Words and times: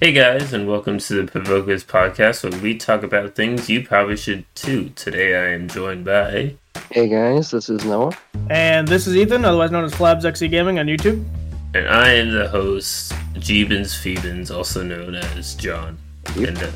Hey 0.00 0.12
guys, 0.12 0.52
and 0.52 0.68
welcome 0.68 0.98
to 0.98 1.14
the 1.14 1.26
Provokers 1.28 1.82
podcast 1.82 2.48
where 2.48 2.62
we 2.62 2.78
talk 2.78 3.02
about 3.02 3.34
things 3.34 3.68
you 3.68 3.84
probably 3.84 4.16
should 4.16 4.44
too. 4.54 4.90
Today 4.90 5.34
I 5.34 5.54
am 5.54 5.66
joined 5.66 6.04
by. 6.04 6.54
Hey 6.92 7.08
guys, 7.08 7.50
this 7.50 7.68
is 7.68 7.84
Noah. 7.84 8.12
And 8.48 8.86
this 8.86 9.08
is 9.08 9.16
Ethan, 9.16 9.44
otherwise 9.44 9.72
known 9.72 9.82
as 9.82 9.92
Flabs 9.92 10.24
XC 10.24 10.46
Gaming 10.46 10.78
on 10.78 10.86
YouTube. 10.86 11.26
And 11.74 11.88
I 11.88 12.12
am 12.12 12.30
the 12.30 12.48
host, 12.48 13.10
Jeebins 13.34 13.92
Phoebins, 13.98 14.54
also 14.54 14.84
known 14.84 15.16
as 15.16 15.56
John. 15.56 15.98
Yep. 16.36 16.48
And 16.48 16.58
uh, 16.58 16.70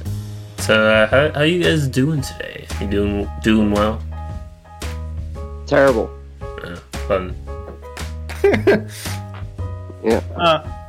so, 0.59 0.85
uh, 0.85 1.07
how 1.07 1.33
how 1.33 1.43
you 1.43 1.63
guys 1.63 1.87
doing 1.87 2.23
today? 2.23 2.67
You 2.81 2.89
doing 2.89 3.31
doing 3.45 3.71
well? 3.71 4.03
Terrible. 5.69 6.11
Uh, 6.41 6.75
fun. 7.07 7.37
Yeah. 10.05 10.21
Uh, 10.35 10.82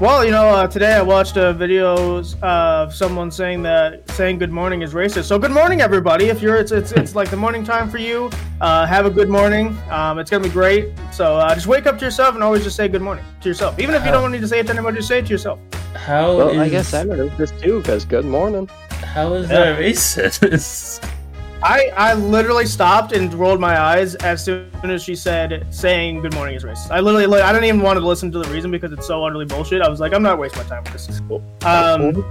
well, 0.00 0.24
you 0.24 0.30
know, 0.30 0.48
uh, 0.48 0.66
today 0.66 0.94
I 0.94 1.02
watched 1.02 1.36
a 1.36 1.52
video 1.52 2.22
of 2.42 2.94
someone 2.94 3.30
saying 3.30 3.62
that 3.64 4.08
saying 4.12 4.38
good 4.38 4.50
morning 4.50 4.80
is 4.80 4.94
racist. 4.94 5.24
So 5.24 5.38
good 5.38 5.50
morning, 5.50 5.82
everybody. 5.82 6.26
If 6.26 6.40
you're, 6.40 6.56
it's 6.56 6.72
it's, 6.72 6.92
it's 6.92 7.14
like 7.14 7.28
the 7.30 7.36
morning 7.36 7.64
time 7.64 7.90
for 7.90 7.98
you. 7.98 8.30
Uh, 8.62 8.86
have 8.86 9.04
a 9.04 9.10
good 9.10 9.28
morning. 9.28 9.76
Um, 9.90 10.18
it's 10.18 10.30
gonna 10.30 10.42
be 10.42 10.48
great. 10.50 10.92
So 11.12 11.36
uh, 11.36 11.54
just 11.54 11.66
wake 11.66 11.86
up 11.86 11.98
to 11.98 12.04
yourself 12.06 12.34
and 12.34 12.42
always 12.42 12.64
just 12.64 12.76
say 12.76 12.88
good 12.88 13.02
morning 13.02 13.24
to 13.42 13.48
yourself. 13.48 13.78
Even 13.78 13.94
if 13.94 14.04
you 14.06 14.10
don't 14.10 14.32
need 14.32 14.40
to 14.40 14.48
say 14.48 14.60
it 14.60 14.66
to 14.68 14.72
anybody, 14.72 14.96
just 14.96 15.08
say 15.08 15.18
it 15.18 15.26
to 15.26 15.32
yourself. 15.32 15.58
How 15.94 16.34
Well, 16.36 16.58
I 16.60 16.68
guess 16.70 16.94
I'm 16.94 17.08
racist 17.08 17.60
too, 17.60 17.80
because 17.80 18.06
good 18.06 18.24
morning. 18.24 18.68
How 19.04 19.34
is 19.34 19.50
Yeah. 19.50 19.72
that 19.72 19.80
racist? 19.80 21.06
I, 21.62 21.90
I 21.94 22.14
literally 22.14 22.64
stopped 22.64 23.12
and 23.12 23.32
rolled 23.34 23.60
my 23.60 23.78
eyes 23.78 24.14
as 24.16 24.42
soon 24.42 24.70
as 24.82 25.02
she 25.02 25.14
said 25.14 25.66
saying 25.70 26.22
good 26.22 26.34
morning 26.34 26.54
is 26.54 26.64
racist. 26.64 26.90
I 26.90 27.00
literally 27.00 27.40
I 27.40 27.52
didn't 27.52 27.66
even 27.66 27.82
want 27.82 27.98
to 27.98 28.06
listen 28.06 28.32
to 28.32 28.38
the 28.38 28.48
reason 28.50 28.70
because 28.70 28.92
it's 28.92 29.06
so 29.06 29.22
utterly 29.24 29.44
bullshit. 29.44 29.82
I 29.82 29.88
was 29.88 30.00
like, 30.00 30.14
I'm 30.14 30.22
not 30.22 30.38
wasting 30.38 30.62
my 30.62 30.68
time 30.68 30.84
with 30.84 30.92
this. 30.94 31.20
Um, 31.66 32.24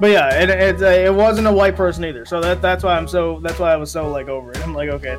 but 0.00 0.10
yeah, 0.10 0.34
it, 0.42 0.50
it, 0.50 0.82
uh, 0.82 0.86
it 0.86 1.14
wasn't 1.14 1.46
a 1.46 1.52
white 1.52 1.74
person 1.76 2.04
either, 2.04 2.24
so 2.24 2.40
that 2.40 2.60
that's 2.62 2.84
why 2.84 2.96
I'm 2.96 3.06
so 3.08 3.40
that's 3.40 3.58
why 3.58 3.72
I 3.72 3.76
was 3.76 3.90
so 3.90 4.08
like 4.10 4.28
over 4.28 4.50
it. 4.50 4.60
I'm 4.66 4.74
like, 4.74 4.88
okay, 4.90 5.16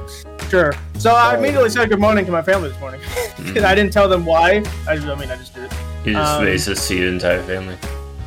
sure. 0.49 0.73
So 0.97 1.13
I 1.13 1.37
immediately 1.37 1.69
said 1.69 1.89
good 1.89 1.99
morning 1.99 2.25
to 2.25 2.31
my 2.31 2.41
family 2.41 2.69
this 2.69 2.79
morning. 2.79 3.01
I 3.63 3.75
didn't 3.75 3.91
tell 3.91 4.09
them 4.09 4.25
why. 4.25 4.63
I, 4.87 4.95
just, 4.95 5.07
I 5.07 5.15
mean, 5.15 5.29
I 5.31 5.35
just 5.37 5.53
did 5.55 5.65
it. 5.65 5.73
You're 6.05 6.15
just 6.15 6.33
Um, 6.33 6.45
racist 6.45 6.87
to 6.89 6.95
your 6.95 7.07
entire 7.09 7.41
family. 7.43 7.77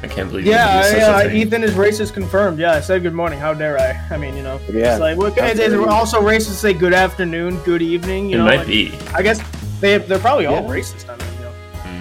I 0.02 0.08
can't 0.08 0.28
believe 0.28 0.46
you 0.46 0.52
Yeah, 0.52 0.82
do 0.82 0.88
such 0.88 0.98
yeah. 0.98 1.20
a 1.20 1.28
thing. 1.28 1.36
Ethan 1.36 1.64
is 1.64 1.72
racist 1.74 2.12
confirmed. 2.12 2.58
Yeah, 2.58 2.72
I 2.72 2.80
said 2.80 3.02
good 3.02 3.14
morning. 3.14 3.38
How 3.38 3.54
dare 3.54 3.78
I? 3.78 4.14
I 4.14 4.16
mean, 4.16 4.36
you 4.36 4.42
know, 4.42 4.58
Yeah. 4.72 4.92
it's 4.92 5.00
like 5.00 5.16
what, 5.16 5.36
it's, 5.38 5.60
it's 5.60 5.74
also 5.74 6.20
racist 6.20 6.46
to 6.48 6.54
say 6.54 6.72
good 6.72 6.92
afternoon, 6.92 7.58
good 7.58 7.82
evening. 7.82 8.28
You 8.28 8.36
it 8.36 8.38
know, 8.38 8.44
might 8.46 8.58
like, 8.58 8.66
be. 8.66 8.92
I 9.14 9.22
guess 9.22 9.40
they 9.80 9.98
they're 9.98 10.18
probably 10.18 10.46
all 10.46 10.62
Yeah. 10.62 10.68
racist. 10.68 11.08
I 11.08 11.16
mean, 11.16 11.34
you 11.38 11.44
know. 11.44 11.52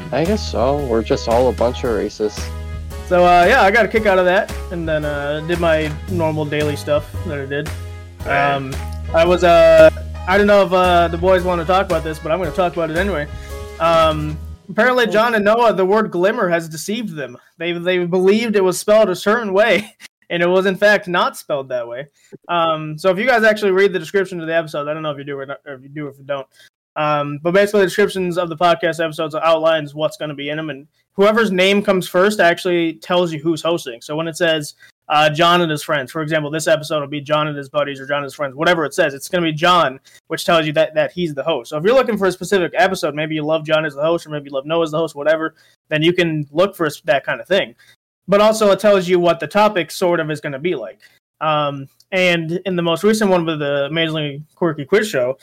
Mm. 0.10 0.14
I 0.14 0.26
guess 0.26 0.52
so. 0.52 0.78
We're 0.88 1.04
just 1.04 1.28
all 1.30 1.50
a 1.50 1.54
bunch 1.54 1.84
of 1.84 1.92
racists. 1.92 2.44
So 3.08 3.24
uh, 3.24 3.46
yeah, 3.48 3.62
I 3.62 3.72
got 3.72 3.86
a 3.86 3.88
kick 3.88 4.06
out 4.06 4.18
of 4.18 4.26
that, 4.26 4.52
and 4.72 4.88
then 4.88 5.06
uh, 5.06 5.42
did 5.42 5.60
my 5.60 5.92
normal 6.10 6.46
daily 6.46 6.76
stuff 6.78 7.12
that 7.28 7.40
I 7.40 7.46
did. 7.46 7.70
Um, 8.26 8.74
I 9.14 9.26
was 9.26 9.44
uh, 9.44 9.90
I 10.28 10.38
don't 10.38 10.48
know 10.48 10.66
if 10.66 10.72
uh, 10.74 11.08
the 11.08 11.18
boys 11.18 11.44
want 11.44 11.60
to 11.62 11.66
talk 11.68 11.86
about 11.86 12.04
this, 12.04 12.18
but 12.20 12.32
I'm 12.32 12.40
going 12.40 12.50
to 12.50 12.56
talk 12.56 12.74
about 12.74 12.90
it 12.90 12.98
anyway. 12.98 13.28
Um, 13.80 14.38
apparently, 14.72 15.08
John 15.08 15.36
and 15.36 15.46
Noah, 15.46 15.74
the 15.74 15.86
word 15.86 16.12
glimmer 16.12 16.50
has 16.50 16.70
deceived 16.70 17.16
them. 17.16 17.38
They 17.58 17.74
they 17.74 18.06
believed 18.06 18.56
it 18.56 18.64
was 18.64 18.80
spelled 18.80 19.10
a 19.10 19.16
certain 19.16 19.54
way, 19.54 19.96
and 20.30 20.42
it 20.42 20.48
was 20.48 20.66
in 20.66 20.76
fact 20.76 21.08
not 21.08 21.38
spelled 21.38 21.70
that 21.70 21.88
way. 21.88 22.08
Um, 22.48 22.98
so 22.98 23.10
if 23.10 23.20
you 23.20 23.26
guys 23.26 23.44
actually 23.44 23.72
read 23.72 23.94
the 23.94 24.00
description 24.00 24.40
of 24.42 24.48
the 24.48 24.56
episode, 24.56 24.88
I 24.88 24.94
don't 24.94 25.04
know 25.04 25.12
if 25.12 25.18
you 25.18 25.24
do 25.24 25.38
or, 25.38 25.46
not, 25.46 25.60
or 25.66 25.74
if 25.74 25.84
you 25.84 25.90
do 25.90 26.08
or 26.08 26.10
if 26.10 26.18
you 26.18 26.24
don't. 26.24 26.48
Um, 26.96 27.40
but 27.42 27.54
basically, 27.54 27.82
the 27.82 27.88
descriptions 27.88 28.38
of 28.38 28.50
the 28.50 28.58
podcast 28.58 29.04
episodes 29.04 29.36
outlines 29.36 29.94
what's 29.94 30.18
going 30.18 30.30
to 30.30 30.36
be 30.36 30.50
in 30.50 30.58
them, 30.58 30.70
and 30.70 30.88
whoever's 31.14 31.52
name 31.52 31.82
comes 31.82 32.08
first 32.08 32.40
actually 32.40 32.96
tells 32.96 33.32
you 33.32 33.40
who's 33.40 33.62
hosting. 33.62 34.02
So 34.02 34.16
when 34.16 34.28
it 34.28 34.38
says 34.38 34.76
uh, 35.10 35.30
John 35.30 35.62
and 35.62 35.70
his 35.70 35.84
friends, 35.84 36.12
for 36.12 36.22
example, 36.22 36.50
this 36.50 36.68
episode 36.68 37.02
will 37.02 37.08
be 37.08 37.22
John 37.22 37.48
and 37.48 37.58
his 37.58 37.70
buddies 37.70 38.00
or 38.00 38.08
John 38.08 38.20
and 38.20 38.26
his 38.26 38.34
friends, 38.34 38.56
whatever 38.56 38.86
it 38.86 38.94
says, 38.94 39.14
it's 39.14 39.28
going 39.28 39.44
to 39.44 39.52
be 39.52 39.56
John, 39.56 40.00
which 40.28 40.46
tells 40.46 40.66
you 40.66 40.74
that 40.74 40.94
that 40.96 41.12
he's 41.12 41.34
the 41.34 41.44
host. 41.44 41.70
So 41.70 41.78
if 41.78 41.84
you're 41.84 41.96
looking 41.96 42.18
for 42.18 42.28
a 42.28 42.32
specific 42.32 42.74
episode, 42.76 43.16
maybe 43.16 43.36
you 43.36 43.44
love 43.44 43.66
John 43.66 43.86
as 43.86 43.96
the 43.96 44.02
host, 44.02 44.26
or 44.26 44.30
maybe 44.30 44.46
you 44.46 44.56
love 44.56 44.66
Noah 44.66 44.84
as 44.84 44.92
the 44.92 44.98
host, 44.98 45.16
whatever, 45.16 45.56
then 45.90 46.02
you 46.02 46.14
can 46.14 46.48
look 46.52 46.76
for 46.76 46.90
that 47.06 47.26
kind 47.26 47.42
of 47.42 47.48
thing. 47.48 47.76
But 48.28 48.40
also, 48.40 48.72
it 48.72 48.80
tells 48.80 49.08
you 49.08 49.20
what 49.20 49.40
the 49.40 49.48
topic 49.48 49.92
sort 49.92 50.20
of 50.20 50.32
is 50.32 50.40
going 50.40 50.54
to 50.54 50.60
be 50.60 50.76
like. 50.76 51.00
Um, 51.42 51.88
and 52.12 52.52
in 52.66 52.76
the 52.76 52.82
most 52.82 53.04
recent 53.04 53.30
one 53.30 53.46
with 53.46 53.60
the 53.60 53.86
Amazingly 53.86 54.44
Quirky 54.56 54.86
Quiz 54.86 55.10
Show, 55.10 55.38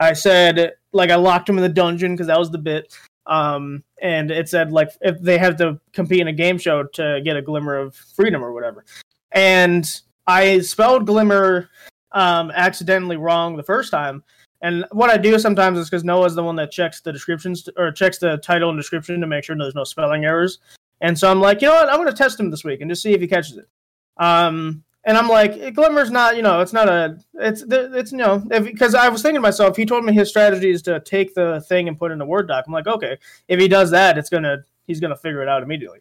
I 0.00 0.12
said 0.12 0.74
like 0.92 1.10
I 1.10 1.16
locked 1.16 1.48
him 1.48 1.58
in 1.58 1.62
the 1.62 1.68
dungeon 1.68 2.14
because 2.14 2.28
that 2.28 2.38
was 2.38 2.50
the 2.50 2.58
bit. 2.58 2.96
Um, 3.26 3.82
and 4.02 4.30
it 4.30 4.48
said 4.48 4.70
like 4.70 4.90
if 5.00 5.20
they 5.20 5.38
have 5.38 5.56
to 5.56 5.80
compete 5.92 6.20
in 6.20 6.28
a 6.28 6.32
game 6.32 6.58
show 6.58 6.82
to 6.82 7.20
get 7.24 7.36
a 7.36 7.42
glimmer 7.42 7.76
of 7.76 7.94
freedom 7.94 8.44
or 8.44 8.52
whatever. 8.52 8.84
And 9.32 9.88
I 10.26 10.60
spelled 10.60 11.06
glimmer 11.06 11.70
um, 12.12 12.50
accidentally 12.54 13.16
wrong 13.16 13.56
the 13.56 13.62
first 13.62 13.90
time. 13.90 14.22
And 14.62 14.86
what 14.92 15.10
I 15.10 15.18
do 15.18 15.38
sometimes 15.38 15.78
is 15.78 15.90
because 15.90 16.04
Noah's 16.04 16.34
the 16.34 16.42
one 16.42 16.56
that 16.56 16.70
checks 16.70 17.00
the 17.00 17.12
descriptions 17.12 17.68
or 17.76 17.92
checks 17.92 18.18
the 18.18 18.38
title 18.38 18.70
and 18.70 18.78
description 18.78 19.20
to 19.20 19.26
make 19.26 19.44
sure 19.44 19.56
there's 19.56 19.74
no 19.74 19.84
spelling 19.84 20.24
errors. 20.24 20.58
And 21.00 21.18
so 21.18 21.30
I'm 21.30 21.40
like, 21.40 21.60
you 21.60 21.68
know 21.68 21.74
what? 21.74 21.90
I'm 21.90 21.96
going 21.96 22.08
to 22.08 22.14
test 22.14 22.40
him 22.40 22.50
this 22.50 22.64
week 22.64 22.80
and 22.80 22.90
just 22.90 23.02
see 23.02 23.12
if 23.12 23.20
he 23.20 23.26
catches 23.26 23.58
it. 23.58 23.68
Um, 24.16 24.84
and 25.06 25.18
I'm 25.18 25.28
like, 25.28 25.74
Glimmer's 25.74 26.10
not, 26.10 26.36
you 26.36 26.42
know, 26.42 26.60
it's 26.60 26.72
not 26.72 26.88
a, 26.88 27.18
it's, 27.34 27.64
it's, 27.68 28.12
you 28.12 28.18
know, 28.18 28.38
because 28.38 28.94
I 28.94 29.08
was 29.08 29.20
thinking 29.20 29.36
to 29.36 29.40
myself, 29.40 29.76
he 29.76 29.84
told 29.84 30.04
me 30.04 30.12
his 30.12 30.30
strategy 30.30 30.70
is 30.70 30.82
to 30.82 31.00
take 31.00 31.34
the 31.34 31.60
thing 31.68 31.88
and 31.88 31.98
put 31.98 32.10
it 32.10 32.14
in 32.14 32.20
a 32.20 32.26
Word 32.26 32.48
doc. 32.48 32.64
I'm 32.66 32.72
like, 32.72 32.86
okay, 32.86 33.18
if 33.48 33.60
he 33.60 33.68
does 33.68 33.90
that, 33.90 34.16
it's 34.16 34.30
gonna, 34.30 34.64
he's 34.86 35.00
gonna 35.00 35.16
figure 35.16 35.42
it 35.42 35.48
out 35.48 35.62
immediately. 35.62 36.00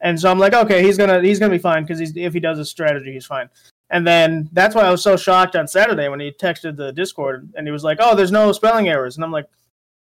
And 0.00 0.18
so 0.18 0.30
I'm 0.30 0.38
like, 0.38 0.54
okay, 0.54 0.82
he's 0.82 0.96
gonna, 0.96 1.22
he's 1.22 1.38
gonna 1.38 1.52
be 1.52 1.58
fine 1.58 1.84
because 1.84 1.98
he's, 1.98 2.16
if 2.16 2.32
he 2.32 2.40
does 2.40 2.58
his 2.58 2.70
strategy, 2.70 3.12
he's 3.12 3.26
fine. 3.26 3.48
And 3.90 4.06
then 4.06 4.48
that's 4.52 4.74
why 4.74 4.82
I 4.82 4.90
was 4.90 5.02
so 5.02 5.16
shocked 5.16 5.56
on 5.56 5.68
Saturday 5.68 6.08
when 6.08 6.20
he 6.20 6.32
texted 6.32 6.76
the 6.76 6.92
Discord 6.92 7.52
and 7.56 7.66
he 7.66 7.72
was 7.72 7.84
like, 7.84 7.98
oh, 8.00 8.16
there's 8.16 8.32
no 8.32 8.52
spelling 8.52 8.88
errors. 8.88 9.16
And 9.16 9.24
I'm 9.24 9.32
like, 9.32 9.46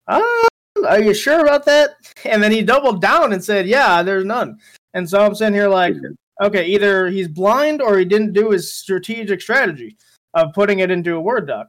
ah, 0.09 0.47
are 0.87 1.01
you 1.01 1.15
sure 1.15 1.41
about 1.41 1.65
that? 1.67 1.91
And 2.25 2.43
then 2.43 2.53
he 2.53 2.63
doubled 2.63 3.01
down 3.01 3.33
and 3.33 3.43
said, 3.43 3.67
yeah, 3.67 4.03
there's 4.03 4.25
none. 4.25 4.59
And 4.95 5.09
so 5.09 5.21
I'm 5.21 5.35
sitting 5.35 5.55
here 5.55 5.69
like, 5.69 5.95
okay, 6.43 6.67
either 6.67 7.09
he's 7.09 7.29
blind 7.29 7.81
or 7.83 7.99
he 7.99 8.05
didn't 8.05 8.33
do 8.33 8.51
his 8.51 8.73
strategic 8.73 9.41
strategy 9.41 9.97
of 10.35 10.53
putting 10.53 10.81
it 10.81 10.91
into 10.91 11.17
a 11.17 11.21
Word 11.21 11.47
doc. 11.47 11.69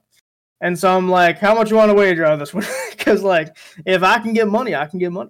And 0.61 0.77
so 0.77 0.95
I'm 0.95 1.09
like, 1.09 1.37
how 1.37 1.53
much 1.53 1.69
you 1.69 1.77
want 1.77 1.89
to 1.89 1.95
wager 1.95 2.25
on 2.25 2.39
this 2.39 2.53
one? 2.53 2.65
Because 2.97 3.23
like, 3.23 3.55
if 3.85 4.03
I 4.03 4.19
can 4.19 4.33
get 4.33 4.49
money, 4.49 4.75
I 4.75 4.85
can 4.85 4.99
get 4.99 5.13
money. 5.13 5.29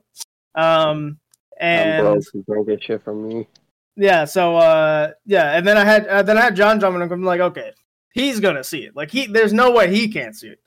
Um, 0.55 1.19
I'm 1.61 1.67
and 1.67 2.03
broke. 2.03 2.45
Don't 2.47 2.67
get 2.67 2.83
shit 2.83 3.03
from 3.03 3.27
me. 3.27 3.47
yeah, 3.95 4.25
so 4.25 4.57
uh, 4.57 5.11
yeah, 5.27 5.55
and 5.55 5.67
then 5.67 5.77
I 5.77 5.85
had 5.85 6.07
uh, 6.07 6.23
then 6.23 6.39
I 6.39 6.41
had 6.41 6.55
John 6.55 6.79
jumping. 6.79 7.03
and 7.03 7.11
I'm 7.11 7.23
like, 7.23 7.39
okay, 7.39 7.73
he's 8.13 8.39
gonna 8.39 8.63
see 8.63 8.79
it. 8.79 8.95
Like 8.95 9.11
he, 9.11 9.27
there's 9.27 9.53
no 9.53 9.69
way 9.69 9.93
he 9.93 10.07
can't 10.07 10.35
see 10.35 10.47
it. 10.47 10.59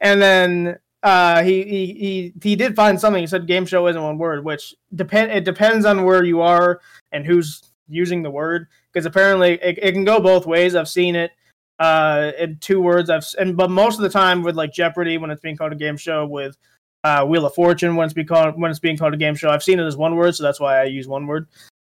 And 0.00 0.22
then 0.22 0.78
uh, 1.02 1.42
he 1.42 1.64
he 1.64 1.86
he 1.86 2.32
he 2.42 2.56
did 2.56 2.74
find 2.74 2.98
something. 2.98 3.22
He 3.22 3.26
said 3.26 3.46
game 3.46 3.66
show 3.66 3.86
isn't 3.88 4.02
one 4.02 4.16
word, 4.16 4.42
which 4.42 4.74
depend 4.94 5.32
it 5.32 5.44
depends 5.44 5.84
on 5.84 6.04
where 6.04 6.24
you 6.24 6.40
are 6.40 6.80
and 7.12 7.26
who's 7.26 7.73
using 7.88 8.22
the 8.22 8.30
word 8.30 8.66
because 8.92 9.06
apparently 9.06 9.54
it, 9.54 9.78
it 9.80 9.92
can 9.92 10.04
go 10.04 10.20
both 10.20 10.46
ways. 10.46 10.74
I've 10.74 10.88
seen 10.88 11.16
it 11.16 11.32
uh 11.78 12.32
in 12.38 12.58
two 12.58 12.80
words. 12.80 13.10
I've 13.10 13.26
and 13.38 13.56
but 13.56 13.70
most 13.70 13.96
of 13.96 14.02
the 14.02 14.08
time 14.08 14.42
with 14.42 14.56
like 14.56 14.72
Jeopardy 14.72 15.18
when 15.18 15.30
it's 15.30 15.40
being 15.40 15.56
called 15.56 15.72
a 15.72 15.76
game 15.76 15.96
show 15.96 16.26
with 16.26 16.56
uh, 17.04 17.24
Wheel 17.24 17.46
of 17.46 17.54
Fortune 17.54 17.96
when 17.96 18.06
it's 18.06 18.14
being 18.14 18.26
called 18.26 18.58
when 18.58 18.70
it's 18.70 18.80
being 18.80 18.96
called 18.96 19.14
a 19.14 19.18
game 19.18 19.34
show. 19.34 19.50
I've 19.50 19.62
seen 19.62 19.78
it 19.78 19.84
as 19.84 19.96
one 19.96 20.16
word, 20.16 20.34
so 20.34 20.42
that's 20.42 20.58
why 20.58 20.80
I 20.80 20.84
use 20.84 21.06
one 21.06 21.26
word. 21.26 21.46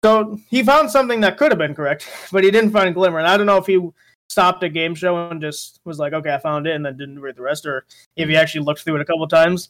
So 0.04 0.38
he 0.48 0.62
found 0.62 0.90
something 0.90 1.20
that 1.20 1.36
could 1.36 1.50
have 1.50 1.58
been 1.58 1.74
correct, 1.74 2.08
but 2.32 2.44
he 2.44 2.50
didn't 2.50 2.70
find 2.70 2.94
glimmer. 2.94 3.18
And 3.18 3.28
I 3.28 3.36
don't 3.36 3.46
know 3.46 3.58
if 3.58 3.66
he 3.66 3.86
stopped 4.28 4.62
a 4.62 4.68
game 4.68 4.94
show 4.94 5.28
and 5.28 5.40
just 5.40 5.80
was 5.84 5.98
like, 5.98 6.12
"Okay, 6.12 6.32
I 6.32 6.38
found 6.38 6.66
it," 6.66 6.76
and 6.76 6.86
then 6.86 6.96
didn't 6.96 7.20
read 7.20 7.36
the 7.36 7.42
rest, 7.42 7.66
or 7.66 7.84
if 8.16 8.28
he 8.28 8.36
actually 8.36 8.64
looked 8.64 8.82
through 8.82 8.96
it 8.96 9.02
a 9.02 9.04
couple 9.04 9.26
times. 9.26 9.68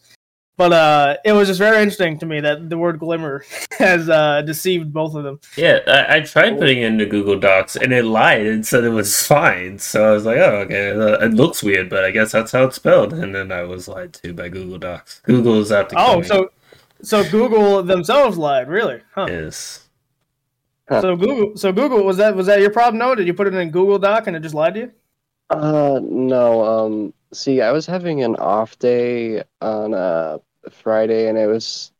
But 0.60 0.74
uh, 0.74 1.16
it 1.24 1.32
was 1.32 1.48
just 1.48 1.58
very 1.58 1.78
interesting 1.78 2.18
to 2.18 2.26
me 2.26 2.40
that 2.40 2.68
the 2.68 2.76
word 2.76 2.98
glimmer 2.98 3.46
has 3.78 4.10
uh, 4.10 4.42
deceived 4.42 4.92
both 4.92 5.14
of 5.14 5.24
them. 5.24 5.40
Yeah, 5.56 5.78
I, 5.86 6.16
I 6.16 6.20
tried 6.20 6.58
putting 6.58 6.82
it 6.82 6.84
into 6.84 7.06
Google 7.06 7.40
Docs 7.40 7.76
and 7.76 7.94
it 7.94 8.04
lied 8.04 8.46
and 8.46 8.66
said 8.66 8.84
it 8.84 8.90
was 8.90 9.26
fine. 9.26 9.78
So 9.78 10.06
I 10.06 10.12
was 10.12 10.26
like, 10.26 10.36
oh, 10.36 10.56
okay, 10.56 10.90
uh, 10.90 11.24
it 11.24 11.32
looks 11.32 11.62
weird, 11.62 11.88
but 11.88 12.04
I 12.04 12.10
guess 12.10 12.32
that's 12.32 12.52
how 12.52 12.64
it's 12.64 12.76
spelled. 12.76 13.14
And 13.14 13.34
then 13.34 13.50
I 13.50 13.62
was 13.62 13.88
lied 13.88 14.12
to 14.12 14.34
by 14.34 14.50
Google 14.50 14.76
Docs. 14.76 15.20
Google 15.20 15.62
is 15.62 15.72
out 15.72 15.88
to 15.88 15.94
kill 15.94 16.04
Oh, 16.04 16.20
so 16.20 16.50
so 17.00 17.24
Google 17.30 17.82
themselves 17.82 18.36
lied, 18.36 18.68
really? 18.68 19.00
Huh? 19.14 19.28
Yes. 19.30 19.88
So 20.90 21.16
Google, 21.16 21.56
so 21.56 21.72
Google 21.72 22.04
was 22.04 22.18
that 22.18 22.36
was 22.36 22.48
that 22.48 22.60
your 22.60 22.68
problem? 22.68 22.98
No, 22.98 23.14
did 23.14 23.26
you 23.26 23.32
put 23.32 23.46
it 23.46 23.54
in 23.54 23.70
Google 23.70 23.98
Doc 23.98 24.26
and 24.26 24.36
it 24.36 24.40
just 24.40 24.54
lied 24.54 24.74
to 24.74 24.80
you? 24.80 24.92
Uh, 25.48 26.00
no. 26.02 26.62
Um, 26.62 27.14
see, 27.32 27.62
I 27.62 27.72
was 27.72 27.86
having 27.86 28.22
an 28.22 28.36
off 28.36 28.78
day 28.78 29.42
on 29.62 29.94
uh 29.94 30.36
Friday, 30.70 31.28
and 31.28 31.38
it 31.38 31.46
was 31.46 31.92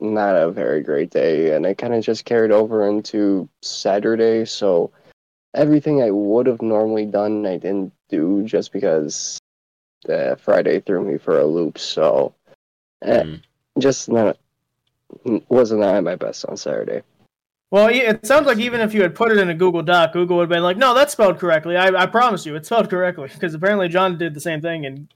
not 0.00 0.36
a 0.36 0.50
very 0.50 0.82
great 0.82 1.10
day, 1.10 1.54
and 1.54 1.64
it 1.66 1.78
kind 1.78 1.94
of 1.94 2.04
just 2.04 2.24
carried 2.24 2.50
over 2.50 2.86
into 2.88 3.48
Saturday. 3.62 4.44
So 4.44 4.92
everything 5.54 6.02
I 6.02 6.10
would 6.10 6.46
have 6.46 6.62
normally 6.62 7.06
done, 7.06 7.46
I 7.46 7.56
didn't 7.56 7.92
do 8.08 8.44
just 8.44 8.72
because 8.72 9.38
uh, 10.08 10.36
Friday 10.36 10.80
threw 10.80 11.02
me 11.04 11.18
for 11.18 11.38
a 11.40 11.46
loop. 11.46 11.78
So 11.78 12.34
eh, 13.02 13.22
Mm. 13.22 13.40
just 13.78 14.08
not 14.08 14.36
wasn't 15.48 15.82
at 15.82 16.02
my 16.02 16.16
best 16.16 16.44
on 16.46 16.56
Saturday. 16.56 17.02
Well, 17.70 17.88
it 17.88 18.24
sounds 18.26 18.46
like 18.46 18.58
even 18.58 18.80
if 18.80 18.94
you 18.94 19.02
had 19.02 19.14
put 19.14 19.32
it 19.32 19.38
in 19.38 19.50
a 19.50 19.54
Google 19.54 19.82
Doc, 19.82 20.12
Google 20.12 20.36
would 20.36 20.44
have 20.44 20.48
been 20.48 20.62
like, 20.62 20.76
"No, 20.76 20.94
that's 20.94 21.12
spelled 21.12 21.38
correctly. 21.38 21.76
I, 21.76 21.88
I 21.88 22.06
promise 22.06 22.46
you, 22.46 22.54
it's 22.54 22.68
spelled 22.68 22.90
correctly." 22.90 23.28
Because 23.34 23.54
apparently 23.54 23.88
John 23.88 24.18
did 24.18 24.34
the 24.34 24.40
same 24.40 24.60
thing 24.60 24.86
and 24.86 25.08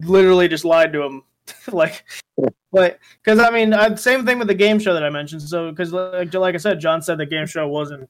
literally 0.00 0.48
just 0.48 0.64
lied 0.64 0.92
to 0.92 1.02
him, 1.02 1.22
like, 1.72 2.04
but 2.70 2.98
because 3.22 3.38
I 3.38 3.50
mean, 3.50 3.72
uh, 3.72 3.96
same 3.96 4.24
thing 4.24 4.38
with 4.38 4.48
the 4.48 4.54
game 4.54 4.78
show 4.78 4.94
that 4.94 5.04
I 5.04 5.10
mentioned. 5.10 5.42
So 5.42 5.70
because 5.70 5.92
like, 5.92 6.32
like 6.34 6.54
I 6.54 6.58
said, 6.58 6.80
John 6.80 7.02
said 7.02 7.18
the 7.18 7.26
game 7.26 7.46
show 7.46 7.68
wasn't 7.68 8.08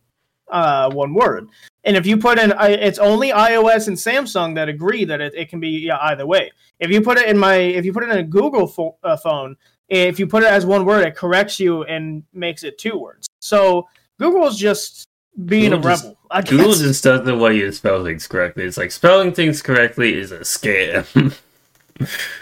uh, 0.50 0.90
one 0.90 1.14
word, 1.14 1.48
and 1.84 1.96
if 1.96 2.06
you 2.06 2.16
put 2.16 2.38
in, 2.38 2.52
it's 2.58 2.98
only 2.98 3.30
iOS 3.30 3.88
and 3.88 3.96
Samsung 3.96 4.54
that 4.54 4.68
agree 4.68 5.04
that 5.04 5.20
it, 5.20 5.34
it 5.34 5.48
can 5.48 5.60
be 5.60 5.68
yeah, 5.68 5.98
either 6.02 6.26
way. 6.26 6.52
If 6.78 6.90
you 6.90 7.00
put 7.00 7.18
it 7.18 7.28
in 7.28 7.38
my, 7.38 7.54
if 7.54 7.84
you 7.84 7.92
put 7.92 8.04
it 8.04 8.10
in 8.10 8.18
a 8.18 8.22
Google 8.22 8.66
pho- 8.66 8.96
uh, 9.02 9.16
phone, 9.16 9.56
if 9.88 10.18
you 10.18 10.26
put 10.26 10.42
it 10.42 10.48
as 10.48 10.64
one 10.64 10.84
word, 10.84 11.06
it 11.06 11.16
corrects 11.16 11.58
you 11.60 11.84
and 11.84 12.22
makes 12.32 12.64
it 12.64 12.78
two 12.78 12.98
words. 12.98 13.28
So 13.40 13.88
Google's 14.18 14.58
just 14.58 15.06
being 15.46 15.70
Google 15.70 15.78
a 15.78 15.90
just- 15.90 16.04
rebel. 16.04 16.18
I 16.30 16.40
Google 16.42 16.72
just 16.72 17.04
doesn't 17.04 17.38
want 17.38 17.56
you 17.56 17.66
to 17.66 17.72
spell 17.72 18.02
things 18.04 18.26
correctly. 18.26 18.64
It's 18.64 18.78
like 18.78 18.90
spelling 18.90 19.32
things 19.32 19.60
correctly 19.60 20.14
is 20.14 20.32
a 20.32 20.40
scam. 20.40 21.36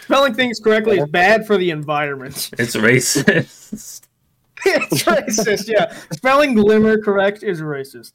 spelling 0.03 0.35
things 0.35 0.61
correctly 0.61 0.99
is 0.99 1.09
bad 1.09 1.47
for 1.47 1.57
the 1.57 1.71
environment. 1.71 2.51
it's 2.59 2.77
racist. 2.77 4.03
it's 4.67 5.03
racist. 5.05 5.69
Yeah, 5.69 5.95
spelling 6.13 6.55
glimmer 6.55 7.01
correct 7.01 7.43
is 7.43 7.61
racist. 7.61 8.13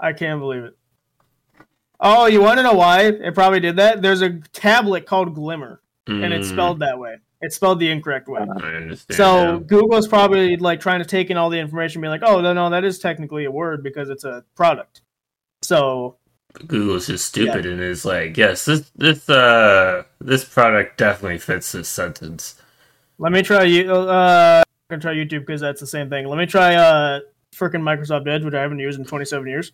I 0.00 0.12
can't 0.12 0.40
believe 0.40 0.64
it. 0.64 0.76
Oh, 2.00 2.26
you 2.26 2.40
want 2.40 2.58
to 2.58 2.62
know 2.62 2.74
why 2.74 3.02
it 3.02 3.34
probably 3.34 3.60
did 3.60 3.76
that? 3.76 4.02
There's 4.02 4.22
a 4.22 4.38
tablet 4.52 5.06
called 5.06 5.34
Glimmer, 5.34 5.80
and 6.06 6.32
it's 6.32 6.48
Mm, 6.48 6.52
spelled 6.52 6.80
that 6.80 6.98
way. 6.98 7.16
It's 7.40 7.56
spelled 7.56 7.80
the 7.80 7.90
incorrect 7.90 8.28
way. 8.28 8.40
I 8.40 8.68
understand. 8.74 9.16
So 9.16 9.52
now. 9.52 9.58
Google's 9.58 10.06
probably 10.08 10.56
like 10.56 10.80
trying 10.80 11.00
to 11.00 11.04
take 11.04 11.30
in 11.30 11.36
all 11.36 11.50
the 11.50 11.58
information, 11.58 11.98
and 11.98 12.04
be 12.04 12.08
like, 12.08 12.22
"Oh, 12.28 12.40
no, 12.40 12.52
no, 12.52 12.70
that 12.70 12.84
is 12.84 12.98
technically 12.98 13.44
a 13.44 13.50
word 13.50 13.82
because 13.82 14.10
it's 14.10 14.24
a 14.24 14.44
product." 14.56 15.02
So 15.62 16.16
Google's 16.66 17.06
just 17.06 17.26
stupid 17.26 17.66
and 17.66 17.80
is 17.80 18.04
like, 18.04 18.36
yes, 18.36 18.64
this 18.64 18.90
this 18.96 19.28
uh 19.28 20.02
this 20.20 20.44
product 20.44 20.96
definitely 20.98 21.38
fits 21.38 21.72
this 21.72 21.88
sentence. 21.88 22.60
let 23.18 23.32
me 23.32 23.42
try 23.42 23.64
you. 23.64 23.92
Uh, 23.92 24.62
I'm 24.90 24.98
gonna 24.98 25.02
try 25.02 25.14
YouTube 25.14 25.40
because 25.40 25.60
that's 25.60 25.80
the 25.80 25.86
same 25.86 26.08
thing. 26.08 26.26
Let 26.26 26.38
me 26.38 26.46
try 26.46 26.74
uh 26.74 27.20
freaking 27.54 27.82
Microsoft 27.82 28.26
Edge, 28.28 28.44
which 28.44 28.54
I 28.54 28.62
haven't 28.62 28.78
used 28.78 28.98
in 28.98 29.04
27 29.04 29.46
years. 29.46 29.72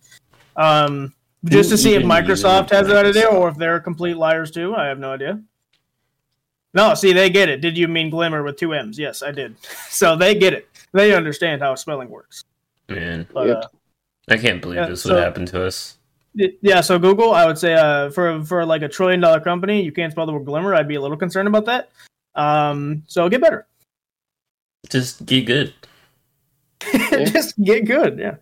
Um, 0.55 1.13
just 1.45 1.69
to 1.69 1.77
see 1.77 1.93
if 1.95 2.03
Microsoft 2.03 2.69
has 2.71 2.87
that 2.87 3.05
idea 3.05 3.23
Microsoft? 3.27 3.33
or 3.33 3.49
if 3.49 3.57
they're 3.57 3.79
complete 3.79 4.17
liars 4.17 4.51
too. 4.51 4.75
I 4.75 4.85
have 4.87 4.99
no 4.99 5.13
idea. 5.13 5.41
No, 6.73 6.93
see, 6.93 7.13
they 7.13 7.29
get 7.29 7.47
it. 7.47 7.61
Did 7.61 7.77
you 7.77 7.87
mean 7.87 8.09
glimmer 8.09 8.43
with 8.43 8.57
two 8.57 8.73
M's? 8.73 8.99
Yes, 8.99 9.23
I 9.23 9.31
did. 9.31 9.55
So 9.89 10.15
they 10.17 10.35
get 10.35 10.51
it. 10.53 10.67
They 10.91 11.13
understand 11.15 11.61
how 11.61 11.73
spelling 11.75 12.09
works. 12.09 12.43
Man, 12.89 13.25
But, 13.33 13.47
Yep. 13.47 13.57
uh, 13.57 13.67
I 14.29 14.37
can't 14.37 14.61
believe 14.61 14.77
Yeah, 14.77 14.87
this 14.87 15.03
so- 15.03 15.13
would 15.13 15.23
happen 15.23 15.45
to 15.47 15.65
us. 15.65 15.97
Y- 16.37 16.53
Yeah, 16.61 16.81
so 16.81 16.99
Google, 16.99 17.33
I 17.33 17.45
would 17.45 17.57
say 17.57 17.73
uh, 17.73 18.09
for 18.11 18.43
for 18.43 18.65
like 18.65 18.81
a 18.81 18.87
trillion 18.89 19.19
dollar 19.21 19.39
company, 19.39 19.81
you 19.83 19.91
can't 19.91 20.11
spell 20.11 20.25
the 20.25 20.33
word 20.33 20.45
glimmer. 20.45 20.73
I'd 20.75 20.87
be 20.87 20.95
a 20.95 21.01
little 21.01 21.17
concerned 21.17 21.47
about 21.47 21.65
that. 21.65 21.89
Um, 22.35 23.03
so 23.07 23.27
get 23.29 23.41
better. 23.41 23.65
Just 24.89 25.25
get 25.25 25.45
good. 25.45 25.73
Just 26.91 27.57
get 27.63 27.85
good. 27.85 28.19
Yeah. 28.19 28.35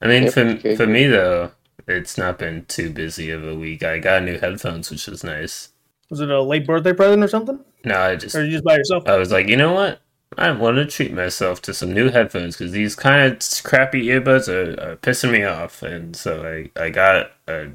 I 0.00 0.06
mean, 0.06 0.24
Yep, 0.24 0.32
for 0.32 0.40
okay. 0.40 0.76
for 0.76 0.86
me 0.86 1.06
though, 1.06 1.50
it's 1.88 2.18
not 2.18 2.38
been 2.38 2.64
too 2.66 2.90
busy 2.90 3.30
of 3.30 3.46
a 3.46 3.54
week. 3.54 3.82
I 3.82 3.98
got 3.98 4.22
new 4.22 4.38
headphones, 4.38 4.90
which 4.90 5.08
is 5.08 5.24
nice. 5.24 5.70
Was 6.10 6.20
it 6.20 6.28
a 6.30 6.42
late 6.42 6.66
birthday 6.66 6.92
present 6.92 7.24
or 7.24 7.28
something, 7.28 7.58
No, 7.84 7.98
I 7.98 8.16
just 8.16 8.36
or 8.36 8.44
you 8.44 8.52
just 8.52 8.64
by 8.64 8.76
yourself? 8.76 9.08
I 9.08 9.16
was 9.16 9.32
like, 9.32 9.48
you 9.48 9.56
know 9.56 9.72
what? 9.72 10.00
I 10.38 10.50
want 10.52 10.76
to 10.76 10.86
treat 10.86 11.12
myself 11.12 11.60
to 11.62 11.74
some 11.74 11.92
new 11.92 12.10
headphones 12.10 12.56
because 12.56 12.72
these 12.72 12.94
kind 12.96 13.32
of 13.32 13.38
crappy 13.64 14.04
earbuds 14.06 14.48
are, 14.48 14.92
are 14.92 14.96
pissing 14.96 15.32
me 15.32 15.44
off, 15.44 15.82
and 15.82 16.14
so 16.16 16.44
I, 16.44 16.70
I 16.80 16.90
got 16.90 17.32
a, 17.46 17.70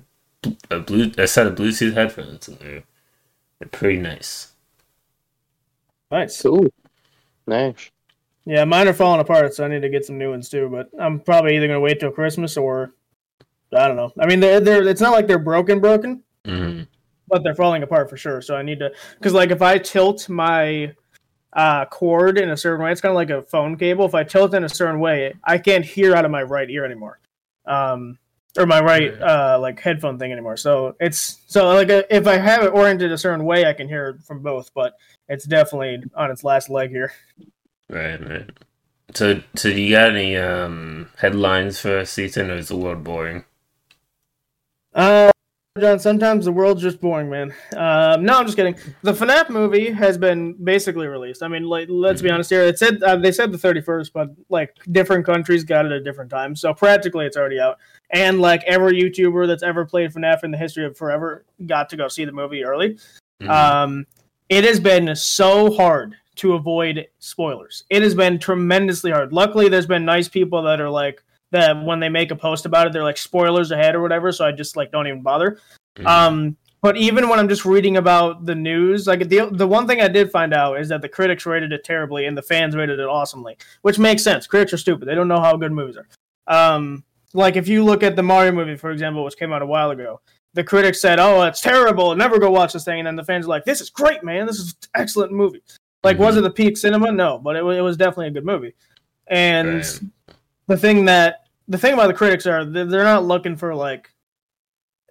a 0.71 0.79
blue 0.79 1.11
a 1.17 1.27
set 1.27 1.47
of 1.47 1.55
Bluetooth 1.55 1.93
headphones, 1.93 2.47
and 2.47 2.57
they're 2.59 2.83
they're 3.59 3.69
pretty 3.69 3.99
nice. 3.99 4.53
Nice. 6.11 6.41
Cool. 6.41 6.67
Nice. 7.45 7.91
Yeah, 8.45 8.63
mine 8.65 8.87
are 8.87 8.93
falling 8.93 9.19
apart, 9.21 9.53
so 9.53 9.63
I 9.63 9.67
need 9.67 9.81
to 9.81 9.89
get 9.89 10.05
some 10.05 10.17
new 10.17 10.31
ones 10.31 10.49
too. 10.49 10.69
But 10.69 10.89
I'm 10.99 11.19
probably 11.19 11.55
either 11.55 11.67
gonna 11.67 11.79
wait 11.79 11.99
till 11.99 12.11
Christmas 12.11 12.57
or 12.57 12.93
I 13.75 13.87
don't 13.87 13.97
know. 13.97 14.11
I 14.19 14.25
mean, 14.25 14.39
they're 14.39 14.59
they're 14.59 14.87
it's 14.87 15.01
not 15.01 15.11
like 15.11 15.27
they're 15.27 15.37
broken, 15.39 15.79
broken, 15.79 16.23
Mm. 16.45 16.87
but 17.27 17.43
they're 17.43 17.53
falling 17.53 17.83
apart 17.83 18.09
for 18.09 18.17
sure. 18.17 18.41
So 18.41 18.55
I 18.55 18.63
need 18.63 18.79
to 18.79 18.91
because 19.17 19.33
like 19.33 19.51
if 19.51 19.61
I 19.61 19.77
tilt 19.77 20.29
my 20.29 20.93
uh, 21.53 21.85
cord 21.85 22.37
in 22.37 22.49
a 22.49 22.57
certain 22.57 22.83
way, 22.83 22.91
it's 22.91 23.01
kind 23.01 23.11
of 23.11 23.15
like 23.15 23.29
a 23.29 23.41
phone 23.43 23.77
cable. 23.77 24.05
If 24.05 24.15
I 24.15 24.23
tilt 24.23 24.53
in 24.53 24.63
a 24.63 24.69
certain 24.69 24.99
way, 24.99 25.33
I 25.43 25.57
can't 25.57 25.85
hear 25.85 26.15
out 26.15 26.25
of 26.25 26.31
my 26.31 26.43
right 26.43 26.69
ear 26.69 26.85
anymore, 26.85 27.19
um, 27.65 28.17
or 28.57 28.65
my 28.65 28.81
right 28.81 29.19
uh, 29.21 29.57
like 29.59 29.79
headphone 29.79 30.19
thing 30.19 30.31
anymore. 30.31 30.57
So 30.57 30.95
it's 30.99 31.39
so 31.47 31.67
like 31.73 31.89
uh, 31.89 32.03
if 32.09 32.27
I 32.27 32.37
have 32.37 32.63
it 32.63 32.73
oriented 32.73 33.11
a 33.11 33.17
certain 33.17 33.45
way, 33.45 33.65
I 33.65 33.73
can 33.73 33.87
hear 33.87 34.09
it 34.09 34.23
from 34.23 34.41
both. 34.41 34.73
But 34.73 34.93
it's 35.27 35.45
definitely 35.45 36.03
on 36.15 36.31
its 36.31 36.43
last 36.43 36.69
leg 36.69 36.89
here. 36.89 37.13
Right, 37.89 38.19
right. 38.29 38.49
So, 39.15 39.41
so 39.55 39.69
do 39.71 39.81
you 39.81 39.95
got 39.95 40.11
any 40.11 40.37
um 40.37 41.09
headlines 41.17 41.79
for 41.79 42.01
Ethan, 42.01 42.51
or 42.51 42.55
is 42.57 42.67
the 42.67 42.77
world 42.77 43.03
boring? 43.03 43.45
Uh, 44.93 45.31
John, 45.79 45.99
sometimes 45.99 46.45
the 46.45 46.51
world's 46.51 46.81
just 46.81 47.01
boring, 47.01 47.29
man. 47.29 47.53
Um, 47.75 48.23
no, 48.23 48.37
I'm 48.37 48.45
just 48.45 48.55
kidding. 48.55 48.75
The 49.01 49.13
FNAF 49.13 49.49
movie 49.49 49.89
has 49.91 50.17
been 50.17 50.53
basically 50.63 51.07
released. 51.07 51.41
I 51.41 51.47
mean, 51.47 51.63
like, 51.63 51.87
let's 51.89 52.21
be 52.21 52.29
honest 52.29 52.49
here. 52.49 52.63
It 52.63 52.77
said 52.77 53.01
uh, 53.03 53.15
they 53.15 53.31
said 53.31 53.51
the 53.51 53.57
31st, 53.57 54.11
but 54.13 54.29
like 54.49 54.75
different 54.91 55.25
countries 55.25 55.63
got 55.63 55.85
it 55.85 55.91
at 55.91 56.03
different 56.03 56.29
times. 56.29 56.61
So 56.61 56.73
practically, 56.73 57.25
it's 57.25 57.37
already 57.37 57.59
out. 57.59 57.77
And 58.11 58.39
like 58.39 58.63
every 58.65 58.93
YouTuber 59.01 59.47
that's 59.47 59.63
ever 59.63 59.85
played 59.85 60.11
FNAF 60.13 60.43
in 60.43 60.51
the 60.51 60.57
history 60.57 60.85
of 60.85 60.97
forever 60.97 61.45
got 61.65 61.89
to 61.89 61.97
go 61.97 62.07
see 62.07 62.25
the 62.25 62.31
movie 62.31 62.63
early. 62.63 62.97
Mhm. 63.41 63.49
Um, 63.49 64.05
it 64.49 64.63
has 64.63 64.79
been 64.79 65.15
so 65.15 65.71
hard 65.73 66.15
to 66.35 66.53
avoid 66.53 67.05
spoilers. 67.19 67.83
It 67.89 68.01
has 68.01 68.15
been 68.15 68.39
tremendously 68.39 69.11
hard. 69.11 69.33
Luckily, 69.33 69.69
there's 69.69 69.85
been 69.85 70.05
nice 70.05 70.27
people 70.27 70.61
that 70.63 70.79
are 70.79 70.89
like 70.89 71.21
that 71.51 71.83
when 71.83 71.99
they 71.99 72.09
make 72.09 72.31
a 72.31 72.35
post 72.35 72.65
about 72.65 72.87
it, 72.87 72.93
they're 72.93 73.03
like 73.03 73.17
spoilers 73.17 73.71
ahead 73.71 73.95
or 73.95 74.01
whatever. 74.01 74.31
So 74.31 74.45
I 74.45 74.51
just 74.51 74.75
like 74.75 74.91
don't 74.91 75.07
even 75.07 75.21
bother. 75.21 75.59
Mhm. 75.97 76.05
Um, 76.05 76.57
but 76.81 76.95
even 76.95 77.27
when 77.27 77.39
I'm 77.39 77.49
just 77.49 77.65
reading 77.65 77.97
about 77.97 78.45
the 78.45 78.55
news, 78.55 79.05
like 79.05 79.27
the 79.27 79.49
the 79.51 79.67
one 79.67 79.85
thing 79.87 80.01
I 80.01 80.07
did 80.07 80.31
find 80.31 80.53
out 80.53 80.79
is 80.79 80.87
that 80.89 81.01
the 81.01 81.09
critics 81.09 81.45
rated 81.45 81.73
it 81.73 81.83
terribly 81.83 82.25
and 82.25 82.37
the 82.37 82.41
fans 82.41 82.75
rated 82.75 82.99
it 82.99 83.07
awesomely, 83.07 83.57
which 83.81 83.99
makes 83.99 84.23
sense. 84.23 84.47
Critics 84.47 84.73
are 84.73 84.77
stupid; 84.77 85.07
they 85.07 85.15
don't 85.15 85.27
know 85.27 85.41
how 85.41 85.57
good 85.57 85.71
movies 85.71 85.97
are. 85.97 86.07
Um, 86.47 87.03
like 87.33 87.57
if 87.57 87.67
you 87.67 87.83
look 87.83 88.01
at 88.01 88.15
the 88.15 88.23
Mario 88.23 88.51
movie, 88.51 88.77
for 88.77 88.91
example, 88.91 89.23
which 89.23 89.37
came 89.37 89.51
out 89.51 89.61
a 89.61 89.65
while 89.65 89.91
ago, 89.91 90.21
the 90.53 90.63
critics 90.63 91.01
said, 91.01 91.19
"Oh, 91.19 91.41
it's 91.43 91.61
terrible. 91.61 92.15
Never 92.15 92.39
go 92.39 92.49
watch 92.49 92.73
this 92.73 92.85
thing," 92.85 92.99
and 92.99 93.07
then 93.07 93.15
the 93.17 93.25
fans 93.25 93.45
are 93.45 93.49
like, 93.49 93.65
"This 93.65 93.81
is 93.81 93.89
great, 93.89 94.23
man. 94.23 94.47
This 94.47 94.59
is 94.59 94.69
an 94.69 95.01
excellent 95.01 95.33
movie." 95.33 95.61
Like, 96.03 96.17
was 96.17 96.37
it 96.37 96.41
the 96.41 96.49
peak 96.49 96.77
cinema? 96.77 97.11
No, 97.11 97.39
but 97.39 97.57
it, 97.57 97.59
it 97.59 97.81
was 97.81 97.97
definitely 97.97 98.27
a 98.27 98.31
good 98.31 98.45
movie. 98.45 98.73
And. 99.27 99.83
The 100.69 100.77
thing 100.77 101.03
that 101.05 101.47
the 101.67 101.77
thing 101.77 101.93
about 101.93 102.07
the 102.07 102.13
critics 102.13 102.45
are 102.45 102.63
they're 102.63 103.03
not 103.03 103.25
looking 103.25 103.57
for 103.57 103.75
like 103.75 104.09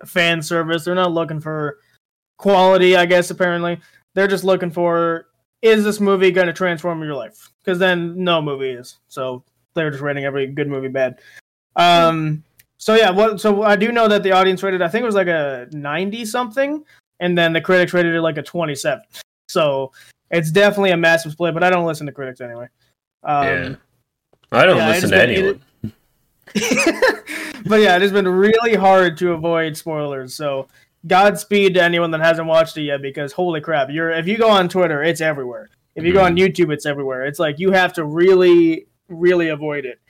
fan 0.06 0.40
service. 0.40 0.84
They're 0.84 0.94
not 0.94 1.12
looking 1.12 1.40
for 1.40 1.78
quality. 2.38 2.96
I 2.96 3.04
guess 3.04 3.30
apparently 3.30 3.80
they're 4.14 4.28
just 4.28 4.44
looking 4.44 4.70
for 4.70 5.26
is 5.60 5.82
this 5.82 5.98
movie 5.98 6.30
going 6.30 6.46
to 6.46 6.52
transform 6.52 7.02
your 7.02 7.14
life? 7.14 7.50
Because 7.58 7.78
then 7.78 8.22
no 8.22 8.40
movie 8.40 8.70
is. 8.70 8.98
So 9.08 9.42
they're 9.74 9.90
just 9.90 10.02
rating 10.02 10.24
every 10.24 10.46
good 10.46 10.68
movie 10.68 10.88
bad. 10.88 11.18
Um. 11.76 12.44
So 12.78 12.94
yeah, 12.94 13.10
what? 13.10 13.40
So 13.40 13.64
I 13.64 13.74
do 13.74 13.90
know 13.90 14.06
that 14.06 14.22
the 14.22 14.30
audience 14.30 14.62
rated. 14.62 14.80
I 14.80 14.88
think 14.88 15.02
it 15.02 15.06
was 15.06 15.16
like 15.16 15.26
a 15.26 15.66
ninety 15.72 16.24
something, 16.24 16.84
and 17.18 17.36
then 17.36 17.52
the 17.52 17.60
critics 17.60 17.92
rated 17.92 18.14
it 18.14 18.22
like 18.22 18.38
a 18.38 18.42
twenty-seven. 18.42 19.02
So 19.48 19.90
it's 20.30 20.52
definitely 20.52 20.92
a 20.92 20.96
massive 20.96 21.32
split. 21.32 21.54
But 21.54 21.64
I 21.64 21.70
don't 21.70 21.84
listen 21.84 22.06
to 22.06 22.12
critics 22.12 22.40
anyway. 22.40 22.68
Um, 23.24 23.44
yeah. 23.44 23.74
I 24.50 24.64
don't 24.64 24.76
yeah, 24.76 24.88
listen 24.88 25.10
to 25.10 25.22
anyone. 25.22 25.62
but 27.66 27.80
yeah, 27.80 27.96
it 27.96 28.02
has 28.02 28.12
been 28.12 28.26
really 28.26 28.74
hard 28.74 29.16
to 29.18 29.32
avoid 29.32 29.76
spoilers. 29.76 30.34
So 30.34 30.68
Godspeed 31.06 31.74
to 31.74 31.82
anyone 31.82 32.10
that 32.12 32.20
hasn't 32.20 32.48
watched 32.48 32.76
it 32.76 32.82
yet, 32.82 33.02
because 33.02 33.32
holy 33.32 33.60
crap, 33.60 33.88
you're 33.90 34.10
if 34.10 34.26
you 34.26 34.36
go 34.36 34.48
on 34.48 34.68
Twitter, 34.68 35.02
it's 35.02 35.20
everywhere. 35.20 35.68
If 35.94 36.04
you 36.04 36.12
go 36.12 36.24
on 36.24 36.36
YouTube, 36.36 36.72
it's 36.72 36.86
everywhere. 36.86 37.26
It's 37.26 37.40
like 37.40 37.58
you 37.58 37.72
have 37.72 37.92
to 37.94 38.04
really, 38.04 38.86
really 39.08 39.48
avoid 39.48 39.84
it. 39.84 40.00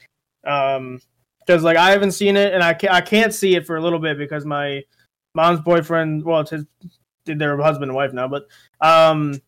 Um, 0.46 1.00
because 1.40 1.62
like 1.62 1.78
I 1.78 1.90
haven't 1.90 2.12
seen 2.12 2.36
it, 2.36 2.52
and 2.52 2.62
I 2.62 2.74
can't, 2.74 2.92
I 2.92 3.00
can't 3.00 3.32
see 3.32 3.56
it 3.56 3.66
for 3.66 3.76
a 3.76 3.80
little 3.80 3.98
bit 3.98 4.18
because 4.18 4.44
my 4.44 4.84
mom's 5.34 5.60
boyfriend, 5.60 6.24
well, 6.24 6.40
it's 6.40 6.50
his, 6.50 6.66
they're 7.24 7.56
husband 7.56 7.90
and 7.90 7.96
wife 7.96 8.12
now, 8.12 8.28
but 8.28 8.46
um, 8.82 9.40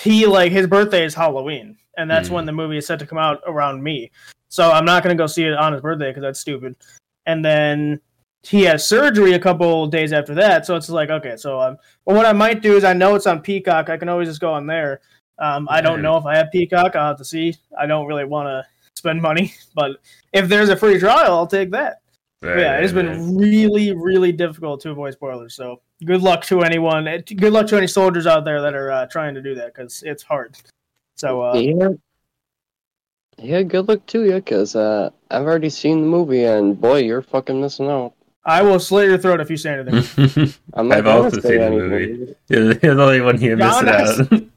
he 0.00 0.26
like 0.26 0.52
his 0.52 0.66
birthday 0.66 1.04
is 1.04 1.14
Halloween, 1.14 1.76
and 1.96 2.10
that's 2.10 2.28
Mm. 2.28 2.32
when 2.32 2.46
the 2.46 2.52
movie 2.52 2.78
is 2.78 2.86
set 2.86 2.98
to 2.98 3.06
come 3.06 3.18
out 3.18 3.40
around 3.46 3.82
me. 3.82 4.10
So 4.48 4.70
I'm 4.70 4.84
not 4.84 5.02
gonna 5.02 5.14
go 5.14 5.26
see 5.26 5.44
it 5.44 5.54
on 5.54 5.72
his 5.72 5.82
birthday 5.82 6.10
because 6.10 6.22
that's 6.22 6.40
stupid. 6.40 6.76
And 7.26 7.44
then 7.44 8.00
he 8.42 8.62
has 8.64 8.86
surgery 8.86 9.34
a 9.34 9.38
couple 9.38 9.86
days 9.86 10.12
after 10.12 10.34
that, 10.34 10.66
so 10.66 10.74
it's 10.76 10.88
like 10.90 11.10
okay. 11.10 11.36
So 11.36 11.60
um, 11.60 11.76
well, 12.04 12.16
what 12.16 12.26
I 12.26 12.32
might 12.32 12.60
do 12.62 12.76
is 12.76 12.84
I 12.84 12.92
know 12.92 13.14
it's 13.14 13.26
on 13.26 13.40
Peacock. 13.40 13.88
I 13.88 13.96
can 13.96 14.08
always 14.08 14.28
just 14.28 14.40
go 14.40 14.52
on 14.52 14.66
there. 14.66 15.00
Um, 15.38 15.66
I 15.70 15.80
don't 15.80 16.02
know 16.02 16.16
if 16.16 16.26
I 16.26 16.36
have 16.36 16.50
Peacock. 16.52 16.94
I'll 16.96 17.08
have 17.08 17.18
to 17.18 17.24
see. 17.24 17.54
I 17.78 17.86
don't 17.86 18.06
really 18.06 18.24
want 18.24 18.46
to 18.48 18.66
spend 18.96 19.20
money. 19.22 19.54
But 19.74 19.92
if 20.32 20.48
there's 20.48 20.68
a 20.68 20.76
free 20.76 20.98
trial, 20.98 21.32
I'll 21.34 21.46
take 21.46 21.70
that. 21.70 22.00
But 22.40 22.58
yeah, 22.58 22.78
it's 22.78 22.92
been 22.92 23.36
really, 23.38 23.94
really 23.94 24.32
difficult 24.32 24.80
to 24.82 24.90
avoid 24.90 25.12
spoilers. 25.14 25.54
So 25.54 25.80
good 26.04 26.20
luck 26.22 26.44
to 26.46 26.62
anyone. 26.62 27.06
eh, 27.06 27.20
Good 27.36 27.52
luck 27.52 27.68
to 27.68 27.76
any 27.76 27.86
soldiers 27.86 28.26
out 28.26 28.44
there 28.44 28.60
that 28.60 28.74
are 28.74 28.90
uh, 28.90 29.06
trying 29.06 29.34
to 29.34 29.40
do 29.42 29.54
that 29.54 29.72
because 29.74 30.02
it's 30.04 30.22
hard. 30.24 30.56
So 31.22 31.40
uh, 31.40 31.54
yeah. 31.54 31.88
Yeah, 33.38 33.62
good 33.62 33.86
luck 33.88 34.04
to 34.06 34.24
you, 34.24 34.34
because 34.34 34.74
uh, 34.74 35.10
I've 35.30 35.42
already 35.44 35.70
seen 35.70 36.00
the 36.00 36.06
movie, 36.08 36.42
and 36.44 36.78
boy, 36.80 36.98
you're 36.98 37.22
fucking 37.22 37.60
missing 37.60 37.86
out. 37.88 38.14
I 38.44 38.62
will 38.62 38.80
slit 38.80 39.08
your 39.08 39.18
throat 39.18 39.40
if 39.40 39.48
you 39.48 39.56
say 39.56 39.78
anything. 39.78 40.52
I'm 40.74 40.88
not 40.88 40.98
I've 40.98 41.06
also 41.06 41.38
say 41.40 41.50
seen 41.50 41.58
the 41.58 41.64
anything. 41.66 41.90
movie. 41.90 42.34
You're 42.48 42.74
the 42.74 43.02
only 43.02 43.20
one 43.20 43.38
here 43.38 43.56
John 43.56 43.84
missing 43.84 44.50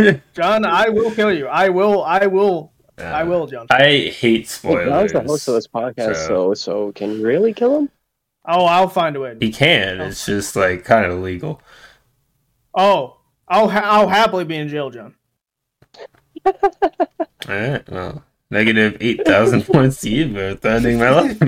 out. 0.00 0.20
John, 0.34 0.64
I 0.64 0.90
will 0.90 1.10
kill 1.10 1.32
you. 1.32 1.48
I 1.48 1.70
will. 1.70 2.04
I 2.04 2.26
will. 2.28 2.72
I 2.98 3.24
will, 3.24 3.48
John. 3.48 3.66
I 3.70 3.82
hate 3.82 4.14
Hey, 4.14 4.42
spoilers. 4.44 4.92
I 4.92 5.02
was 5.02 5.12
the 5.12 5.20
host 5.22 5.48
of 5.48 5.54
this 5.54 5.66
podcast, 5.66 6.14
so- 6.28 6.54
so 6.54 6.54
so 6.54 6.92
can 6.92 7.10
you 7.18 7.26
really 7.26 7.52
kill 7.52 7.78
him? 7.80 7.90
Oh, 8.46 8.64
I'll 8.64 8.88
find 8.88 9.16
a 9.16 9.20
way. 9.20 9.36
He 9.40 9.50
can. 9.50 10.00
It's 10.00 10.24
just 10.24 10.54
like 10.54 10.84
kind 10.84 11.04
of 11.04 11.18
illegal. 11.18 11.60
Oh, 12.74 13.16
I'll 13.48 13.68
ha- 13.68 13.80
I'll 13.84 14.08
happily 14.08 14.44
be 14.44 14.54
in 14.56 14.68
jail, 14.68 14.90
John. 14.90 15.16
All 17.48 17.54
right. 17.54 17.88
Well, 17.90 18.24
negative 18.50 18.96
eight 19.00 19.24
thousand 19.24 19.62
points 19.72 20.00
to 20.02 20.10
you 20.10 20.32
for 20.32 20.54
threatening 20.56 20.98
my 20.98 21.10
life. 21.10 21.42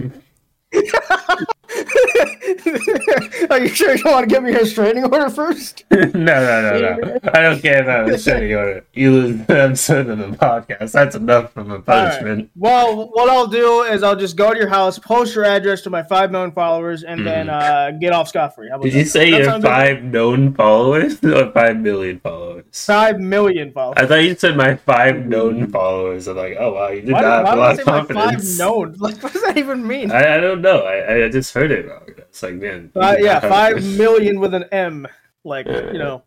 Are 3.51 3.61
you 3.61 3.69
sure 3.69 3.95
you 3.95 4.03
want 4.05 4.29
to 4.29 4.35
give 4.35 4.43
me 4.43 4.53
a 4.53 4.59
restraining 4.59 5.05
order 5.05 5.31
first? 5.31 5.85
no, 5.91 5.99
no, 6.01 6.15
no, 6.15 6.97
no. 6.97 7.19
I 7.33 7.41
don't 7.41 7.61
care 7.61 7.83
about 7.83 8.07
the 8.07 8.13
shitty 8.15 8.57
order. 8.57 8.85
You 8.93 9.13
lose 9.13 9.47
the 9.47 9.63
episode 9.63 10.09
of 10.09 10.19
the 10.19 10.37
podcast. 10.37 10.93
That's 10.93 11.15
enough 11.15 11.53
from 11.53 11.71
a 11.71 11.81
punishment. 11.81 12.51
Well, 12.57 13.11
what 13.13 13.29
I'll 13.29 13.47
do 13.47 13.83
is 13.83 14.03
I'll 14.03 14.17
just 14.17 14.37
go 14.37 14.53
to 14.53 14.59
your 14.59 14.69
house, 14.69 14.99
post 14.99 15.35
your 15.35 15.45
address 15.45 15.83
to 15.83 15.91
my 15.91 16.03
five 16.03 16.31
million 16.31 16.53
followers, 16.53 17.05
and 17.05 17.27
then 17.27 17.49
uh, 17.49 17.93
get 18.01 18.13
off 18.13 18.29
scot 18.29 18.55
free. 18.55 18.69
Mm-hmm. 18.69 18.83
Did 18.83 18.95
you 18.95 19.05
say 19.05 19.29
you 19.29 19.49
have 19.49 19.63
five 19.63 20.03
known 20.03 20.55
followers 20.55 21.23
or 21.25 21.51
five 21.53 21.79
million 21.79 22.21
followers? 22.21 22.65
Five 22.73 23.21
million 23.21 23.73
followers. 23.73 23.99
I 23.99 24.07
thought 24.07 24.25
you 24.25 24.35
said 24.35 24.57
my 24.57 24.77
five 24.77 25.27
known 25.27 25.71
followers. 25.71 26.27
I'm 26.27 26.37
like, 26.37 26.57
oh 26.59 26.75
wow, 26.75 26.89
you 26.89 27.03
did 27.03 27.13
Why, 27.13 27.21
not 27.21 27.45
why 27.45 27.51
have 27.51 27.59
a 27.59 27.61
lot 27.61 27.81
of 27.81 27.87
my 27.87 28.15
five 28.15 28.45
known? 28.59 28.95
Like, 28.99 29.23
what 29.23 29.33
does 29.33 29.43
that 29.43 29.57
even 29.57 29.87
mean? 29.87 30.11
I, 30.11 30.37
I 30.37 30.41
don't 30.41 30.61
know. 30.61 30.81
I, 30.81 31.25
I 31.25 31.29
just 31.29 31.55
heard 31.55 31.68
it 31.71 31.89
wrong. 31.89 32.03
It's 32.17 32.43
like, 32.43 32.55
man. 32.55 32.91
you 32.95 33.01
Uh, 33.01 33.17
yeah, 33.19 33.41
five 33.41 33.83
million 33.97 34.41
with 34.41 34.55
an 34.55 34.65
M, 34.73 35.07
like 35.45 35.67
Yeah. 35.67 35.93
you 35.93 35.99
know, 35.99 36.23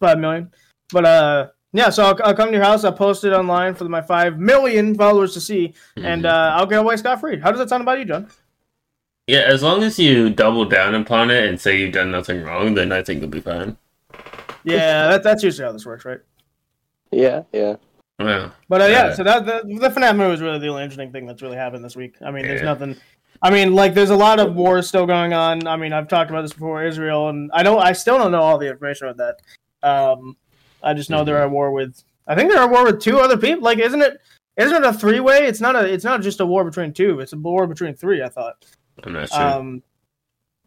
five 0.00 0.18
million. 0.18 0.50
But 0.92 1.04
uh, 1.04 1.48
yeah. 1.72 1.90
So 1.90 2.04
I'll, 2.04 2.18
I'll 2.24 2.34
come 2.34 2.48
to 2.48 2.54
your 2.54 2.64
house. 2.64 2.84
I'll 2.84 2.92
post 2.92 3.24
it 3.24 3.32
online 3.32 3.74
for 3.74 3.84
my 3.88 4.02
five 4.02 4.38
million 4.38 4.94
followers 4.94 5.32
to 5.34 5.40
see, 5.40 5.74
and 5.96 6.24
Mhm. 6.24 6.28
uh, 6.30 6.56
I'll 6.56 6.66
get 6.66 6.80
away 6.80 6.96
scot 6.96 7.20
free. 7.20 7.38
How 7.40 7.50
does 7.50 7.58
that 7.60 7.68
sound 7.68 7.82
about 7.82 7.98
you, 7.98 8.04
John? 8.04 8.28
yeah, 9.26 9.40
as 9.46 9.62
long 9.62 9.82
as 9.82 9.98
you 9.98 10.28
double 10.28 10.66
down 10.66 10.94
upon 10.94 11.30
it 11.30 11.46
and 11.48 11.58
say 11.58 11.78
you've 11.80 11.94
done 11.94 12.10
nothing 12.10 12.42
wrong, 12.44 12.74
then 12.74 12.92
I 12.92 13.02
think 13.02 13.20
you'll 13.22 13.30
be 13.30 13.40
fine. 13.40 13.76
Yeah, 14.64 15.08
that, 15.08 15.22
that's 15.22 15.42
usually 15.42 15.64
how 15.66 15.72
this 15.72 15.86
works, 15.86 16.04
right? 16.04 16.20
Yeah, 17.10 17.42
yeah. 17.52 17.76
Well, 18.18 18.52
But 18.68 18.82
uh, 18.82 18.86
yeah, 18.86 19.02
Uh, 19.06 19.14
so 19.14 19.24
that 19.24 19.46
the, 19.46 19.62
the 19.80 19.88
FNAF 19.88 20.16
movie 20.16 20.30
was 20.30 20.40
really 20.42 20.58
the 20.58 20.68
only 20.68 20.82
interesting 20.82 21.10
thing 21.10 21.24
that's 21.26 21.40
really 21.42 21.56
happened 21.56 21.82
this 21.84 21.96
week. 21.96 22.16
I 22.24 22.30
mean, 22.30 22.46
there's 22.46 22.62
nothing. 22.62 22.96
I 23.44 23.50
mean, 23.50 23.74
like, 23.74 23.92
there's 23.92 24.10
a 24.10 24.16
lot 24.16 24.40
of 24.40 24.54
wars 24.54 24.88
still 24.88 25.04
going 25.04 25.34
on. 25.34 25.66
I 25.66 25.76
mean, 25.76 25.92
I've 25.92 26.08
talked 26.08 26.30
about 26.30 26.42
this 26.42 26.54
before, 26.54 26.82
Israel, 26.82 27.28
and 27.28 27.50
I 27.52 27.62
don't. 27.62 27.78
I 27.78 27.92
still 27.92 28.16
don't 28.16 28.32
know 28.32 28.40
all 28.40 28.56
the 28.56 28.70
information 28.70 29.06
about 29.06 29.36
that. 29.82 29.86
Um, 29.86 30.38
I 30.82 30.94
just 30.94 31.10
know 31.10 31.24
they're 31.24 31.42
at 31.42 31.50
war 31.50 31.70
with. 31.70 32.02
I 32.26 32.34
think 32.34 32.50
they're 32.50 32.62
at 32.62 32.70
war 32.70 32.84
with 32.84 33.02
two 33.02 33.20
other 33.20 33.36
people. 33.36 33.62
Like, 33.62 33.78
isn't 33.78 34.00
it? 34.00 34.18
Isn't 34.56 34.82
it 34.82 34.88
a 34.88 34.94
three 34.94 35.20
way? 35.20 35.46
It's 35.46 35.60
not 35.60 35.76
a. 35.76 35.84
It's 35.84 36.04
not 36.04 36.22
just 36.22 36.40
a 36.40 36.46
war 36.46 36.64
between 36.64 36.94
two. 36.94 37.20
It's 37.20 37.34
a 37.34 37.36
war 37.36 37.66
between 37.66 37.94
three. 37.94 38.22
I 38.22 38.30
thought. 38.30 38.64
I'm 39.04 39.12
not 39.12 39.28
sure. 39.28 39.40
Um, 39.42 39.82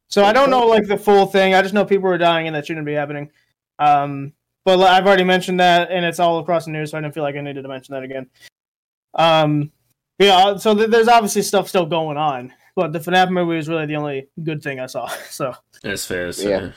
so 0.07 0.23
I 0.23 0.31
don't 0.31 0.51
know 0.51 0.67
like 0.67 0.85
the 0.85 0.97
full 0.97 1.25
thing. 1.25 1.55
I 1.55 1.63
just 1.63 1.73
know 1.73 1.83
people 1.83 2.09
are 2.09 2.17
dying 2.17 2.47
and 2.47 2.55
that 2.55 2.67
shouldn't 2.67 2.85
be 2.85 2.93
happening. 2.93 3.31
Um, 3.79 4.33
but 4.65 4.79
I've 4.81 5.07
already 5.07 5.23
mentioned 5.23 5.59
that, 5.61 5.91
and 5.91 6.05
it's 6.05 6.19
all 6.19 6.39
across 6.39 6.65
the 6.65 6.71
news, 6.71 6.91
so 6.91 6.97
I 6.97 7.01
didn't 7.01 7.13
feel 7.13 7.23
like 7.23 7.35
I 7.35 7.41
needed 7.41 7.63
to 7.63 7.69
mention 7.69 7.93
that 7.93 8.03
again. 8.03 8.27
Um, 9.15 9.71
yeah. 10.19 10.57
So 10.57 10.75
th- 10.75 10.89
there's 10.89 11.07
obviously 11.07 11.41
stuff 11.41 11.69
still 11.69 11.85
going 11.85 12.17
on, 12.17 12.53
but 12.77 12.93
the 12.93 12.99
FNAF 12.99 13.31
movie 13.31 13.57
is 13.57 13.67
really 13.67 13.87
the 13.87 13.95
only 13.95 14.27
good 14.43 14.61
thing 14.61 14.79
I 14.79 14.85
saw. 14.85 15.09
So 15.29 15.55
That's 15.81 16.05
fair. 16.05 16.31
So. 16.31 16.47
Yeah. 16.47 16.71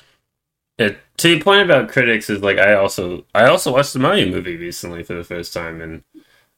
Yeah, 0.78 0.94
to 1.18 1.28
your 1.28 1.40
point 1.40 1.62
about 1.62 1.90
critics 1.90 2.30
is 2.30 2.40
like 2.42 2.56
I 2.56 2.72
also 2.72 3.26
I 3.34 3.44
also 3.44 3.70
watched 3.70 3.92
the 3.92 3.98
Mario 3.98 4.30
movie 4.30 4.56
recently 4.56 5.02
for 5.02 5.12
the 5.12 5.24
first 5.24 5.52
time 5.52 5.82
and 5.82 6.02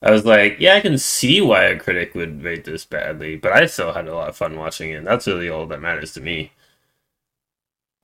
I 0.00 0.12
was 0.12 0.24
like, 0.24 0.58
yeah, 0.60 0.76
I 0.76 0.80
can 0.80 0.96
see 0.96 1.40
why 1.40 1.64
a 1.64 1.78
critic 1.78 2.14
would 2.14 2.42
rate 2.44 2.64
this 2.64 2.84
badly, 2.84 3.34
but 3.34 3.52
I 3.52 3.66
still 3.66 3.92
had 3.92 4.06
a 4.06 4.14
lot 4.14 4.28
of 4.28 4.36
fun 4.36 4.56
watching 4.56 4.90
it. 4.90 5.04
That's 5.04 5.26
really 5.26 5.48
all 5.48 5.66
that 5.66 5.80
matters 5.80 6.12
to 6.14 6.20
me. 6.20 6.52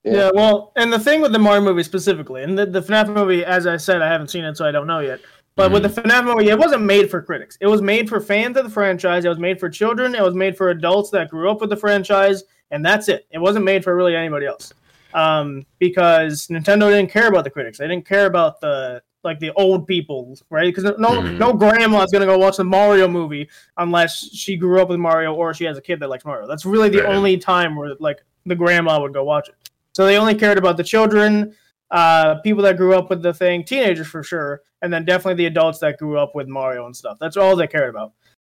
yeah. 0.02 0.12
Yeah. 0.12 0.30
well, 0.34 0.72
and 0.74 0.92
the 0.92 0.98
thing 0.98 1.20
with 1.20 1.32
the 1.32 1.38
Mario 1.38 1.62
movie 1.62 1.84
specifically, 1.84 2.42
and 2.42 2.58
the, 2.58 2.66
the 2.66 2.82
FNAF 2.82 3.14
movie, 3.14 3.44
as 3.44 3.66
I 3.66 3.76
said, 3.76 4.02
I 4.02 4.08
haven't 4.08 4.28
seen 4.30 4.44
it, 4.44 4.56
so 4.56 4.66
I 4.66 4.72
don't 4.72 4.86
know 4.88 5.00
yet. 5.00 5.20
But 5.58 5.72
with 5.72 5.82
the 5.82 5.88
FNAF 6.02 6.24
movie, 6.24 6.50
it 6.50 6.56
wasn't 6.58 6.84
made 6.84 7.10
for 7.10 7.20
critics. 7.20 7.58
It 7.60 7.66
was 7.66 7.82
made 7.82 8.08
for 8.08 8.20
fans 8.20 8.56
of 8.56 8.62
the 8.62 8.70
franchise. 8.70 9.24
It 9.24 9.28
was 9.28 9.40
made 9.40 9.58
for 9.58 9.68
children. 9.68 10.14
It 10.14 10.22
was 10.22 10.32
made 10.34 10.56
for 10.56 10.70
adults 10.70 11.10
that 11.10 11.28
grew 11.30 11.50
up 11.50 11.60
with 11.60 11.68
the 11.68 11.76
franchise, 11.76 12.44
and 12.70 12.86
that's 12.86 13.08
it. 13.08 13.26
It 13.32 13.38
wasn't 13.38 13.64
made 13.64 13.82
for 13.82 13.96
really 13.96 14.14
anybody 14.14 14.46
else. 14.46 14.72
Um, 15.14 15.66
because 15.80 16.46
Nintendo 16.46 16.88
didn't 16.90 17.10
care 17.10 17.26
about 17.26 17.42
the 17.42 17.50
critics. 17.50 17.76
They 17.78 17.88
didn't 17.88 18.06
care 18.06 18.26
about 18.26 18.60
the 18.60 19.02
like 19.24 19.40
the 19.40 19.50
old 19.56 19.84
people, 19.88 20.38
right? 20.48 20.72
Because 20.72 20.84
no 20.96 21.08
Mhm. 21.10 21.38
no 21.38 21.52
grandma's 21.52 22.12
gonna 22.12 22.24
go 22.24 22.38
watch 22.38 22.58
the 22.58 22.62
Mario 22.64 23.08
movie 23.08 23.48
unless 23.78 24.30
she 24.32 24.56
grew 24.56 24.80
up 24.80 24.90
with 24.90 25.00
Mario 25.00 25.34
or 25.34 25.52
she 25.52 25.64
has 25.64 25.76
a 25.76 25.80
kid 25.82 25.98
that 25.98 26.08
likes 26.08 26.24
Mario. 26.24 26.46
That's 26.46 26.64
really 26.64 26.88
the 26.88 27.02
Right. 27.02 27.16
only 27.16 27.36
time 27.36 27.74
where 27.74 27.94
like 27.98 28.22
the 28.46 28.54
grandma 28.54 29.00
would 29.02 29.12
go 29.12 29.24
watch 29.24 29.48
it. 29.48 29.56
So 29.92 30.06
they 30.06 30.18
only 30.18 30.36
cared 30.36 30.56
about 30.56 30.76
the 30.76 30.84
children, 30.84 31.52
uh, 31.90 32.36
people 32.42 32.62
that 32.62 32.76
grew 32.76 32.94
up 32.94 33.10
with 33.10 33.22
the 33.22 33.32
thing, 33.32 33.64
teenagers 33.64 34.06
for 34.06 34.22
sure, 34.22 34.62
and 34.82 34.92
then 34.92 35.04
definitely 35.04 35.34
the 35.34 35.46
adults 35.46 35.78
that 35.78 35.98
grew 35.98 36.18
up 36.18 36.34
with 36.34 36.48
Mario 36.48 36.86
and 36.86 36.96
stuff. 36.96 37.18
That's 37.20 37.36
all 37.36 37.56
they 37.56 37.66
cared 37.66 37.90
about. 37.90 38.12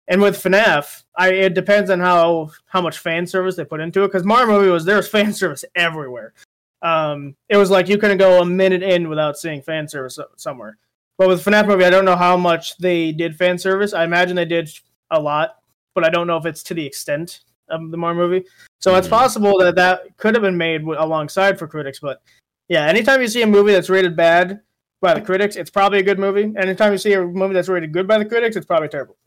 And 0.07 0.21
with 0.21 0.35
FNAF, 0.41 1.03
I 1.17 1.29
it 1.31 1.53
depends 1.53 1.89
on 1.89 1.99
how 1.99 2.51
how 2.67 2.81
much 2.81 2.99
fan 2.99 3.25
service 3.25 3.55
they 3.55 3.63
put 3.65 3.79
into 3.79 4.03
it. 4.03 4.07
Because 4.07 4.25
Mario 4.25 4.47
movie 4.59 4.69
was 4.69 4.85
there 4.85 4.97
was 4.97 5.07
fan 5.07 5.33
service 5.41 5.63
everywhere. 5.75 6.33
Um, 6.81 7.35
it 7.47 7.55
was 7.55 7.71
like 7.71 7.87
you 7.87 7.97
couldn't 7.97 8.17
go 8.17 8.41
a 8.41 8.45
minute 8.45 8.83
in 8.83 9.07
without 9.07 9.37
seeing 9.37 9.61
fan 9.61 9.87
service 9.87 10.19
somewhere. 10.35 10.77
But 11.17 11.29
with 11.29 11.43
FNAF 11.45 11.67
movie, 11.67 11.85
I 11.85 11.89
don't 11.89 12.05
know 12.05 12.17
how 12.17 12.35
much 12.35 12.75
they 12.77 13.11
did 13.13 13.37
fan 13.37 13.57
service. 13.57 13.93
I 13.93 14.03
imagine 14.03 14.35
they 14.35 14.45
did 14.45 14.69
a 15.11 15.19
lot, 15.19 15.59
but 15.95 16.03
I 16.03 16.09
don't 16.09 16.27
know 16.27 16.37
if 16.37 16.45
it's 16.45 16.63
to 16.63 16.73
the 16.73 16.85
extent 16.85 17.41
of 17.69 17.89
the 17.89 17.97
Mario 17.97 18.27
movie. 18.27 18.45
So 18.81 18.95
it's 18.95 19.07
Mhm. 19.07 19.11
possible 19.11 19.57
that 19.59 19.75
that 19.75 20.17
could 20.17 20.35
have 20.35 20.41
been 20.41 20.57
made 20.57 20.81
alongside 20.81 21.57
for 21.57 21.67
critics. 21.67 21.99
But 22.01 22.21
yeah, 22.67 22.85
anytime 22.85 23.21
you 23.21 23.27
see 23.27 23.41
a 23.41 23.47
movie 23.47 23.73
that's 23.73 23.89
rated 23.89 24.15
bad 24.15 24.61
by 25.01 25.13
the 25.13 25.21
critics, 25.21 25.55
it's 25.55 25.69
probably 25.69 25.99
a 25.99 26.03
good 26.03 26.19
movie. 26.19 26.53
Anytime 26.57 26.91
you 26.91 26.97
see 26.97 27.13
a 27.13 27.23
movie 27.23 27.53
that's 27.53 27.67
rated 27.67 27.91
good 27.91 28.07
by 28.07 28.17
the 28.17 28.25
critics, 28.25 28.55
it's 28.55 28.65
probably 28.65 28.87
terrible. 28.87 29.17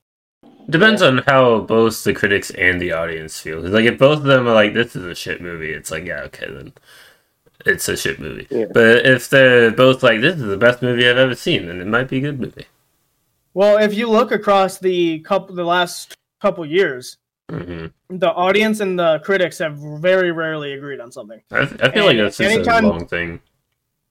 Depends 0.68 1.00
on 1.00 1.18
how 1.18 1.60
both 1.60 2.02
the 2.02 2.12
critics 2.12 2.50
and 2.50 2.80
the 2.80 2.92
audience 2.92 3.38
feel. 3.38 3.60
like 3.60 3.84
if 3.84 3.98
both 3.98 4.18
of 4.18 4.24
them 4.24 4.48
are 4.48 4.54
like, 4.54 4.74
"This 4.74 4.96
is 4.96 5.04
a 5.04 5.14
shit 5.14 5.40
movie," 5.40 5.70
it's 5.70 5.90
like, 5.90 6.04
yeah, 6.04 6.22
okay, 6.22 6.46
then 6.50 6.72
it's 7.64 7.88
a 7.88 7.96
shit 7.96 8.18
movie. 8.18 8.48
Yeah. 8.50 8.66
But 8.72 9.06
if 9.06 9.30
they're 9.30 9.70
both 9.70 10.02
like, 10.02 10.20
"This 10.20 10.36
is 10.36 10.46
the 10.46 10.56
best 10.56 10.82
movie 10.82 11.08
I've 11.08 11.18
ever 11.18 11.36
seen," 11.36 11.66
then 11.66 11.80
it 11.80 11.86
might 11.86 12.08
be 12.08 12.18
a 12.18 12.20
good 12.20 12.40
movie. 12.40 12.66
Well, 13.54 13.78
if 13.78 13.94
you 13.94 14.10
look 14.10 14.32
across 14.32 14.78
the 14.78 15.20
couple, 15.20 15.54
the 15.54 15.64
last 15.64 16.14
couple 16.40 16.66
years, 16.66 17.16
hmm 17.50 17.86
the 18.08 18.32
audience 18.32 18.80
and 18.80 18.98
the 18.98 19.18
critics 19.20 19.58
have 19.58 19.76
very 19.78 20.30
rarely 20.32 20.72
agreed 20.74 21.00
on 21.00 21.10
something. 21.10 21.40
I, 21.50 21.64
th- 21.64 21.80
I 21.82 21.90
feel 21.90 22.04
like 22.06 22.16
that's 22.16 22.36
just 22.38 22.50
anytime- 22.54 22.84
a 22.84 22.88
long 22.88 23.06
thing. 23.06 23.40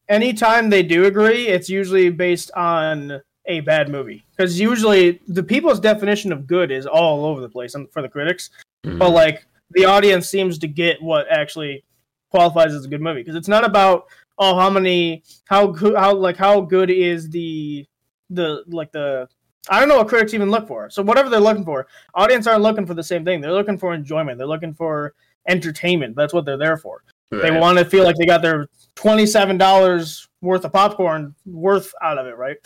anytime 0.09 0.69
they 0.69 0.83
do 0.83 1.05
agree, 1.05 1.47
it's 1.47 1.69
usually 1.69 2.09
based 2.09 2.51
on 2.51 3.21
a 3.45 3.59
bad 3.61 3.89
movie. 3.89 4.25
Because 4.35 4.59
usually 4.59 5.21
the 5.27 5.43
people's 5.43 5.79
definition 5.79 6.31
of 6.33 6.45
good 6.47 6.71
is 6.71 6.85
all 6.85 7.25
over 7.25 7.39
the 7.41 7.49
place 7.49 7.75
for 7.91 8.01
the 8.01 8.09
critics, 8.09 8.49
Mhm. 8.85 8.99
but 8.99 9.11
like 9.11 9.45
the 9.71 9.85
audience 9.85 10.27
seems 10.27 10.57
to 10.59 10.67
get 10.67 11.01
what 11.01 11.25
actually 11.29 11.83
qualifies 12.31 12.73
as 12.73 12.85
a 12.85 12.89
good 12.89 13.01
movie. 13.01 13.21
Because 13.21 13.35
it's 13.35 13.47
not 13.47 13.63
about 13.65 14.07
oh 14.37 14.55
how 14.59 14.69
many 14.69 15.23
how 15.45 15.67
good 15.67 15.95
how 15.95 16.13
like 16.13 16.35
how 16.37 16.59
good 16.61 16.89
is 16.89 17.29
the 17.29 17.85
the 18.29 18.63
like 18.67 18.91
the 18.91 19.29
I 19.69 19.79
don't 19.79 19.89
know 19.89 19.97
what 19.97 20.07
critics 20.07 20.33
even 20.33 20.51
look 20.51 20.67
for. 20.67 20.89
So 20.89 21.01
whatever 21.01 21.29
they're 21.29 21.39
looking 21.39 21.65
for, 21.65 21.87
audience 22.13 22.47
aren't 22.47 22.61
looking 22.61 22.85
for 22.85 22.93
the 22.93 23.03
same 23.03 23.25
thing. 23.25 23.41
They're 23.41 23.51
looking 23.53 23.77
for 23.77 23.93
enjoyment. 23.93 24.37
They're 24.37 24.47
looking 24.47 24.73
for 24.73 25.13
entertainment. 25.47 26.15
That's 26.15 26.33
what 26.33 26.45
they're 26.45 26.57
there 26.57 26.77
for. 26.77 27.03
They 27.31 27.51
want 27.51 27.77
to 27.79 27.85
feel 27.85 28.03
like 28.03 28.15
they 28.15 28.25
got 28.25 28.41
their 28.41 28.67
twenty-seven 28.95 29.57
dollars 29.57 30.27
worth 30.41 30.63
of 30.63 30.71
popcorn 30.71 31.35
worth 31.45 31.91
out 32.01 32.17
of 32.17 32.27
it, 32.27 32.37
right? 32.37 32.57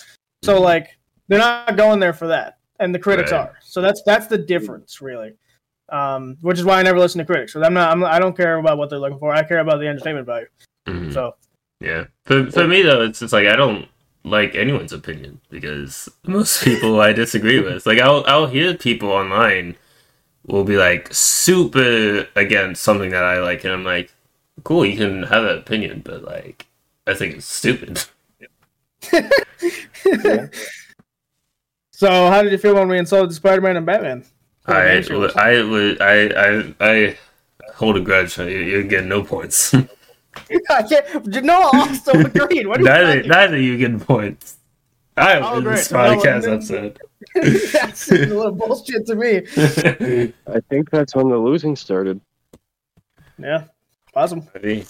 So 0.43 0.57
Mhm. 0.57 0.61
like 0.61 0.99
they're 1.27 1.39
not 1.39 1.75
going 1.75 1.99
there 1.99 2.13
for 2.13 2.27
that, 2.27 2.57
and 2.79 2.93
the 2.93 2.99
critics 2.99 3.31
Right. 3.31 3.41
are. 3.41 3.57
So 3.63 3.81
that's 3.81 4.03
that's 4.03 4.27
the 4.27 4.37
difference, 4.37 5.01
really. 5.01 5.33
Um, 5.91 6.37
which 6.41 6.59
is 6.59 6.65
why 6.65 6.79
I 6.79 6.83
never 6.83 6.99
listen 6.99 7.17
to 7.19 7.25
critics. 7.25 7.53
Because 7.53 7.65
I'm 7.65 7.73
not, 7.73 7.91
I'm, 7.91 8.03
I 8.03 8.19
don't 8.19 8.37
care 8.37 8.57
about 8.57 8.77
what 8.77 8.91
they're 8.91 8.99
looking 8.99 9.17
for. 9.17 9.33
I 9.33 9.41
care 9.41 9.59
about 9.59 9.79
the 9.79 9.87
entertainment 9.87 10.27
value. 10.27 10.47
Mhm. 10.87 11.13
So 11.13 11.35
Yeah. 11.79 12.03
For 12.25 12.51
for 12.51 12.67
me 12.67 12.81
though, 12.83 13.01
it's 13.01 13.19
just 13.21 13.33
like 13.33 13.47
I 13.47 13.55
don't 13.55 13.87
like 14.23 14.53
anyone's 14.55 14.93
opinion 14.93 15.39
because 15.49 16.09
most 16.25 16.63
people 16.63 16.99
I 17.01 17.13
disagree 17.13 17.59
with. 17.61 17.85
Like 17.85 17.99
I'll 17.99 18.23
I'll 18.27 18.47
hear 18.47 18.73
people 18.75 19.09
online 19.09 19.75
will 20.45 20.63
be 20.63 20.77
like 20.77 21.13
super 21.13 22.27
against 22.35 22.83
something 22.83 23.11
that 23.11 23.23
I 23.23 23.39
like, 23.39 23.63
and 23.63 23.73
I'm 23.73 23.83
like, 23.83 24.11
cool, 24.63 24.85
you 24.85 24.97
can 24.97 25.23
have 25.23 25.43
that 25.43 25.57
opinion, 25.59 26.01
but 26.03 26.23
like 26.23 26.65
I 27.07 27.13
think 27.13 27.35
it's 27.35 27.45
stupid. 27.45 28.03
So, 31.91 32.07
how 32.29 32.41
did 32.43 32.51
you 32.53 32.57
feel 32.57 32.75
when 32.75 32.87
we 32.87 32.97
insulted 32.97 33.33
Spider-Man 33.35 33.75
and 33.75 33.85
Batman? 33.85 34.23
I 34.65 35.01
I 35.35 35.49
I 35.99 36.29
I 36.47 36.73
I 36.79 37.17
hold 37.75 37.97
a 37.97 37.99
grudge. 37.99 38.37
You- 38.37 38.45
You're 38.45 38.83
getting 38.83 39.09
no 39.09 39.21
points. 39.23 39.75
I 40.69 40.83
can't. 40.83 41.25
No, 41.43 41.69
also 41.73 42.11
agreed. 42.19 42.67
What 42.67 42.79
are 42.79 42.81
you 42.81 42.85
neither 42.89 43.15
talking 43.17 43.29
neither 43.29 43.57
you 43.59 43.77
get 43.77 43.99
points. 44.05 44.57
I 45.17 45.39
Oh, 45.39 45.55
win 45.55 45.65
this 45.65 45.87
great. 45.89 46.09
No, 46.11 46.17
podcast 46.21 46.43
no. 46.45 46.53
episode. 46.53 46.99
That's 47.73 48.11
a 48.11 48.15
little 48.25 48.51
bullshit 48.53 49.05
to 49.07 49.15
me. 49.15 49.37
I 50.47 50.59
think 50.69 50.89
that's 50.89 51.13
when 51.15 51.29
the 51.29 51.37
losing 51.37 51.75
started. 51.75 52.21
Yeah, 53.37 53.65
awesome. 54.15 54.47
Maybe. 54.55 54.85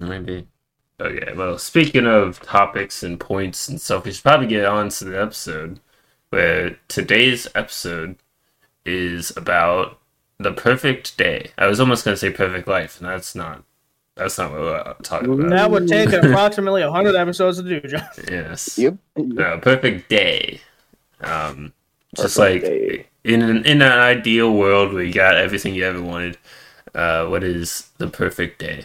Maybe. 0.00 0.46
Okay, 1.00 1.32
well, 1.34 1.56
speaking 1.58 2.06
of 2.06 2.40
topics 2.42 3.04
and 3.04 3.18
points 3.20 3.68
and 3.68 3.80
stuff, 3.80 4.04
we 4.04 4.10
should 4.12 4.24
probably 4.24 4.48
get 4.48 4.64
on 4.64 4.88
to 4.90 5.04
the 5.04 5.20
episode. 5.22 5.78
Where 6.30 6.76
today's 6.88 7.46
episode 7.54 8.16
is 8.84 9.34
about 9.36 9.98
the 10.38 10.52
perfect 10.52 11.16
day. 11.16 11.52
I 11.56 11.68
was 11.68 11.78
almost 11.80 12.04
gonna 12.04 12.16
say 12.16 12.30
perfect 12.30 12.66
life, 12.66 13.00
and 13.00 13.08
that's 13.08 13.34
not 13.36 13.62
that's 14.18 14.36
not 14.38 14.50
what 14.50 14.60
we're 14.60 14.94
talking 15.02 15.32
about. 15.32 15.50
That 15.50 15.70
would 15.70 15.88
take 15.88 16.12
approximately 16.12 16.82
100 16.82 17.14
episodes 17.16 17.62
to 17.62 17.68
do, 17.80 17.80
John. 17.88 18.02
Yes. 18.30 18.76
Yep. 18.78 18.96
No, 19.16 19.58
perfect 19.58 20.08
day. 20.08 20.60
Um 21.22 21.72
just 22.16 22.38
like 22.38 22.62
day. 22.62 23.06
in 23.24 23.42
an 23.42 23.64
in 23.64 23.82
an 23.82 23.92
ideal 23.92 24.52
world 24.52 24.92
where 24.92 25.02
you 25.02 25.12
got 25.12 25.36
everything 25.36 25.74
you 25.74 25.84
ever 25.84 26.00
wanted, 26.02 26.38
uh, 26.94 27.26
what 27.26 27.44
is 27.44 27.90
the 27.98 28.08
perfect 28.08 28.58
day? 28.58 28.84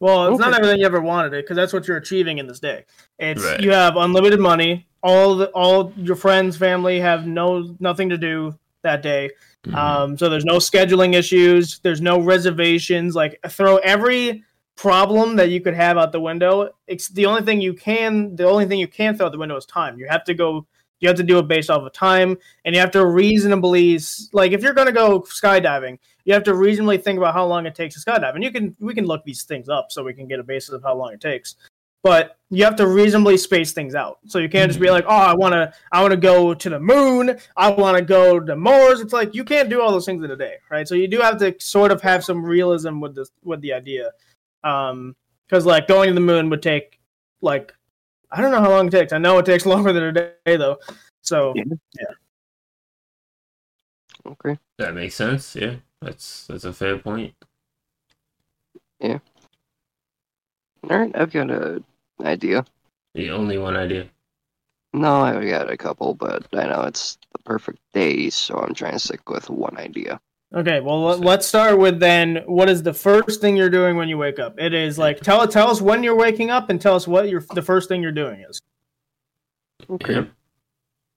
Well, 0.00 0.32
it's 0.32 0.40
not 0.40 0.54
everything 0.54 0.80
you 0.80 0.86
ever 0.86 1.00
wanted 1.00 1.32
it 1.34 1.44
because 1.44 1.56
that's 1.56 1.72
what 1.72 1.86
you're 1.88 1.96
achieving 1.96 2.38
in 2.38 2.46
this 2.46 2.60
day. 2.60 2.84
It's 3.18 3.42
Right. 3.44 3.60
you 3.60 3.70
have 3.72 3.96
unlimited 3.96 4.40
money. 4.40 4.86
All 5.02 5.36
the, 5.36 5.46
all 5.50 5.92
your 5.96 6.16
friends, 6.16 6.56
family 6.56 7.00
have 7.00 7.26
no 7.26 7.76
nothing 7.78 8.08
to 8.10 8.18
do 8.18 8.58
that 8.84 9.02
day. 9.02 9.30
Mhm. 9.66 9.74
Um, 9.74 10.18
so 10.18 10.28
there's 10.28 10.44
no 10.44 10.56
scheduling 10.56 11.14
issues. 11.14 11.80
There's 11.80 12.00
no 12.00 12.20
reservations. 12.20 13.14
Like 13.14 13.38
throw 13.48 13.78
every 13.78 14.44
problem 14.76 15.36
that 15.36 15.50
you 15.50 15.60
could 15.60 15.74
have 15.74 15.98
out 15.98 16.12
the 16.12 16.20
window. 16.20 16.70
It's 16.86 17.08
the 17.08 17.26
only 17.26 17.42
thing 17.42 17.60
you 17.60 17.74
can. 17.74 18.34
The 18.36 18.48
only 18.48 18.66
thing 18.66 18.78
you 18.78 18.88
can 18.88 19.16
throw 19.16 19.26
out 19.26 19.32
the 19.32 19.38
window 19.38 19.56
is 19.56 19.66
time. 19.66 19.98
You 19.98 20.06
have 20.08 20.24
to 20.24 20.34
go. 20.34 20.66
You 21.00 21.08
have 21.08 21.16
to 21.18 21.22
do 21.22 21.38
it 21.38 21.48
based 21.48 21.68
off 21.70 21.82
of 21.82 21.92
time, 21.92 22.38
and 22.64 22.74
you 22.74 22.80
have 22.80 22.92
to 22.92 23.04
reasonably 23.04 23.98
like 24.32 24.52
if 24.52 24.62
you're 24.62 24.72
going 24.72 24.86
to 24.86 24.92
go 24.92 25.20
skydiving, 25.20 25.98
you 26.24 26.32
have 26.32 26.44
to 26.44 26.54
reasonably 26.54 26.96
think 26.98 27.18
about 27.18 27.34
how 27.34 27.46
long 27.46 27.66
it 27.66 27.74
takes 27.74 27.94
to 27.94 28.10
skydive. 28.10 28.34
And 28.34 28.42
you 28.42 28.50
can 28.50 28.74
we 28.80 28.94
can 28.94 29.04
look 29.04 29.22
these 29.24 29.42
things 29.42 29.68
up 29.68 29.90
so 29.90 30.02
we 30.02 30.14
can 30.14 30.26
get 30.26 30.40
a 30.40 30.44
basis 30.44 30.70
of 30.70 30.82
how 30.82 30.94
long 30.94 31.12
it 31.12 31.20
takes. 31.20 31.56
But 32.04 32.36
you 32.50 32.64
have 32.64 32.76
to 32.76 32.86
reasonably 32.86 33.38
space 33.38 33.72
things 33.72 33.94
out. 33.94 34.18
So 34.26 34.38
you 34.38 34.48
can't 34.50 34.70
just 34.70 34.78
be 34.78 34.90
like, 34.90 35.06
"Oh, 35.08 35.16
I 35.16 35.34
want 35.34 35.54
to 35.54 35.72
I 35.90 36.02
want 36.02 36.12
to 36.12 36.18
go 36.18 36.52
to 36.52 36.70
the 36.70 36.78
moon. 36.78 37.36
I 37.56 37.70
want 37.70 37.96
to 37.96 38.04
go 38.04 38.38
to 38.38 38.54
Mars." 38.54 39.00
It's 39.00 39.14
like 39.14 39.34
you 39.34 39.42
can't 39.42 39.70
do 39.70 39.80
all 39.80 39.90
those 39.90 40.04
things 40.04 40.22
in 40.22 40.30
a 40.30 40.36
day, 40.36 40.56
right? 40.70 40.86
So 40.86 40.94
you 40.94 41.08
do 41.08 41.18
have 41.20 41.38
to 41.38 41.54
sort 41.58 41.90
of 41.90 42.02
have 42.02 42.22
some 42.22 42.44
realism 42.44 43.00
with 43.00 43.14
this 43.14 43.30
with 43.42 43.62
the 43.62 43.72
idea. 43.72 44.12
Um 44.62 45.16
cuz 45.48 45.64
like 45.64 45.88
going 45.88 46.08
to 46.08 46.14
the 46.14 46.20
moon 46.20 46.50
would 46.50 46.62
take 46.62 47.00
like 47.40 47.74
I 48.30 48.42
don't 48.42 48.50
know 48.50 48.60
how 48.60 48.70
long 48.70 48.88
it 48.88 48.90
takes. 48.90 49.14
I 49.14 49.18
know 49.18 49.38
it 49.38 49.46
takes 49.46 49.64
longer 49.74 49.92
than 49.94 50.02
a 50.02 50.12
day 50.12 50.56
though. 50.56 50.78
So 51.22 51.54
Yeah. 51.56 51.64
Okay. 54.26 54.58
That 54.76 54.94
makes 54.94 55.14
sense. 55.14 55.56
Yeah, 55.56 55.76
that's 56.02 56.46
that's 56.48 56.64
a 56.64 56.72
fair 56.74 56.98
point. 56.98 57.34
Yeah. 59.00 59.18
All 60.90 60.98
right, 60.98 61.12
I've 61.14 61.32
got 61.32 61.50
a 61.50 61.82
idea. 62.22 62.64
The 63.14 63.30
only 63.30 63.58
one 63.58 63.76
idea. 63.76 64.08
No, 64.92 65.22
I've 65.22 65.48
got 65.48 65.70
a 65.70 65.76
couple, 65.76 66.14
but 66.14 66.46
I 66.52 66.66
know 66.66 66.82
it's 66.82 67.18
the 67.32 67.38
perfect 67.40 67.78
day, 67.92 68.30
so 68.30 68.56
I'm 68.56 68.74
trying 68.74 68.92
to 68.92 68.98
stick 68.98 69.28
with 69.28 69.50
one 69.50 69.76
idea. 69.76 70.20
Okay, 70.54 70.78
well 70.80 71.02
let- 71.02 71.20
let's 71.20 71.46
start 71.46 71.78
with 71.78 71.98
then 71.98 72.42
what 72.46 72.68
is 72.68 72.84
the 72.84 72.94
first 72.94 73.40
thing 73.40 73.56
you're 73.56 73.70
doing 73.70 73.96
when 73.96 74.08
you 74.08 74.16
wake 74.16 74.38
up? 74.38 74.54
It 74.58 74.72
is 74.72 74.98
like 74.98 75.18
tell 75.20 75.46
tell 75.48 75.68
us 75.68 75.80
when 75.80 76.04
you're 76.04 76.14
waking 76.14 76.50
up 76.50 76.70
and 76.70 76.80
tell 76.80 76.94
us 76.94 77.08
what 77.08 77.28
your 77.28 77.40
the 77.54 77.62
first 77.62 77.88
thing 77.88 78.02
you're 78.02 78.12
doing 78.12 78.40
is. 78.48 78.60
Okay. 79.90 80.14
Yeah. 80.14 80.24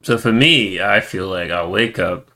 So 0.02 0.18
for 0.18 0.32
me, 0.32 0.82
I 0.82 1.02
feel 1.02 1.28
like 1.28 1.52
I'll 1.52 1.70
wake 1.70 2.00
up 2.00 2.32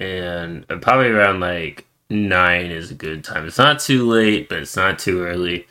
and 0.00 0.66
uh, 0.70 0.78
probably 0.78 1.08
around 1.08 1.40
like 1.40 1.86
nine 2.10 2.70
is 2.72 2.90
a 2.90 2.94
good 2.94 3.22
time. 3.22 3.46
It's 3.46 3.58
not 3.58 3.78
too 3.80 4.06
late, 4.08 4.48
but 4.48 4.58
it's 4.58 4.76
not 4.76 4.98
too 4.98 5.22
early. 5.22 5.66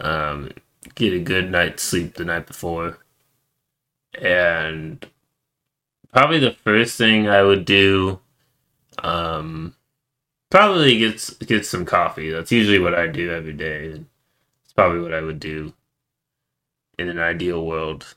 Um, 0.00 0.50
get 0.94 1.12
a 1.12 1.20
good 1.20 1.50
night's 1.50 1.82
sleep 1.82 2.14
the 2.14 2.24
night 2.24 2.46
before, 2.46 2.98
and 4.20 5.04
probably 6.12 6.38
the 6.38 6.52
first 6.52 6.96
thing 6.98 7.28
I 7.28 7.42
would 7.42 7.64
do, 7.64 8.20
um, 9.02 9.74
probably 10.50 10.98
get 10.98 11.30
get 11.46 11.66
some 11.66 11.84
coffee. 11.84 12.30
That's 12.30 12.52
usually 12.52 12.78
what 12.78 12.94
I 12.94 13.06
do 13.06 13.30
every 13.32 13.54
day. 13.54 14.00
It's 14.64 14.72
probably 14.74 15.00
what 15.00 15.14
I 15.14 15.20
would 15.20 15.40
do 15.40 15.72
in 16.98 17.08
an 17.08 17.18
ideal 17.18 17.64
world. 17.66 18.14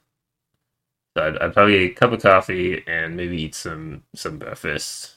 So 1.15 1.25
I'd, 1.27 1.37
I'd 1.37 1.53
probably 1.53 1.87
get 1.87 1.91
a 1.91 1.99
cup 1.99 2.11
of 2.11 2.21
coffee 2.21 2.83
and 2.87 3.15
maybe 3.15 3.41
eat 3.41 3.55
some 3.55 4.03
some 4.13 4.37
breakfast. 4.37 5.13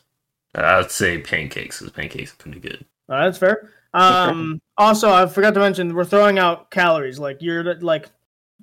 I'd 0.54 0.90
say 0.90 1.20
pancakes 1.20 1.80
because 1.80 1.92
pancakes 1.92 2.32
are 2.32 2.36
pretty 2.36 2.60
good. 2.60 2.84
Uh, 3.08 3.24
that's 3.24 3.38
fair. 3.38 3.70
Um, 3.94 4.60
also, 4.76 5.10
I 5.10 5.26
forgot 5.26 5.54
to 5.54 5.60
mention 5.60 5.94
we're 5.94 6.04
throwing 6.04 6.38
out 6.38 6.70
calories. 6.70 7.18
Like 7.18 7.38
you're 7.40 7.74
like 7.80 8.08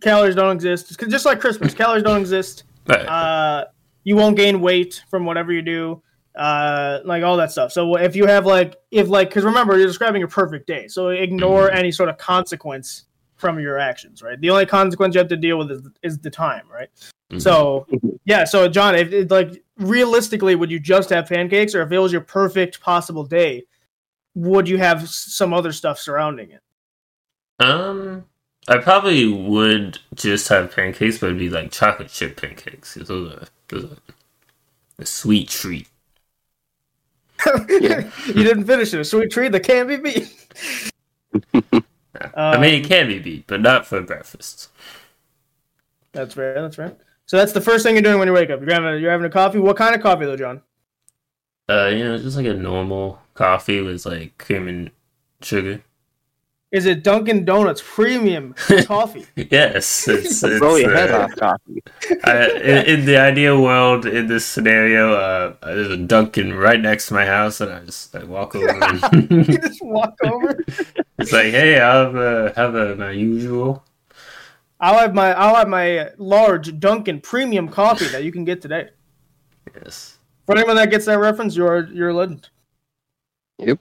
calories 0.01 0.35
don't 0.35 0.53
exist. 0.53 0.97
Just 1.09 1.25
like 1.25 1.39
Christmas, 1.39 1.73
calories 1.75 2.03
don't 2.03 2.19
exist. 2.19 2.63
Uh, 2.87 3.65
you 4.03 4.15
won't 4.15 4.37
gain 4.37 4.61
weight 4.61 5.03
from 5.09 5.25
whatever 5.25 5.51
you 5.51 5.61
do. 5.61 6.01
Uh, 6.35 6.99
like 7.05 7.23
all 7.23 7.37
that 7.37 7.51
stuff. 7.51 7.71
So 7.71 7.95
if 7.95 8.15
you 8.15 8.25
have 8.25 8.45
like 8.45 8.75
if 8.91 9.07
like 9.07 9.29
because 9.29 9.45
remember 9.45 9.77
you're 9.77 9.87
describing 9.87 10.19
your 10.19 10.27
perfect 10.27 10.67
day, 10.67 10.87
so 10.87 11.09
ignore 11.09 11.71
any 11.71 11.91
sort 11.91 12.09
of 12.09 12.17
consequence 12.17 13.05
from 13.35 13.59
your 13.59 13.79
actions. 13.79 14.21
Right. 14.21 14.39
The 14.39 14.49
only 14.49 14.65
consequence 14.65 15.15
you 15.15 15.19
have 15.19 15.29
to 15.29 15.37
deal 15.37 15.57
with 15.57 15.71
is, 15.71 15.81
is 16.03 16.19
the 16.19 16.29
time. 16.29 16.63
Right. 16.71 16.89
Mhm. 17.31 17.41
So 17.41 17.87
yeah, 18.25 18.43
so 18.43 18.67
John, 18.67 18.95
if 18.95 19.13
it, 19.13 19.31
like 19.31 19.63
realistically, 19.77 20.55
would 20.55 20.69
you 20.69 20.79
just 20.79 21.09
have 21.09 21.27
pancakes, 21.27 21.73
or 21.73 21.81
if 21.81 21.91
it 21.91 21.99
was 21.99 22.11
your 22.11 22.21
perfect 22.21 22.81
possible 22.81 23.23
day, 23.23 23.63
would 24.35 24.67
you 24.69 24.77
have 24.77 25.09
some 25.09 25.53
other 25.53 25.71
stuff 25.71 25.99
surrounding 25.99 26.51
it? 26.51 26.61
um, 27.59 28.25
I 28.67 28.77
probably 28.79 29.27
would 29.27 29.99
just 30.13 30.47
have 30.49 30.75
pancakes, 30.75 31.19
but 31.19 31.27
it'd 31.27 31.39
be 31.39 31.49
like 31.49 31.71
chocolate 31.71 32.09
chip 32.09 32.37
pancakes. 32.39 32.95
Those 32.95 33.33
are 33.33 33.47
those 33.69 33.85
are 33.85 33.97
a 34.99 35.05
sweet 35.05 35.49
treat. 35.49 35.87
Yeah. 37.79 38.09
you 38.27 38.43
didn't 38.43 38.65
finish 38.65 38.93
it. 38.93 38.99
A 38.99 39.05
sweet 39.05 39.31
treat 39.31 39.51
that 39.51 39.61
can't 39.63 39.87
be 39.87 39.97
beat. 39.97 40.33
I 42.51 42.57
mean, 42.57 42.73
Um, 42.73 42.73
it 42.75 42.85
can 42.87 43.07
be 43.07 43.19
beat, 43.19 43.47
but 43.47 43.61
not 43.61 43.85
for 43.85 44.01
breakfast. 44.01 44.69
That's 46.13 46.33
fair. 46.33 46.61
That's 46.61 46.75
fair. 46.75 46.97
So 47.25 47.37
that's 47.37 47.53
the 47.53 47.61
first 47.61 47.83
thing 47.83 47.95
you're 47.95 48.01
doing 48.03 48.19
when 48.19 48.27
you 48.27 48.33
wake 48.33 48.49
up. 48.49 48.61
You're 48.61 48.73
having 48.73 48.89
a, 48.93 48.97
you're 48.97 49.11
having 49.11 49.25
a 49.25 49.29
coffee. 49.29 49.59
What 49.59 49.77
kind 49.77 49.95
of 49.95 50.01
coffee 50.01 50.25
though, 50.25 50.37
John? 50.37 50.61
Uh, 51.67 51.87
you 51.87 52.03
know, 52.03 52.17
just 52.17 52.37
like 52.37 52.45
a 52.45 52.53
normal 52.53 53.19
coffee 53.33 53.81
with 53.81 54.05
like 54.05 54.37
cream 54.37 54.67
and 54.67 54.91
sugar. 55.41 55.81
Is 56.71 56.85
it 56.85 57.03
Dunkin' 57.03 57.45
Donuts 57.45 57.81
premium 57.85 58.53
coffee? 58.85 59.25
Yes, 59.35 60.09
it's, 60.09 60.43
it's 60.43 60.59
Blow 60.59 60.75
your 60.75 60.93
head 60.93 61.09
uh, 61.09 61.19
off 61.19 61.35
coffee. 61.37 61.81
I, 62.25 62.49
in, 62.49 62.85
in 62.85 63.05
the 63.05 63.17
ideal 63.17 63.61
world, 63.61 64.05
in 64.05 64.27
this 64.27 64.45
scenario, 64.45 65.13
uh, 65.13 65.55
there's 65.63 65.91
a 65.91 65.97
Dunkin' 65.97 66.53
right 66.53 66.81
next 66.81 67.07
to 67.07 67.13
my 67.13 67.25
house, 67.25 67.61
and 67.61 67.71
I 67.71 67.79
just 67.85 68.13
I 68.13 68.25
walk 68.25 68.55
over. 68.55 68.67
And 69.13 69.47
you 69.47 69.57
just 69.57 69.81
walk 69.81 70.15
over. 70.25 70.59
it's 71.17 71.31
like, 71.31 71.51
hey, 71.51 71.79
I'll 71.79 72.05
have, 72.05 72.15
uh, 72.17 72.53
have 72.55 72.75
uh, 72.75 72.95
my 72.95 73.11
usual. 73.11 73.85
I'll 74.79 74.99
have 74.99 75.13
my 75.13 75.31
I'll 75.33 75.55
have 75.55 75.69
my 75.69 76.09
large 76.17 76.77
Dunkin' 76.77 77.21
premium 77.21 77.69
coffee 77.69 78.07
that 78.07 78.25
you 78.25 78.33
can 78.33 78.43
get 78.43 78.61
today. 78.61 78.89
Yes. 79.73 80.14
For 80.45 80.55
anyone 80.57 80.75
that 80.75 80.91
gets 80.91 81.05
that 81.05 81.19
reference, 81.19 81.55
you're 81.55 81.87
you're 81.87 82.09
a 82.09 82.13
legend. 82.13 82.49
Yep. 83.59 83.79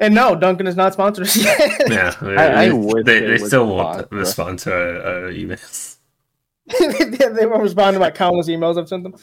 And 0.00 0.14
no, 0.14 0.34
Dunkin' 0.36 0.66
is 0.66 0.76
not 0.76 0.92
sponsored 0.92 1.34
yet. 1.36 1.82
Yeah. 1.88 2.14
I- 2.20 2.64
I 2.64 2.68
they, 2.68 3.02
they 3.02 3.20
they 3.26 3.38
still 3.38 3.66
won't 3.66 4.10
respond 4.12 4.58
to 4.60 4.72
our, 4.72 5.00
our 5.02 5.26
uh, 5.26 5.30
uh, 5.30 5.32
emails. 5.32 5.96
yeah, 7.20 7.28
they 7.28 7.46
won't 7.46 7.62
respond 7.62 7.94
to 7.94 8.00
my 8.00 8.10
countless 8.10 8.48
emails 8.48 8.78
I've 8.78 8.88
sent 8.88 9.04
them. 9.04 9.14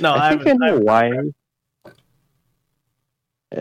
No, 0.00 0.12
I, 0.14 0.30
I 0.30 0.36
think 0.36 0.46
I 0.48 0.52
know 0.54 0.76
I- 0.76 0.80
why. 0.80 1.12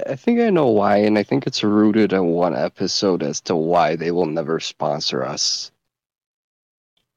I 0.06 0.16
think 0.18 0.42
I 0.42 0.50
know 0.50 0.68
why, 0.68 0.98
and 0.98 1.18
I 1.18 1.24
think 1.24 1.48
it's 1.48 1.64
rooted 1.64 2.12
in 2.12 2.26
one 2.28 2.54
episode 2.54 3.24
as 3.24 3.40
to 3.42 3.56
why 3.56 3.96
they 3.96 4.12
will 4.12 4.26
never 4.26 4.60
sponsor 4.60 5.24
us. 5.24 5.72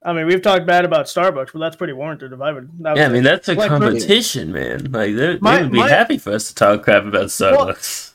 I 0.03 0.13
mean, 0.13 0.25
we've 0.25 0.41
talked 0.41 0.65
bad 0.65 0.83
about 0.83 1.05
Starbucks, 1.05 1.53
but 1.53 1.59
that's 1.59 1.75
pretty 1.75 1.93
warranted. 1.93 2.33
If 2.33 2.41
I 2.41 2.51
would, 2.51 2.69
that 2.79 2.97
Yeah, 2.97 3.05
I 3.05 3.09
mean 3.09 3.23
that's 3.23 3.47
a 3.49 3.55
competition, 3.55 4.51
man. 4.51 4.91
Like 4.91 5.15
they 5.15 5.37
My- 5.39 5.57
they 5.57 5.63
would 5.63 5.71
be 5.71 5.77
my- 5.79 5.89
happy 5.89 6.17
for 6.17 6.33
us 6.33 6.47
to 6.49 6.55
talk 6.55 6.83
crap 6.83 7.05
about 7.05 7.25
Starbucks. 7.25 8.13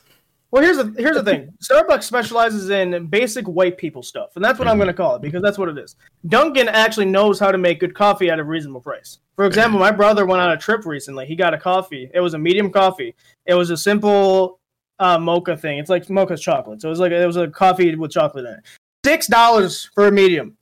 Well, 0.49 0.63
here's 0.63 0.77
the 0.77 0.93
here's 0.97 1.17
the 1.17 1.23
thing. 1.23 1.53
Starbucks 1.61 2.03
specializes 2.03 2.69
in 2.69 3.07
basic 3.07 3.45
white 3.47 3.77
people 3.77 4.01
stuff, 4.01 4.29
and 4.35 4.43
that's 4.43 4.57
what 4.57 4.67
I'm 4.67 4.77
going 4.77 4.87
to 4.87 4.93
call 4.93 5.15
it 5.15 5.21
because 5.21 5.41
that's 5.41 5.57
what 5.57 5.67
it 5.67 5.77
is. 5.77 5.97
Dunkin' 6.25 6.69
actually 6.69 7.05
knows 7.05 7.37
how 7.37 7.51
to 7.51 7.57
make 7.57 7.81
good 7.81 7.93
coffee 7.93 8.29
at 8.29 8.39
a 8.39 8.43
reasonable 8.43 8.79
price. 8.79 9.19
For 9.35 9.45
example, 9.45 9.77
my 9.77 9.91
brother 9.91 10.25
went 10.25 10.41
on 10.41 10.51
a 10.51 10.57
trip 10.57 10.85
recently. 10.85 11.25
He 11.25 11.35
got 11.35 11.53
a 11.53 11.57
coffee. 11.57 12.09
It 12.13 12.21
was 12.21 12.33
a 12.33 12.39
medium 12.39 12.71
coffee. 12.71 13.13
It 13.45 13.53
was 13.55 13.69
a 13.71 13.77
simple 13.77 14.59
uh, 14.99 15.19
mocha 15.19 15.57
thing. 15.57 15.79
It's 15.79 15.89
like 15.89 16.09
mocha's 16.09 16.41
chocolate, 16.41 16.81
so 16.81 16.87
it 16.87 16.91
was 16.91 16.99
like 16.99 17.11
it 17.11 17.27
was 17.27 17.37
a 17.37 17.49
coffee 17.49 17.93
with 17.95 18.11
chocolate 18.11 18.45
in 18.45 18.53
it. 18.53 18.63
Six 19.05 19.27
dollars 19.27 19.89
for 19.93 20.07
a 20.07 20.11
medium. 20.11 20.56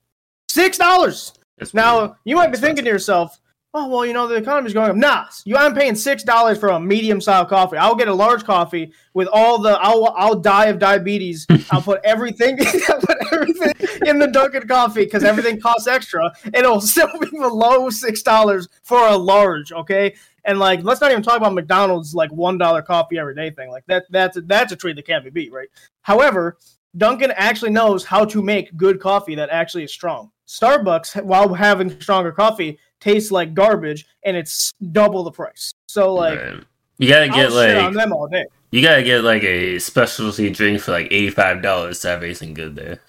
Six 0.56 0.78
dollars. 0.78 1.34
Now 1.74 2.16
you 2.24 2.38
might 2.38 2.46
be 2.48 2.52
expensive. 2.52 2.62
thinking 2.62 2.86
to 2.86 2.92
yourself, 2.92 3.42
"Oh 3.74 3.90
well, 3.90 4.06
you 4.06 4.14
know 4.14 4.26
the 4.26 4.36
economy's 4.36 4.72
going 4.72 4.90
up." 4.90 4.96
Nah, 4.96 5.26
you 5.44 5.58
I'm 5.58 5.76
paying 5.76 5.96
six 5.96 6.24
dollars 6.24 6.58
for 6.58 6.70
a 6.70 6.80
medium 6.80 7.20
style 7.20 7.46
coffee. 7.46 7.76
I'll 7.76 7.94
get 7.94 8.08
a 8.08 8.14
large 8.14 8.46
coffee 8.46 8.94
with 9.14 9.28
all 9.34 9.58
the. 9.60 9.78
I'll 9.82 10.14
I'll 10.16 10.40
die 10.40 10.68
of 10.68 10.80
diabetes. 10.80 11.46
I'll 11.72 11.82
put 11.82 12.00
everything. 12.06 12.58
I'll 12.90 13.02
put 13.02 13.18
everything 13.34 13.74
in 14.06 14.18
the 14.18 14.28
Dunkin' 14.28 14.66
coffee 14.66 15.04
because 15.04 15.26
everything 15.26 15.60
costs 15.60 15.90
extra. 15.90 16.32
and 16.46 16.56
It'll 16.56 16.80
still 16.96 17.10
be 17.20 17.30
below 17.32 17.90
six 17.90 18.22
dollars 18.22 18.70
for 18.84 19.06
a 19.10 19.18
large. 19.18 19.74
Okay. 19.74 20.16
And 20.46 20.58
like, 20.58 20.84
let's 20.84 21.02
not 21.02 21.12
even 21.12 21.22
talk 21.22 21.36
about 21.36 21.54
McDonald's 21.54 22.16
like 22.16 22.32
one 22.32 22.58
dollar 22.58 22.82
coffee 22.82 23.18
every 23.18 23.36
day 23.36 23.52
thing. 23.52 23.70
Like 23.70 23.84
that, 23.88 24.06
that's 24.10 24.38
that's 24.46 24.72
a 24.72 24.78
treat 24.78 24.96
that 24.96 25.06
can't 25.06 25.26
be 25.26 25.32
beat, 25.32 25.52
right? 25.52 25.68
However, 26.02 26.58
Dunkin' 26.98 27.32
actually 27.36 27.72
knows 27.72 28.04
how 28.06 28.24
to 28.26 28.42
make 28.42 28.76
good 28.78 29.00
coffee 29.00 29.36
that 29.36 29.50
actually 29.50 29.84
is 29.84 29.92
strong. 29.94 30.32
Starbucks, 30.48 31.24
while 31.24 31.54
having 31.54 31.90
stronger 32.00 32.32
coffee, 32.32 32.78
tastes 33.00 33.32
like 33.32 33.54
garbage, 33.54 34.06
and 34.24 34.38
it's 34.38 34.72
double 34.92 35.24
the 35.24 35.32
price. 35.32 35.74
So 35.88 36.14
like, 36.14 36.40
Right. 36.40 36.64
you 36.98 37.10
gotta 37.10 37.26
I'll 37.26 37.36
get 37.36 37.52
shit 37.52 37.78
on 37.78 37.86
like 37.86 37.94
them 37.96 38.14
all 38.14 38.28
day. 38.28 38.46
you 38.72 38.82
gotta 38.82 39.04
get 39.04 39.24
like 39.24 39.44
a 39.44 39.80
specialty 39.80 40.50
drink 40.50 40.82
for 40.82 40.92
like 40.92 41.08
eighty 41.08 41.30
five 41.30 41.62
dollars 41.62 42.00
to 42.02 42.10
have 42.10 42.24
anything 42.24 42.54
good 42.54 42.76
there. 42.76 43.00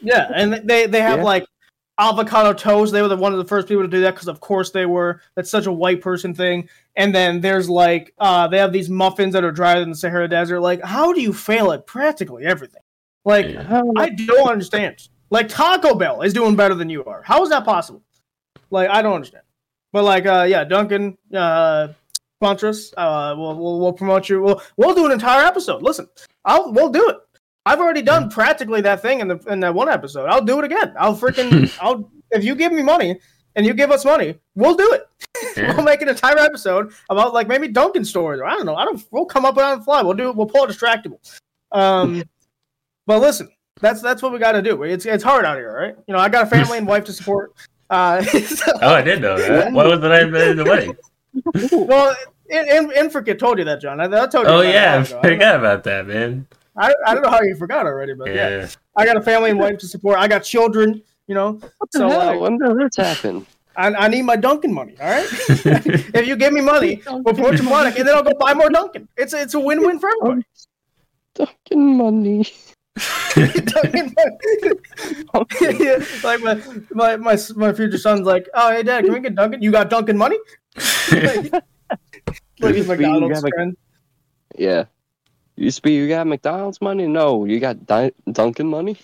Yeah, 0.00 0.30
and 0.34 0.52
they 0.68 0.86
they 0.86 1.00
have 1.00 1.18
Yeah. 1.18 1.24
like 1.24 1.46
avocado 1.98 2.52
toast. 2.52 2.92
They 2.92 3.02
were 3.02 3.08
the 3.08 3.16
one 3.16 3.32
of 3.32 3.38
the 3.38 3.44
first 3.44 3.68
people 3.68 3.82
to 3.82 3.88
do 3.88 4.00
that 4.02 4.14
because 4.14 4.28
of 4.28 4.40
course 4.40 4.70
they 4.70 4.86
were. 4.86 5.20
That's 5.34 5.50
such 5.50 5.66
a 5.66 5.72
white 5.72 6.00
person 6.00 6.34
thing. 6.34 6.68
And 6.96 7.14
then 7.14 7.40
there's 7.40 7.68
like 7.68 8.14
uh 8.18 8.48
they 8.48 8.58
have 8.58 8.72
these 8.72 8.88
muffins 8.90 9.32
that 9.34 9.44
are 9.44 9.52
drier 9.52 9.80
than 9.80 9.90
the 9.90 9.96
Sahara 9.96 10.28
Desert. 10.28 10.60
Like, 10.60 10.82
how 10.84 11.12
do 11.12 11.20
you 11.20 11.32
fail 11.32 11.72
at 11.72 11.86
practically 11.86 12.44
everything? 12.44 12.82
Like, 13.24 13.48
Yeah. 13.48 13.62
How- 13.62 13.92
I 13.96 14.10
don't 14.10 14.48
understand. 14.50 15.08
Like 15.30 15.48
Taco 15.48 15.94
Bell 15.94 16.22
is 16.22 16.32
doing 16.32 16.56
better 16.56 16.74
than 16.74 16.90
you 16.90 17.04
are. 17.04 17.22
How 17.22 17.42
is 17.42 17.50
that 17.50 17.64
possible? 17.64 18.02
Like 18.70 18.88
I 18.90 19.00
don't 19.02 19.14
understand. 19.14 19.44
But 19.92 20.04
like 20.04 20.26
uh 20.26 20.46
yeah, 20.48 20.64
Dunkin' 20.64 21.16
uh 21.34 21.88
sponsor 22.40 22.68
us. 22.68 22.92
Uh 22.96 23.34
we'll, 23.36 23.54
we'll 23.56 23.80
we'll 23.80 23.92
promote 23.92 24.28
you. 24.28 24.40
We'll 24.42 24.60
we'll 24.76 24.94
do 24.94 25.06
an 25.06 25.12
entire 25.12 25.44
episode. 25.44 25.82
Listen, 25.82 26.08
I'll 26.44 26.72
we'll 26.72 26.88
do 26.90 27.08
it. 27.08 27.16
I've 27.66 27.78
already 27.78 28.02
done 28.02 28.30
practically 28.30 28.80
that 28.80 29.02
thing 29.02 29.20
in 29.20 29.28
the 29.28 29.36
in 29.48 29.60
that 29.60 29.74
one 29.74 29.88
episode. 29.88 30.26
I'll 30.26 30.44
do 30.44 30.58
it 30.58 30.64
again. 30.64 30.94
I'll 30.98 31.16
freaking 31.16 31.72
I'll 31.82 32.10
if 32.32 32.42
you 32.42 32.54
give 32.56 32.72
me 32.72 32.82
money 32.82 33.20
and 33.54 33.64
you 33.66 33.74
give 33.74 33.90
us 33.92 34.04
money, 34.04 34.36
we'll 34.54 34.76
do 34.76 34.92
it. 34.94 35.06
Yeah. 35.56 35.74
We'll 35.74 35.84
make 35.84 36.00
an 36.02 36.08
entire 36.08 36.38
episode 36.38 36.92
about 37.08 37.34
like 37.34 37.48
maybe 37.48 37.66
Dunkin' 37.68 38.04
stories 38.04 38.40
or 38.40 38.44
I 38.46 38.54
don't 38.54 38.66
know. 38.66 38.76
I 38.76 38.84
don't 38.84 39.02
we'll 39.10 39.24
come 39.26 39.44
up 39.44 39.56
with 39.56 39.64
it 39.64 39.68
on 39.68 39.78
the 39.78 39.84
fly. 39.84 40.02
We'll 40.02 40.14
do 40.14 40.32
we'll 40.32 40.46
pull 40.46 40.64
a 40.64 40.68
distractible. 40.68 41.18
Um 41.72 42.24
but 43.10 43.20
listen, 43.20 43.48
that's 43.80 44.00
that's 44.00 44.22
what 44.22 44.30
we 44.30 44.38
got 44.38 44.52
to 44.52 44.62
do. 44.62 44.80
It's 44.84 45.04
it's 45.04 45.24
hard 45.24 45.44
out 45.44 45.56
here, 45.56 45.74
right? 45.76 45.96
You 46.06 46.14
know, 46.14 46.20
I 46.20 46.28
got 46.28 46.44
a 46.44 46.46
family 46.46 46.78
and 46.78 46.86
wife 46.86 47.02
to 47.06 47.12
support. 47.12 47.52
Uh, 47.90 48.22
so- 48.22 48.72
Oh, 48.82 48.94
I 48.94 49.02
did 49.02 49.20
know 49.20 49.36
that. 49.36 49.72
What 49.72 49.86
was 49.88 49.98
the 49.98 50.08
name 50.08 50.32
of 50.32 50.56
the 50.56 50.64
wedding? 50.64 50.96
well, 51.88 52.14
in, 52.48 52.68
in, 52.68 52.92
Intricate 52.92 53.40
told 53.40 53.58
you 53.58 53.64
that, 53.64 53.80
John. 53.80 54.00
I, 54.00 54.04
I 54.04 54.28
told 54.28 54.46
you. 54.46 54.52
Oh 54.52 54.60
yeah, 54.60 54.94
I 54.94 54.98
while 54.98 55.02
ago. 55.02 55.18
I, 55.18 55.22
don't 55.22 55.22
know, 55.22 55.28
forgot 55.30 55.56
about 55.56 55.84
that, 55.84 56.06
man. 56.06 56.46
I, 56.76 56.94
I 57.04 57.14
don't 57.14 57.24
know 57.24 57.30
how 57.30 57.42
you 57.42 57.56
forgot 57.56 57.84
already, 57.84 58.14
but 58.14 58.28
yeah. 58.28 58.48
Yeah. 58.48 58.68
I 58.94 59.04
got 59.04 59.16
a 59.16 59.22
family 59.22 59.50
and 59.50 59.58
wife 59.58 59.78
to 59.78 59.88
support. 59.88 60.20
I 60.20 60.28
got 60.28 60.44
children, 60.44 61.02
you 61.26 61.34
know. 61.34 61.54
what 61.78 61.90
the 61.90 61.98
So 61.98 62.08
hell? 62.08 62.26
like, 62.26 62.40
when 62.40 62.58
did 62.58 62.78
this 62.78 62.96
happen? 62.96 63.44
I, 63.74 63.88
I 63.88 64.06
need 64.06 64.22
my 64.22 64.36
Dunkin' 64.36 64.72
money. 64.72 64.94
All 65.00 65.10
right. 65.10 65.26
if 65.48 66.28
you 66.28 66.36
give 66.36 66.52
me 66.52 66.60
money, 66.60 67.02
we'll 67.08 67.34
promote 67.34 67.54
your 67.54 67.66
product, 67.66 67.98
and 67.98 68.06
then 68.06 68.14
I'll 68.14 68.22
go 68.22 68.34
buy 68.38 68.54
more 68.54 68.70
Dunkin'. 68.70 69.08
It's 69.16 69.32
a, 69.32 69.42
it's 69.42 69.54
a 69.54 69.60
win-win 69.60 69.98
for 69.98 70.10
everybody. 70.10 70.46
Dunkin' 71.34 71.96
money. 71.96 72.46
Dunkin' 73.34 74.14
money. 74.16 75.78
yeah, 75.78 76.04
like 76.24 76.40
my, 76.42 76.60
my 76.92 77.16
my 77.16 77.38
my 77.56 77.72
future 77.72 77.98
son's 77.98 78.26
like, 78.26 78.48
oh 78.54 78.70
hey 78.72 78.82
dad, 78.82 79.04
can 79.04 79.12
we 79.12 79.20
get 79.20 79.34
Dunkin'? 79.34 79.62
You 79.62 79.70
got 79.70 79.90
Dunkin' 79.90 80.16
money? 80.18 80.36
like, 81.12 81.52
like 82.60 82.74
he's 82.74 82.86
You 82.86 82.96
McDonald's 82.96 83.42
Mc- 83.42 83.54
friend. 83.54 83.76
Yeah. 84.58 84.84
Used 85.56 85.76
to 85.76 85.82
be 85.82 85.92
you 85.92 86.08
got 86.08 86.26
McDonald's 86.26 86.80
money? 86.80 87.06
No, 87.06 87.44
you 87.44 87.60
got 87.60 87.86
Dun- 87.86 88.12
Dunkin' 88.32 88.66
money? 88.66 88.96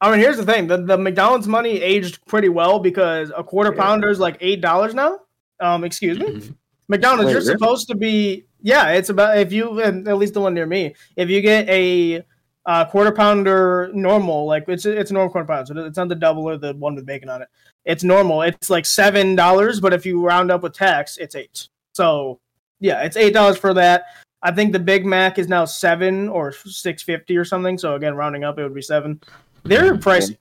I 0.00 0.10
mean, 0.10 0.20
here's 0.20 0.36
the 0.36 0.44
thing: 0.44 0.66
the, 0.66 0.78
the 0.78 0.98
McDonald's 0.98 1.48
money 1.48 1.80
aged 1.80 2.24
pretty 2.26 2.48
well 2.48 2.78
because 2.78 3.32
a 3.36 3.42
quarter 3.44 3.72
Yeah. 3.74 3.82
pounder 3.82 4.08
is 4.08 4.18
like 4.18 4.36
eight 4.40 4.60
dollars 4.60 4.94
now. 4.94 5.20
Um, 5.60 5.84
excuse 5.84 6.18
me, 6.18 6.50
McDonald's. 6.88 7.26
Wait, 7.26 7.32
you're 7.32 7.40
really? 7.40 7.52
supposed 7.52 7.88
to 7.88 7.94
be 7.96 8.44
yeah. 8.60 8.90
It's 8.90 9.08
about 9.08 9.38
if 9.38 9.52
you 9.52 9.80
and 9.80 10.06
at 10.08 10.16
least 10.16 10.34
the 10.34 10.40
one 10.40 10.54
near 10.54 10.66
me. 10.66 10.94
If 11.16 11.30
you 11.30 11.40
get 11.40 11.68
a 11.68 12.22
uh, 12.66 12.84
quarter 12.84 13.12
pounder 13.12 13.90
normal, 13.94 14.44
like 14.46 14.64
it's 14.68 14.84
it's 14.86 15.10
a 15.10 15.14
normal 15.14 15.30
quarter 15.30 15.46
pounder, 15.46 15.66
so 15.66 15.84
it's 15.86 15.96
not 15.96 16.08
the 16.08 16.14
double 16.14 16.44
or 16.48 16.56
the 16.58 16.74
one 16.74 16.94
with 16.94 17.06
bacon 17.06 17.28
on 17.28 17.42
it. 17.42 17.48
It's 17.84 18.02
normal. 18.04 18.42
It's 18.42 18.68
like 18.70 18.84
seven 18.84 19.34
dollars, 19.36 19.80
but 19.80 19.92
if 19.92 20.04
you 20.04 20.24
round 20.24 20.50
up 20.50 20.62
with 20.62 20.72
tax, 20.72 21.16
it's 21.18 21.34
eight. 21.34 21.68
So 21.94 22.40
yeah, 22.80 23.02
it's 23.02 23.16
eight 23.16 23.32
dollars 23.32 23.56
for 23.56 23.72
that. 23.74 24.06
I 24.42 24.52
think 24.52 24.72
the 24.72 24.78
Big 24.78 25.06
Mac 25.06 25.38
is 25.38 25.48
now 25.48 25.64
seven 25.64 26.28
or 26.28 26.52
six 26.52 27.02
fifty 27.02 27.36
or 27.36 27.44
something. 27.44 27.78
So 27.78 27.94
again, 27.94 28.14
rounding 28.14 28.44
up, 28.44 28.58
it 28.58 28.62
would 28.64 28.74
be 28.74 28.82
seven. 28.82 29.20
They're 29.62 29.94
pricey. 29.94 30.36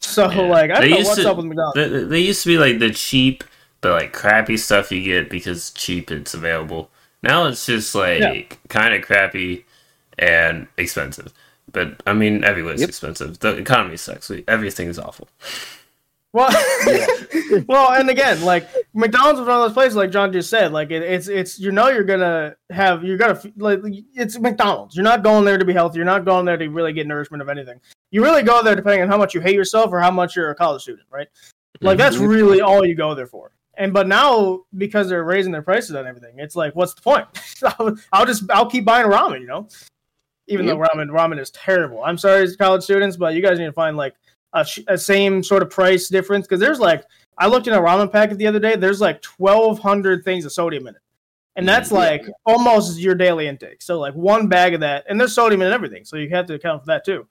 So 0.00 0.30
Yeah. 0.30 0.42
like, 0.42 0.70
I 0.70 0.80
don't 0.80 0.90
know 0.90 0.96
what's 0.98 1.16
to- 1.22 1.30
up 1.30 1.36
with 1.38 1.46
McDonald's. 1.46 1.74
They, 1.76 2.04
they 2.04 2.20
used 2.20 2.42
to 2.42 2.48
be 2.48 2.58
like 2.58 2.78
the 2.78 2.90
cheap 2.90 3.42
but 3.80 3.92
like 3.92 4.12
crappy 4.12 4.56
stuff 4.56 4.90
you 4.90 5.02
get 5.02 5.30
because 5.30 5.70
cheap 5.70 6.10
it's 6.10 6.34
available. 6.34 6.90
Now 7.22 7.46
it's 7.46 7.64
just 7.66 7.94
like 7.94 8.20
Yeah. 8.20 8.42
kind 8.68 8.92
of 8.94 9.02
crappy 9.02 9.64
and 10.18 10.66
expensive. 10.76 11.32
But 11.72 12.00
I 12.06 12.12
mean, 12.12 12.44
everywhere's 12.44 12.80
Yep. 12.80 12.88
expensive. 12.88 13.38
The 13.40 13.56
economy 13.56 13.96
sucks. 13.96 14.30
Everything 14.46 14.88
is 14.88 14.98
awful. 14.98 15.28
Well, 16.32 16.50
well, 17.68 17.92
and 17.92 18.10
again, 18.10 18.42
like 18.44 18.68
McDonald's 18.94 19.40
was 19.40 19.48
one 19.48 19.56
of 19.56 19.62
those 19.62 19.72
places, 19.72 19.96
like 19.96 20.10
John 20.10 20.30
just 20.32 20.50
said, 20.50 20.72
like 20.72 20.90
it, 20.90 21.02
it's 21.02 21.26
it's 21.28 21.58
you 21.58 21.72
know 21.72 21.88
you're 21.88 22.04
gonna 22.04 22.54
have 22.70 23.02
you're 23.02 23.16
gonna 23.16 23.40
like 23.56 23.80
it's 24.14 24.38
McDonald's. 24.38 24.94
You're 24.94 25.04
not 25.04 25.22
going 25.22 25.44
there 25.46 25.56
to 25.56 25.64
be 25.64 25.72
healthy. 25.72 25.96
You're 25.96 26.04
not 26.04 26.24
going 26.26 26.44
there 26.44 26.58
to 26.58 26.68
really 26.68 26.92
get 26.92 27.06
nourishment 27.06 27.42
of 27.42 27.48
anything. 27.48 27.80
You 28.10 28.22
really 28.22 28.42
go 28.42 28.62
there 28.62 28.76
depending 28.76 29.02
on 29.02 29.08
how 29.08 29.16
much 29.16 29.34
you 29.34 29.40
hate 29.40 29.54
yourself 29.54 29.90
or 29.90 30.00
how 30.00 30.10
much 30.10 30.36
you're 30.36 30.50
a 30.50 30.54
college 30.54 30.82
student, 30.82 31.06
right? 31.10 31.28
Like 31.80 31.96
that's 31.96 32.16
Mhm. 32.16 32.28
really 32.28 32.60
all 32.60 32.84
you 32.84 32.94
go 32.94 33.14
there 33.14 33.26
for. 33.26 33.52
And 33.78 33.92
but 33.94 34.06
now 34.06 34.64
because 34.76 35.08
they're 35.08 35.24
raising 35.24 35.52
their 35.52 35.62
prices 35.62 35.94
on 35.94 36.06
everything, 36.06 36.38
it's 36.38 36.56
like, 36.56 36.74
what's 36.76 36.92
the 36.94 37.00
point? 37.02 37.26
I'll, 37.78 37.96
I'll 38.12 38.26
just 38.26 38.44
I'll 38.50 38.68
keep 38.68 38.84
buying 38.84 39.06
ramen, 39.06 39.40
you 39.40 39.46
know. 39.46 39.66
Even 40.48 40.66
though 40.66 40.76
ramen 40.78 41.08
ramen 41.10 41.38
is 41.38 41.50
terrible. 41.50 42.02
I'm 42.04 42.18
sorry, 42.18 42.54
college 42.56 42.82
students, 42.82 43.16
but 43.16 43.34
you 43.34 43.42
guys 43.42 43.58
need 43.58 43.66
to 43.66 43.72
find 43.72 43.96
like 43.96 44.14
a, 44.54 44.64
sh- 44.64 44.80
a 44.88 44.96
same 44.96 45.42
sort 45.42 45.62
of 45.62 45.70
price 45.70 46.08
difference 46.08 46.46
because 46.46 46.60
there's 46.60 46.80
like 46.80 47.04
I 47.36 47.46
looked 47.46 47.66
in 47.66 47.74
a 47.74 47.78
ramen 47.80 48.10
packet 48.10 48.38
the 48.38 48.46
other 48.46 48.58
day. 48.58 48.74
There's 48.76 49.00
like 49.00 49.22
1,200 49.36 50.24
things 50.24 50.44
of 50.44 50.52
sodium 50.52 50.86
in 50.88 50.94
it, 50.94 51.00
and 51.56 51.68
that's 51.68 51.90
Mhm. 51.90 51.96
like 51.96 52.26
almost 52.46 52.98
your 52.98 53.14
daily 53.14 53.46
intake. 53.46 53.82
So 53.82 54.00
like 54.00 54.14
one 54.14 54.48
bag 54.48 54.74
of 54.74 54.80
that, 54.80 55.04
and 55.08 55.20
there's 55.20 55.34
sodium 55.34 55.62
in 55.62 55.72
everything, 55.72 56.04
so 56.04 56.16
you 56.16 56.28
have 56.30 56.46
to 56.46 56.54
account 56.54 56.82
for 56.82 56.86
that 56.86 57.04
too. 57.04 57.26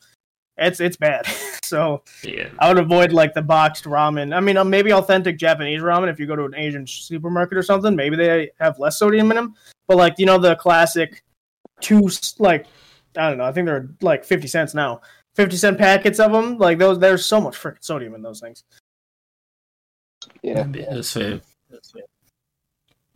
It's 0.58 0.80
it's 0.80 0.97
bad. 0.97 1.25
so 1.63 2.03
Yeah. 2.23 2.49
I 2.60 2.69
would 2.69 2.77
avoid 2.80 3.12
like 3.12 3.34
the 3.34 3.41
boxed 3.41 3.84
ramen. 3.86 4.34
I 4.36 4.39
mean, 4.39 4.58
uh, 4.58 4.63
maybe 4.63 4.93
authentic 4.93 5.38
Japanese 5.38 5.82
ramen 5.82 6.10
if 6.10 6.19
you 6.19 6.25
go 6.27 6.36
to 6.36 6.45
an 6.45 6.56
Asian 6.56 6.86
supermarket 6.88 7.58
or 7.58 7.63
something. 7.63 7.95
Maybe 7.95 8.15
they 8.15 8.51
have 8.60 8.80
less 8.80 8.97
sodium 8.97 9.30
in 9.32 9.36
them. 9.38 9.56
But 9.88 9.97
like 9.97 10.15
you 10.19 10.25
know 10.25 10.38
the 10.38 10.56
classic 10.56 11.23
two 11.82 12.10
like 12.39 12.65
I 13.17 13.30
don't 13.30 13.38
know. 13.38 13.45
I 13.45 13.51
think 13.51 13.65
they're 13.65 13.89
like 14.01 14.23
fifty 14.23 14.47
cents 14.47 14.73
now. 14.73 15.01
Fifty 15.36 15.58
cent 15.58 15.77
packets 15.77 16.19
of 16.19 16.32
them. 16.32 16.58
Like 16.58 16.77
those, 16.77 16.99
there's 16.99 17.25
so 17.25 17.41
much 17.41 17.58
freaking 17.58 17.84
sodium 17.84 18.15
in 18.15 18.21
those 18.21 18.39
things. 18.39 18.63
Yeah. 20.41 20.63
That's 20.63 21.12
fair. 21.12 21.41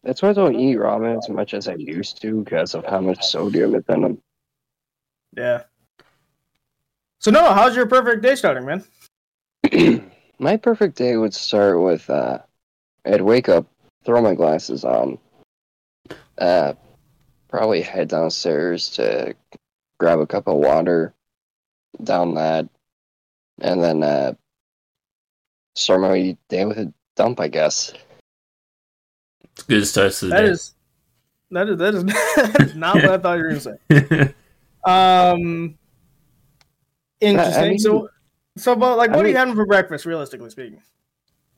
That's 0.03 0.21
why 0.21 0.29
I 0.29 0.33
don't 0.33 0.55
eat 0.55 0.77
ramen 0.77 1.17
as 1.17 1.29
much 1.29 1.53
as 1.53 1.67
I 1.67 1.75
used 1.75 2.21
to 2.21 2.43
because 2.43 2.73
of 2.73 2.85
how 2.85 3.01
much 3.01 3.23
sodium 3.23 3.75
is 3.75 3.83
in 3.87 4.01
them. 4.01 4.21
Yeah. 5.37 5.63
So 7.19 7.29
no, 7.29 7.53
how's 7.53 7.75
your 7.75 7.85
perfect 7.85 8.23
day 8.23 8.35
starting, 8.35 8.65
man? 8.65 8.83
my 10.39 10.57
perfect 10.57 10.97
day 10.97 11.17
would 11.17 11.35
start 11.35 11.79
with 11.81 12.09
uh, 12.09 12.39
I'd 13.05 13.21
wake 13.21 13.47
up, 13.47 13.67
throw 14.03 14.21
my 14.21 14.33
glasses 14.33 14.83
on, 14.83 15.19
uh, 16.39 16.73
probably 17.47 17.81
head 17.81 18.07
downstairs 18.07 18.89
to 18.89 19.35
grab 20.01 20.17
a 20.19 20.25
cup 20.25 20.47
of 20.47 20.55
water, 20.57 21.13
down 22.03 22.33
that, 22.33 22.67
and 23.61 23.83
then 23.83 24.01
uh, 24.01 24.33
start 25.75 26.01
my 26.01 26.35
day 26.49 26.65
with 26.65 26.79
a 26.79 26.91
dump, 27.15 27.39
I 27.39 27.47
guess. 27.47 27.93
It's 29.43 29.61
good 29.61 29.85
start 29.85 30.11
to 30.13 30.25
the 30.25 30.31
That 30.31 30.41
day. 30.41 30.47
is 30.49 30.73
that 31.51 31.69
is 31.69 31.77
that 31.77 31.93
is, 31.93 32.03
that 32.35 32.61
is 32.61 32.75
not 32.75 32.95
what 32.95 33.05
I 33.11 33.17
thought 33.19 33.37
you 33.37 33.43
were 33.43 33.49
gonna 33.49 33.59
say. 33.61 34.33
Um, 34.83 35.77
interesting. 37.19 37.69
mean- 37.69 37.77
so, 37.77 38.09
so, 38.57 38.75
but 38.75 38.97
like, 38.97 39.11
I 39.11 39.15
what 39.15 39.23
are 39.27 39.29
you 39.29 39.35
having 39.37 39.53
for 39.53 39.67
breakfast, 39.67 40.07
realistically 40.07 40.49
speaking? 40.49 40.81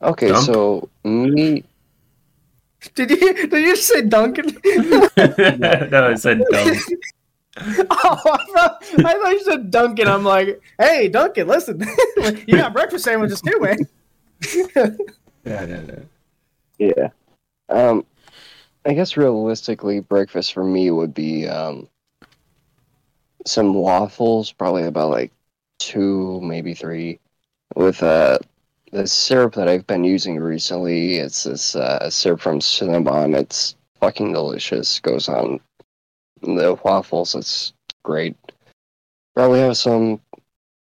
Okay, 0.02 0.28
Dump? 0.28 0.44
so 0.44 0.90
me, 1.04 1.64
Did 2.94 3.10
you 3.12 3.46
did 3.48 3.64
you 3.64 3.76
say 3.76 4.02
Dunkin'? 4.02 4.58
no, 5.88 6.08
I 6.10 6.14
said 6.16 6.42
dumb. 6.50 6.76
oh, 7.60 8.20
I 8.24 8.44
thought, 8.52 8.84
I 8.98 9.12
thought 9.14 9.30
you 9.30 9.44
said 9.44 9.70
Dunkin'. 9.70 10.08
I'm 10.08 10.24
like, 10.24 10.60
hey, 10.78 11.08
Dunkin', 11.08 11.46
listen, 11.46 11.80
you 12.46 12.56
got 12.56 12.72
breakfast 12.72 13.04
sandwiches 13.04 13.40
too, 13.40 13.60
man. 13.60 14.96
Yeah, 15.46 15.66
yeah, 15.66 15.80
yeah. 16.78 16.92
yeah. 16.96 17.08
Um, 17.68 18.06
I 18.86 18.94
guess 18.94 19.18
realistically, 19.18 20.00
breakfast 20.00 20.54
for 20.54 20.64
me 20.64 20.90
would 20.90 21.12
be 21.12 21.46
um 21.46 21.86
some 23.44 23.74
waffles, 23.74 24.52
probably 24.52 24.84
about 24.84 25.10
like 25.10 25.32
two, 25.78 26.40
maybe 26.40 26.72
three, 26.72 27.20
with 27.76 28.02
uh 28.02 28.38
the 28.90 29.06
syrup 29.06 29.54
that 29.56 29.68
I've 29.68 29.86
been 29.86 30.04
using 30.04 30.40
recently. 30.40 31.16
It's 31.16 31.42
this 31.44 31.76
uh, 31.76 32.08
syrup 32.08 32.40
from 32.40 32.60
Cinnabon. 32.60 33.36
It's 33.36 33.74
fucking 34.00 34.32
delicious. 34.32 34.98
Goes 35.00 35.28
on 35.28 35.60
the 36.44 36.78
waffles. 36.84 37.34
It's 37.34 37.72
great. 38.02 38.36
Probably 39.34 39.60
have 39.60 39.76
some 39.76 40.20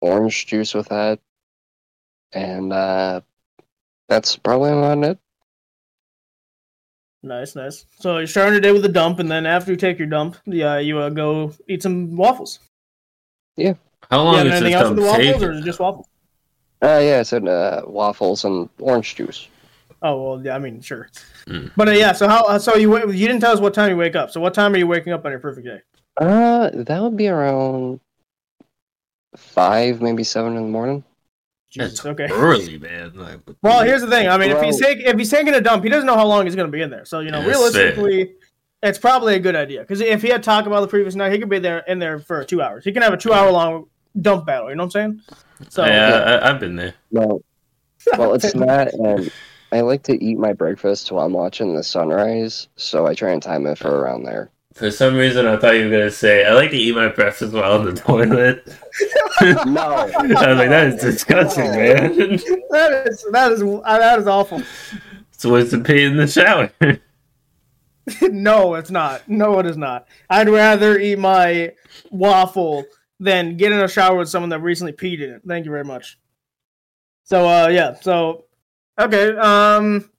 orange 0.01 0.46
juice 0.46 0.75
with 0.75 0.88
that, 0.88 1.20
and 2.33 2.72
uh, 2.72 3.20
that's 4.09 4.37
probably 4.37 4.70
about 4.70 5.05
it. 5.05 5.18
Nice, 7.22 7.55
nice. 7.55 7.87
So 8.01 8.18
you're 8.18 8.27
starting 8.27 8.55
your 8.55 8.61
day 8.61 8.72
with 8.72 8.85
a 8.85 8.88
dump, 8.88 9.20
and 9.20 9.31
then 9.31 9.46
after 9.46 9.70
you 9.70 9.77
take 9.77 9.98
your 9.98 10.09
dump, 10.09 10.37
yeah, 10.44 10.79
you 10.79 10.98
uh, 10.98 11.09
go 11.09 11.53
eat 11.68 11.83
some 11.83 12.16
waffles. 12.16 12.59
Yeah. 13.57 13.75
How 14.11 14.22
long 14.22 14.35
yeah, 14.35 14.40
is 14.40 14.46
anything 14.53 14.64
this 14.64 14.75
else 14.75 14.90
with 14.90 14.96
dump 14.96 14.96
the 14.96 15.07
waffles, 15.07 15.27
taking? 15.27 15.44
or 15.44 15.53
is 15.53 15.59
it 15.61 15.64
just 15.64 15.79
waffles? 15.79 16.07
Uh, 16.83 17.01
yeah, 17.01 17.20
I 17.20 17.22
said 17.22 17.46
uh, 17.46 17.83
waffles 17.87 18.44
and 18.44 18.68
orange 18.81 19.14
juice. 19.14 19.46
Oh 20.03 20.23
well, 20.23 20.45
yeah. 20.45 20.55
I 20.55 20.59
mean, 20.59 20.81
sure. 20.81 21.09
Mm. 21.49 21.71
But 21.77 21.88
uh, 21.88 21.93
yeah. 21.93 22.12
So 22.12 22.29
how? 22.29 22.45
uh, 22.45 22.59
So 22.59 22.75
you 22.77 22.97
you 23.12 23.27
didn't 23.29 23.41
tell 23.41 23.53
us 23.53 23.61
what 23.61 23.73
time 23.75 23.91
you 23.91 23.97
wake 23.97 24.17
up. 24.17 24.31
So 24.31 24.41
what 24.41 24.55
time 24.55 24.75
are 24.75 24.79
you 24.79 24.87
waking 24.87 25.12
up 25.12 25.25
on 25.25 25.31
your 25.31 25.41
perfect 25.41 25.67
day? 25.67 25.81
Uh, 26.21 26.71
that 26.75 27.01
would 27.03 27.17
be 27.17 27.29
around 27.29 28.01
five, 29.37 30.01
maybe 30.03 30.25
seven 30.25 30.57
in 30.57 30.62
the 30.65 30.69
morning. 30.69 31.05
Jesus. 31.71 32.01
That's 32.03 32.07
Okay. 32.07 32.29
early, 32.31 32.79
man. 32.79 33.12
Like, 33.15 33.41
Well, 33.62 33.83
here's 33.83 34.03
the 34.03 34.09
thing. 34.11 34.29
I 34.29 34.37
mean, 34.37 34.51
if 34.51 34.61
he's 34.61 34.79
taking 34.79 35.07
if 35.07 35.17
he's 35.19 35.31
taking 35.31 35.55
a 35.55 35.61
dump, 35.61 35.85
he 35.85 35.88
doesn't 35.91 36.07
know 36.07 36.17
how 36.17 36.27
long 36.27 36.45
he's 36.45 36.55
going 36.55 36.69
to 36.69 36.73
be 36.73 36.83
in 36.83 36.91
there. 36.91 37.05
So 37.07 37.21
you 37.21 37.31
know, 37.31 37.41
Yeah, 37.41 37.47
that's 37.49 37.73
fair. 37.75 37.85
realistically, 37.93 38.35
it's 38.83 38.99
probably 38.99 39.37
a 39.37 39.38
good 39.38 39.57
idea 39.57 39.81
because 39.81 40.01
if 40.01 40.21
he 40.21 40.29
had 40.29 40.43
talked 40.43 40.67
about 40.67 40.81
the 40.83 40.88
previous 40.88 41.15
night, 41.15 41.33
he 41.33 41.38
could 41.38 41.49
be 41.49 41.59
there 41.61 41.79
in 41.88 41.99
there 41.99 42.19
for 42.19 42.45
two 42.45 42.61
hours. 42.61 42.85
He 42.85 42.93
can 42.93 43.03
have 43.03 43.12
a 43.15 43.17
two 43.17 43.33
hour 43.33 43.51
long 43.51 43.87
dump 44.21 44.45
battle. 44.47 44.69
You 44.69 44.77
know 44.77 44.85
what 44.85 44.97
I'm 44.97 45.12
saying? 45.12 45.69
So 45.71 45.85
yeah, 45.87 46.41
I, 46.43 46.51
I've 46.51 46.61
been 46.61 46.77
there. 46.77 46.93
Well, 47.11 47.41
well, 48.19 48.35
it's 48.35 48.55
not. 48.55 48.93
And 48.93 49.31
I 49.73 49.81
like 49.81 50.03
to 50.05 50.23
eat 50.23 50.39
my 50.39 50.53
breakfast 50.53 51.11
while 51.11 51.25
I'm 51.25 51.33
watching 51.33 51.75
the 51.75 51.83
sunrise, 51.83 52.69
so 52.77 53.07
I 53.07 53.15
try 53.15 53.31
and 53.33 53.43
time 53.43 53.67
it 53.67 53.79
for 53.79 53.89
around 53.89 54.25
there. 54.25 54.51
For 54.75 54.91
some 54.91 55.17
reason, 55.17 55.47
I 55.47 55.57
thought 55.57 55.77
you 55.77 55.85
were 55.85 55.91
gonna 55.91 56.11
say 56.11 56.45
I 56.45 56.53
like 56.53 56.71
to 56.71 56.77
eat 56.77 56.95
my 56.95 57.09
breakfast 57.09 57.55
while 57.55 57.73
on 57.73 57.87
the 57.87 57.95
toilet. 57.95 58.69
No. 59.67 59.81
I 59.81 60.27
was 60.27 60.31
like, 60.31 60.69
that 60.69 60.87
is 60.89 61.01
disgusting, 61.01 61.65
man. 61.65 62.17
that 62.71 63.07
is 63.09 63.27
that 63.33 63.51
is 63.51 63.63
uh, 63.63 63.99
that 63.99 64.19
is 64.21 64.29
awful. 64.29 64.63
so 65.33 65.51
what's 65.51 65.73
the 65.73 65.81
pee 65.81 66.05
in 66.05 66.17
the 66.17 66.29
shower? 66.29 66.71
no, 68.31 68.75
it's 68.75 68.91
not. 68.91 69.29
No, 69.29 69.59
it 69.59 69.67
is 69.67 69.77
not. 69.77 70.07
I'd 70.31 70.49
rather 70.49 70.97
eat 70.99 71.19
my 71.19 71.73
waffle 72.13 72.85
than 73.19 73.57
get 73.57 73.73
in 73.73 73.81
a 73.81 73.89
shower 73.89 74.19
with 74.19 74.29
someone 74.29 74.51
that 74.51 74.61
recently 74.61 74.93
peed 74.93 75.21
in 75.21 75.31
it. 75.31 75.43
Thank 75.47 75.65
you 75.65 75.73
very 75.73 75.85
much. 75.85 76.19
So, 77.25 77.49
uh, 77.49 77.69
yeah. 77.69 77.95
So, 78.01 78.45
okay. 78.98 79.37
Um, 79.37 80.11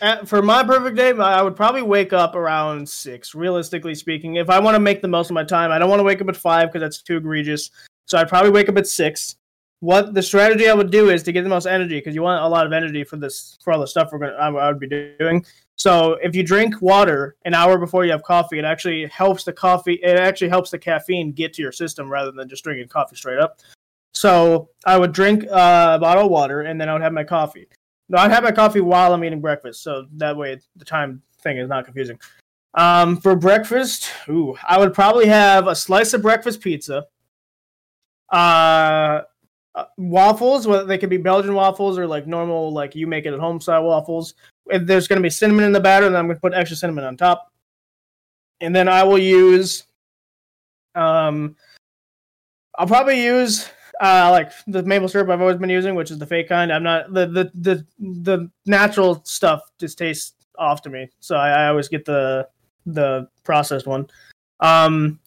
at- 0.00 0.28
for 0.28 0.42
my 0.42 0.64
perfect 0.64 0.96
day, 0.96 1.12
I 1.12 1.42
would 1.42 1.56
probably 1.56 1.82
wake 1.82 2.12
up 2.12 2.34
around 2.34 2.88
six. 2.88 3.34
Realistically 3.34 3.94
speaking, 3.94 4.36
if 4.36 4.50
I 4.50 4.58
want 4.58 4.74
to 4.74 4.80
make 4.80 5.02
the 5.02 5.08
most 5.08 5.30
of 5.30 5.34
my 5.34 5.44
time, 5.44 5.70
I 5.70 5.78
don't 5.78 5.90
want 5.90 6.00
to 6.00 6.04
wake 6.04 6.20
up 6.20 6.28
at 6.28 6.36
five 6.36 6.68
because 6.68 6.80
that's 6.80 7.02
too 7.02 7.16
egregious. 7.16 7.70
So 8.06 8.18
I'd 8.18 8.28
probably 8.28 8.50
wake 8.50 8.68
up 8.68 8.76
at 8.76 8.86
six. 8.86 9.36
What 9.80 10.14
the 10.14 10.22
strategy 10.22 10.68
I 10.68 10.74
would 10.74 10.90
do 10.90 11.10
is 11.10 11.22
to 11.24 11.32
get 11.32 11.42
the 11.42 11.50
most 11.50 11.66
energy 11.66 11.98
because 11.98 12.14
you 12.14 12.22
want 12.22 12.42
a 12.42 12.48
lot 12.48 12.64
of 12.64 12.72
energy 12.72 13.04
for 13.04 13.16
this 13.16 13.58
for 13.62 13.72
all 13.72 13.80
the 13.80 13.86
stuff 13.86 14.10
we're 14.12 14.18
gonna 14.18 14.32
I, 14.32 14.48
I 14.48 14.68
would 14.68 14.80
be 14.80 14.88
doing. 15.18 15.44
So 15.76 16.16
if 16.22 16.34
you 16.34 16.42
drink 16.42 16.80
water 16.80 17.36
an 17.44 17.52
hour 17.52 17.78
before 17.78 18.04
you 18.04 18.12
have 18.12 18.22
coffee, 18.22 18.58
it 18.58 18.64
actually 18.64 19.06
helps 19.06 19.44
the 19.44 19.52
coffee. 19.52 19.94
It 19.94 20.18
actually 20.18 20.48
helps 20.48 20.70
the 20.70 20.78
caffeine 20.78 21.32
get 21.32 21.52
to 21.54 21.62
your 21.62 21.72
system 21.72 22.08
rather 22.08 22.30
than 22.30 22.48
just 22.48 22.64
drinking 22.64 22.88
coffee 22.88 23.16
straight 23.16 23.38
up. 23.38 23.60
So 24.14 24.70
I 24.86 24.96
would 24.96 25.12
drink 25.12 25.44
a 25.44 25.98
bottle 26.00 26.24
of 26.24 26.30
water 26.30 26.62
and 26.62 26.80
then 26.80 26.88
I 26.88 26.92
would 26.92 27.02
have 27.02 27.12
my 27.12 27.24
coffee. 27.24 27.68
No, 28.08 28.18
I'd 28.18 28.30
have 28.30 28.44
my 28.44 28.52
coffee 28.52 28.80
while 28.80 29.12
I'm 29.12 29.24
eating 29.24 29.40
breakfast, 29.40 29.82
so 29.82 30.06
that 30.16 30.36
way 30.36 30.58
the 30.76 30.84
time 30.84 31.22
thing 31.42 31.58
is 31.58 31.68
not 31.68 31.84
confusing. 31.84 32.18
Um, 32.74 33.16
for 33.16 33.34
breakfast, 33.34 34.10
ooh, 34.28 34.56
I 34.68 34.78
would 34.78 34.92
probably 34.92 35.26
have 35.26 35.68
a 35.68 35.74
slice 35.74 36.12
of 36.12 36.22
breakfast 36.22 36.60
pizza. 36.60 37.06
Uh, 38.30 39.22
uh, 39.74 39.84
waffles, 39.96 40.66
whether 40.66 40.84
they 40.84 40.98
could 40.98 41.10
be 41.10 41.16
Belgian 41.16 41.54
waffles 41.54 41.98
or 41.98 42.06
like 42.06 42.26
normal, 42.26 42.72
like 42.72 42.94
you 42.94 43.06
make 43.06 43.26
it 43.26 43.32
at 43.32 43.40
home 43.40 43.60
style 43.60 43.84
waffles 43.84 44.34
if 44.70 44.86
there's 44.86 45.08
going 45.08 45.18
to 45.18 45.22
be 45.22 45.30
cinnamon 45.30 45.64
in 45.64 45.72
the 45.72 45.80
batter, 45.80 46.08
then 46.08 46.16
I'm 46.16 46.26
going 46.26 46.36
to 46.36 46.40
put 46.40 46.54
extra 46.54 46.76
cinnamon 46.76 47.04
on 47.04 47.16
top. 47.16 47.52
And 48.60 48.74
then 48.74 48.88
I 48.88 49.02
will 49.02 49.18
use, 49.18 49.84
um, 50.94 51.56
I'll 52.78 52.86
probably 52.86 53.22
use 53.22 53.68
uh, 54.00 54.28
like 54.30 54.52
the 54.66 54.82
maple 54.82 55.08
syrup 55.08 55.28
I've 55.28 55.40
always 55.40 55.56
been 55.56 55.70
using, 55.70 55.94
which 55.94 56.10
is 56.10 56.18
the 56.18 56.26
fake 56.26 56.48
kind. 56.48 56.72
I'm 56.72 56.82
not 56.82 57.12
the 57.12 57.26
the 57.26 57.52
the 57.54 57.86
the 58.00 58.50
natural 58.66 59.22
stuff 59.24 59.60
just 59.78 59.98
tastes 59.98 60.34
off 60.58 60.82
to 60.82 60.90
me, 60.90 61.08
so 61.20 61.36
I, 61.36 61.64
I 61.64 61.68
always 61.68 61.88
get 61.88 62.04
the 62.04 62.48
the 62.86 63.28
processed 63.44 63.86
one. 63.86 64.08
Um, 64.60 65.20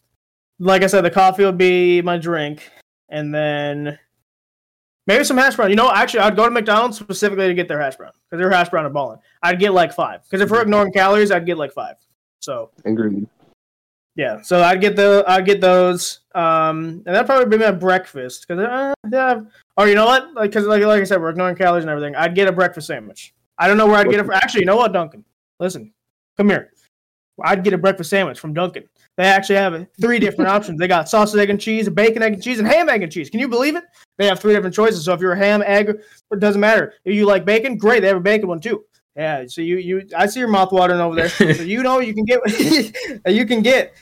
like 0.58 0.82
I 0.82 0.86
said, 0.86 1.02
the 1.02 1.10
coffee 1.10 1.44
would 1.44 1.58
be 1.58 2.02
my 2.02 2.18
drink, 2.18 2.70
and 3.08 3.34
then 3.34 3.98
Maybe 5.08 5.24
some 5.24 5.38
hash 5.38 5.56
brown. 5.56 5.70
You 5.70 5.76
know, 5.76 5.90
actually, 5.90 6.20
I'd 6.20 6.36
go 6.36 6.44
to 6.44 6.50
McDonald's 6.50 6.98
specifically 6.98 7.48
to 7.48 7.54
get 7.54 7.66
their 7.66 7.80
hash 7.80 7.96
brown 7.96 8.12
because 8.28 8.42
their 8.42 8.50
hash 8.50 8.68
brown 8.68 8.84
are 8.84 8.90
balling. 8.90 9.18
I'd 9.42 9.58
get 9.58 9.72
like 9.72 9.94
five 9.94 10.22
because 10.24 10.42
if 10.42 10.50
we're 10.50 10.60
ignoring 10.60 10.92
calories, 10.92 11.30
I'd 11.30 11.46
get 11.46 11.56
like 11.56 11.72
five. 11.72 11.96
So 12.40 12.70
Agreed. 12.84 13.26
Yeah, 14.18 14.42
so 14.42 14.64
I'd 14.64 14.80
get 14.80 14.96
the 14.96 15.22
I'd 15.28 15.46
get 15.46 15.60
those, 15.60 16.22
um, 16.34 17.04
and 17.06 17.14
that'd 17.14 17.24
probably 17.24 17.56
be 17.56 17.64
my 17.64 17.70
breakfast 17.70 18.46
because 18.48 18.64
uh, 18.64 18.92
yeah. 19.12 19.42
Or 19.76 19.86
you 19.86 19.94
know 19.94 20.06
what? 20.06 20.34
Like 20.34 20.50
because 20.50 20.66
like 20.66 20.82
like 20.82 21.00
I 21.00 21.04
said, 21.04 21.20
we're 21.20 21.30
ignoring 21.30 21.54
calories 21.54 21.84
and 21.84 21.90
everything. 21.90 22.16
I'd 22.16 22.34
get 22.34 22.48
a 22.48 22.52
breakfast 22.52 22.88
sandwich. 22.88 23.32
I 23.58 23.68
don't 23.68 23.76
know 23.76 23.86
where 23.86 23.94
I'd 23.94 24.10
get 24.10 24.18
it. 24.18 24.26
From. 24.26 24.34
Actually, 24.34 24.62
you 24.62 24.66
know 24.66 24.74
what, 24.74 24.92
Dunkin'? 24.92 25.24
Listen, 25.60 25.92
come 26.36 26.48
here. 26.48 26.72
I'd 27.44 27.62
get 27.62 27.74
a 27.74 27.78
breakfast 27.78 28.10
sandwich 28.10 28.40
from 28.40 28.54
Dunkin'. 28.54 28.88
They 29.16 29.22
actually 29.22 29.54
have 29.54 29.86
three 30.00 30.18
different 30.18 30.50
options. 30.50 30.80
They 30.80 30.88
got 30.88 31.08
sausage, 31.08 31.40
egg, 31.40 31.50
and 31.50 31.60
cheese, 31.60 31.88
bacon, 31.88 32.20
egg, 32.20 32.32
and 32.32 32.42
cheese, 32.42 32.58
and 32.58 32.66
ham, 32.66 32.88
egg, 32.88 33.04
and 33.04 33.12
cheese. 33.12 33.30
Can 33.30 33.38
you 33.38 33.46
believe 33.46 33.76
it? 33.76 33.84
They 34.16 34.26
have 34.26 34.40
three 34.40 34.52
different 34.52 34.74
choices. 34.74 35.04
So 35.04 35.12
if 35.12 35.20
you're 35.20 35.32
a 35.32 35.38
ham, 35.38 35.62
egg, 35.64 35.90
it 35.90 36.40
doesn't 36.40 36.60
matter. 36.60 36.94
If 37.04 37.14
you 37.14 37.24
like 37.24 37.44
bacon, 37.44 37.78
great. 37.78 38.00
They 38.00 38.08
have 38.08 38.16
a 38.16 38.20
bacon 38.20 38.48
one 38.48 38.58
too. 38.58 38.84
Yeah. 39.18 39.46
So 39.48 39.60
you 39.60 39.78
you 39.78 40.08
I 40.16 40.26
see 40.26 40.38
your 40.38 40.48
mouth 40.48 40.70
watering 40.70 41.00
over 41.00 41.16
there. 41.16 41.28
So 41.28 41.44
you 41.44 41.82
know 41.82 41.98
you 41.98 42.14
can 42.14 42.24
get 42.24 42.40
you 43.26 43.44
can 43.46 43.62
get 43.62 43.92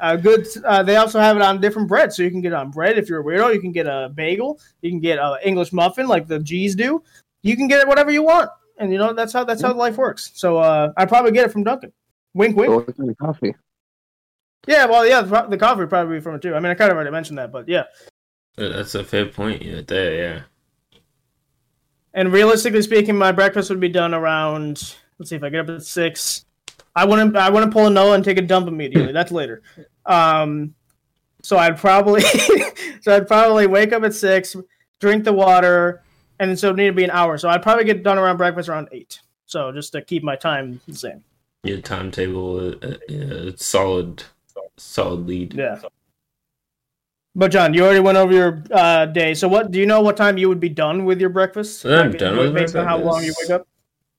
a 0.00 0.16
good. 0.18 0.46
Uh, 0.64 0.82
they 0.82 0.96
also 0.96 1.20
have 1.20 1.36
it 1.36 1.42
on 1.42 1.60
different 1.60 1.88
bread, 1.88 2.12
so 2.12 2.22
you 2.22 2.30
can 2.30 2.40
get 2.40 2.52
it 2.52 2.56
on 2.56 2.70
bread. 2.70 2.98
If 2.98 3.08
you're 3.08 3.20
a 3.20 3.24
weirdo, 3.24 3.54
you 3.54 3.60
can 3.60 3.72
get 3.72 3.86
a 3.86 4.10
bagel. 4.14 4.60
You 4.82 4.90
can 4.90 5.00
get 5.00 5.18
an 5.18 5.38
English 5.44 5.72
muffin 5.72 6.06
like 6.06 6.26
the 6.26 6.38
G's 6.38 6.74
do. 6.74 7.02
You 7.42 7.56
can 7.56 7.68
get 7.68 7.80
it 7.80 7.88
whatever 7.88 8.10
you 8.10 8.22
want, 8.22 8.50
and 8.78 8.92
you 8.92 8.98
know 8.98 9.12
that's 9.12 9.32
how 9.32 9.44
that's 9.44 9.62
how 9.62 9.74
life 9.74 9.96
works. 9.96 10.32
So 10.34 10.58
uh, 10.58 10.92
I'd 10.96 11.08
probably 11.08 11.32
get 11.32 11.46
it 11.46 11.52
from 11.52 11.64
Dunkin'. 11.64 11.92
Wink, 12.34 12.56
wink. 12.56 12.96
Go 12.96 13.14
coffee. 13.14 13.54
Yeah, 14.66 14.86
well, 14.86 15.06
yeah, 15.06 15.20
the, 15.20 15.42
the 15.42 15.58
coffee 15.58 15.80
would 15.80 15.90
probably 15.90 16.16
be 16.16 16.20
from 16.20 16.36
it 16.36 16.42
too. 16.42 16.54
I 16.54 16.60
mean, 16.60 16.72
I 16.72 16.74
kind 16.74 16.90
of 16.90 16.96
already 16.96 17.10
mentioned 17.10 17.38
that, 17.38 17.52
but 17.52 17.68
yeah. 17.68 17.84
That's 18.56 18.94
a 18.94 19.04
fair 19.04 19.26
point 19.26 19.62
right 19.64 19.86
there, 19.86 20.14
yeah. 20.14 20.42
And 22.14 22.32
realistically 22.32 22.82
speaking, 22.82 23.16
my 23.16 23.32
breakfast 23.32 23.68
would 23.70 23.80
be 23.80 23.88
done 23.88 24.14
around. 24.14 24.96
Let's 25.18 25.30
see 25.30 25.36
if 25.36 25.42
I 25.42 25.50
get 25.50 25.68
up 25.68 25.76
at 25.76 25.82
six. 25.82 26.44
I 26.96 27.04
wouldn't. 27.04 27.36
I 27.36 27.50
wouldn't 27.50 27.72
pull 27.72 27.86
a 27.86 27.90
Noah 27.90 28.14
and 28.14 28.24
take 28.24 28.38
a 28.38 28.42
dump 28.42 28.68
immediately. 28.68 29.12
That's 29.12 29.32
later. 29.32 29.62
Um, 30.06 30.74
so 31.42 31.56
I'd 31.56 31.76
probably. 31.76 32.20
so 33.00 33.16
I'd 33.16 33.26
probably 33.26 33.66
wake 33.66 33.92
up 33.92 34.04
at 34.04 34.14
six, 34.14 34.54
drink 35.00 35.24
the 35.24 35.32
water, 35.32 36.02
and 36.38 36.58
so 36.58 36.70
it 36.70 36.76
need 36.76 36.86
to 36.86 36.92
be 36.92 37.04
an 37.04 37.10
hour. 37.10 37.36
So 37.38 37.48
I'd 37.48 37.62
probably 37.62 37.84
get 37.84 38.02
done 38.02 38.18
around 38.18 38.36
breakfast 38.36 38.68
around 38.68 38.88
eight. 38.92 39.20
So 39.46 39.72
just 39.72 39.92
to 39.92 40.02
keep 40.02 40.22
my 40.22 40.36
time 40.36 40.80
the 40.86 40.94
same. 40.94 41.24
Your 41.64 41.80
timetable, 41.80 42.58
uh, 42.60 42.86
uh, 42.86 42.96
yeah, 43.08 43.50
solid, 43.56 44.22
solid 44.76 45.26
lead. 45.26 45.54
Yeah. 45.54 45.80
But 47.34 47.50
John, 47.50 47.74
you 47.74 47.82
already 47.84 48.00
went 48.00 48.16
over 48.16 48.32
your 48.32 48.62
uh, 48.70 49.06
day. 49.06 49.34
So 49.34 49.48
what 49.48 49.72
do 49.72 49.80
you 49.80 49.86
know? 49.86 50.00
What 50.00 50.16
time 50.16 50.38
you 50.38 50.48
would 50.48 50.60
be 50.60 50.68
done 50.68 51.04
with 51.04 51.20
your 51.20 51.30
breakfast? 51.30 51.84
I'm 51.84 52.12
done 52.12 52.36
with 52.36 52.54
based 52.54 52.76
on 52.76 52.86
how 52.86 52.98
long 52.98 53.24
you 53.24 53.34
wake 53.40 53.50
up. 53.50 53.66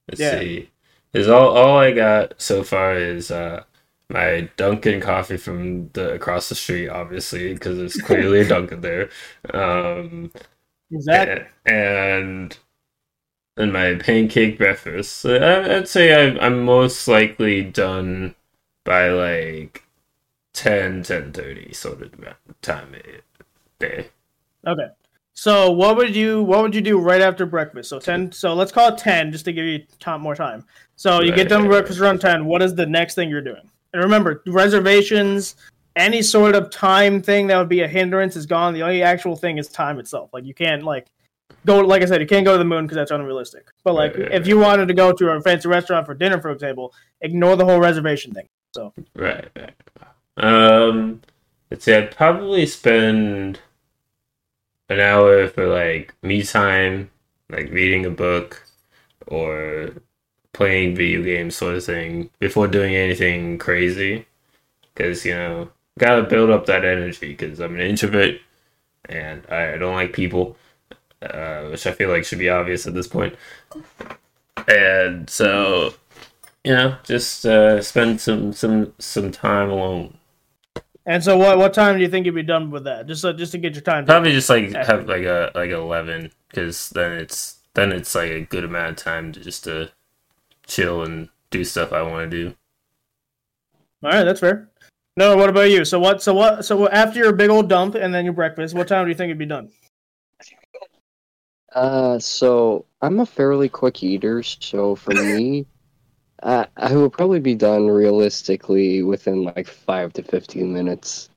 Let's 0.09 0.19
Yeah. 0.19 0.39
see. 0.39 0.69
Is 1.15 1.27
all 1.29 1.55
all 1.57 1.77
I 1.79 1.91
got 1.93 2.41
so 2.41 2.63
far 2.63 2.95
is 2.95 3.31
uh 3.31 3.63
my 4.09 4.49
Dunkin' 4.57 5.01
coffee 5.01 5.37
from 5.37 5.89
the 5.93 6.13
across 6.13 6.49
the 6.49 6.55
street, 6.55 6.89
obviously, 6.89 7.53
because 7.53 7.79
it's 7.79 8.01
clearly 8.01 8.41
a 8.41 8.45
Dunkin' 8.49 8.81
there. 8.81 9.09
Um, 9.53 10.31
Exactly. 10.91 11.45
and 11.65 12.57
and 13.57 13.73
my 13.73 13.95
pancake 13.95 14.57
breakfast. 14.57 15.13
So 15.17 15.35
I, 15.37 15.77
I'd 15.77 15.87
say 15.87 16.13
I, 16.13 16.37
I'm 16.45 16.63
most 16.65 17.07
likely 17.07 17.63
done 17.63 18.35
by 18.83 19.09
like 19.09 19.83
10, 20.53 21.03
10.30 21.03 21.73
sort 21.73 22.01
of 22.01 22.13
time 22.61 22.93
of 22.95 23.01
day. 23.79 24.09
Okay. 24.65 24.95
So 25.35 25.69
what 25.69 25.97
would 25.97 26.15
you 26.15 26.43
what 26.43 26.61
would 26.61 26.73
you 26.73 26.81
do 26.81 26.97
right 26.97 27.21
after 27.21 27.45
breakfast? 27.45 27.89
So 27.89 27.99
ten. 27.99 28.31
So 28.31 28.53
let's 28.53 28.71
call 28.71 28.93
it 28.93 28.97
ten, 28.97 29.31
just 29.31 29.45
to 29.45 29.53
give 29.53 29.65
you 29.65 29.85
time, 29.99 30.21
more 30.21 30.33
time. 30.33 30.65
So 30.95 31.21
you 31.21 31.33
get 31.33 31.49
done 31.49 31.63
with 31.63 31.71
breakfast 31.71 31.99
around 31.99 32.21
ten. 32.21 32.45
What 32.45 32.61
is 32.61 32.73
the 32.73 32.85
next 32.85 33.15
thing 33.15 33.29
you're 33.29 33.41
doing? 33.41 33.69
And 33.93 34.01
remember, 34.01 34.41
reservations, 34.47 35.55
any 35.97 36.21
sort 36.21 36.55
of 36.55 36.69
time 36.69 37.21
thing 37.21 37.47
that 37.47 37.57
would 37.57 37.67
be 37.67 37.81
a 37.81 37.87
hindrance 37.87 38.37
is 38.37 38.45
gone. 38.45 38.73
The 38.73 38.81
only 38.81 39.03
actual 39.03 39.35
thing 39.35 39.57
is 39.57 39.67
time 39.67 39.99
itself. 39.99 40.29
Like 40.33 40.45
you 40.45 40.53
can't 40.53 40.83
like 40.83 41.07
go. 41.65 41.79
Like 41.79 42.01
I 42.01 42.05
said, 42.05 42.21
you 42.21 42.27
can't 42.27 42.45
go 42.45 42.53
to 42.53 42.57
the 42.57 42.63
moon 42.63 42.85
because 42.85 42.95
that's 42.95 43.11
unrealistic. 43.11 43.67
But 43.83 43.93
like 43.93 44.13
Right, 44.13 44.23
right, 44.23 44.31
if 44.31 44.47
you 44.47 44.57
wanted 44.57 44.87
to 44.87 44.93
go 44.93 45.11
to 45.11 45.31
a 45.31 45.41
fancy 45.41 45.67
restaurant 45.67 46.05
for 46.05 46.13
dinner, 46.13 46.39
for 46.41 46.51
example, 46.51 46.93
ignore 47.19 47.57
the 47.57 47.65
whole 47.65 47.79
reservation 47.79 48.33
thing. 48.33 48.47
Right, 49.15 49.49
right. 49.57 49.73
Um, 50.37 51.21
let's 51.69 51.83
see, 51.83 51.93
I'd 51.93 52.15
probably 52.15 52.65
spend 52.65 53.59
an 54.89 54.99
hour 54.99 55.47
for 55.47 55.67
like 55.67 56.13
me 56.21 56.43
time, 56.43 57.09
like 57.49 57.71
reading 57.71 58.05
a 58.05 58.09
book 58.09 58.63
or 59.27 59.91
playing 60.53 60.95
video 60.95 61.21
games, 61.21 61.55
sort 61.55 61.75
of 61.75 61.83
thing, 61.83 62.29
before 62.39 62.67
doing 62.67 62.95
anything 62.95 63.57
crazy. 63.57 64.25
Because, 64.93 65.25
you 65.25 65.35
know, 65.35 65.69
gotta 65.99 66.23
build 66.23 66.49
up 66.49 66.65
that 66.65 66.85
energy 66.85 67.35
because 67.35 67.59
I'm 67.59 67.75
an 67.75 67.81
introvert 67.81 68.39
and 69.09 69.45
I, 69.49 69.77
don't 69.77 69.95
like 69.95 70.13
people, 70.13 70.57
uh, 71.21 71.63
which 71.63 71.85
I 71.85 71.91
feel 71.91 72.09
like 72.09 72.25
should 72.25 72.39
be 72.39 72.49
obvious 72.49 72.87
at 72.87 72.93
this 72.93 73.07
point. 73.07 73.35
And 74.67 75.29
so, 75.29 75.93
you 76.63 76.73
know, 76.73 76.97
just 77.03 77.45
uh, 77.45 77.81
spend 77.81 78.19
some 78.21 78.53
some 78.53 78.93
some 78.97 79.31
time 79.31 79.69
alone. 79.69 80.17
And 81.05 81.23
so 81.23 81.37
what 81.37 81.57
what 81.57 81.73
time 81.73 81.97
do 81.97 82.01
you 82.01 82.09
think 82.09 82.25
you'd 82.25 82.35
be 82.35 82.43
done 82.43 82.71
with 82.71 82.83
that? 82.85 83.05
Just 83.05 83.21
so, 83.21 83.31
just 83.31 83.51
to 83.51 83.57
get 83.57 83.73
your 83.73 83.81
time. 83.81 84.05
Probably 84.05 84.31
just 84.31 84.49
like 84.49 84.71
have 84.73 85.07
like 85.07 85.23
a 85.23 85.51
like 85.53 85.69
eleven, 85.69 86.31
because 86.49 86.89
then 86.89 87.11
it's 87.13 87.59
then 87.75 87.91
it's 87.91 88.15
like 88.15 88.31
a 88.31 88.41
good 88.41 88.63
amount 88.63 88.89
of 88.91 88.95
time 88.97 89.31
to 89.33 89.39
just 89.39 89.63
to 89.65 89.91
chill 90.65 91.03
and 91.03 91.29
do 91.51 91.63
stuff 91.63 91.93
I 91.93 92.01
want 92.01 92.31
to 92.31 92.37
do. 92.37 92.55
All 94.03 94.11
right, 94.11 94.23
that's 94.23 94.39
fair. 94.39 94.69
No, 95.17 95.37
what 95.37 95.49
about 95.49 95.69
you? 95.69 95.85
So 95.85 95.99
what? 95.99 96.23
So 96.23 96.33
what? 96.33 96.65
So 96.65 96.89
after 96.89 97.19
your 97.19 97.33
big 97.33 97.49
old 97.49 97.69
dump 97.69 97.95
and 97.95 98.13
then 98.13 98.25
your 98.25 98.33
breakfast, 98.33 98.73
what 98.75 98.87
time 98.87 99.05
do 99.05 99.09
you 99.09 99.15
think 99.15 99.29
it'd 99.29 99.37
be 99.37 99.45
done? 99.45 99.69
Uh, 101.73 102.17
so 102.17 102.85
I'm 103.01 103.19
a 103.19 103.25
fairly 103.25 103.69
quick 103.69 104.01
eater, 104.01 104.41
so 104.41 104.95
for 104.95 105.13
me, 105.13 105.65
uh, 106.45 106.65
I 106.77 106.93
will 106.95 107.09
probably 107.09 107.39
be 107.41 107.55
done 107.55 107.87
realistically 107.87 109.03
within 109.03 109.43
like 109.43 109.67
five 109.67 110.13
to 110.13 110.23
fifteen 110.23 110.71
minutes. 110.73 111.29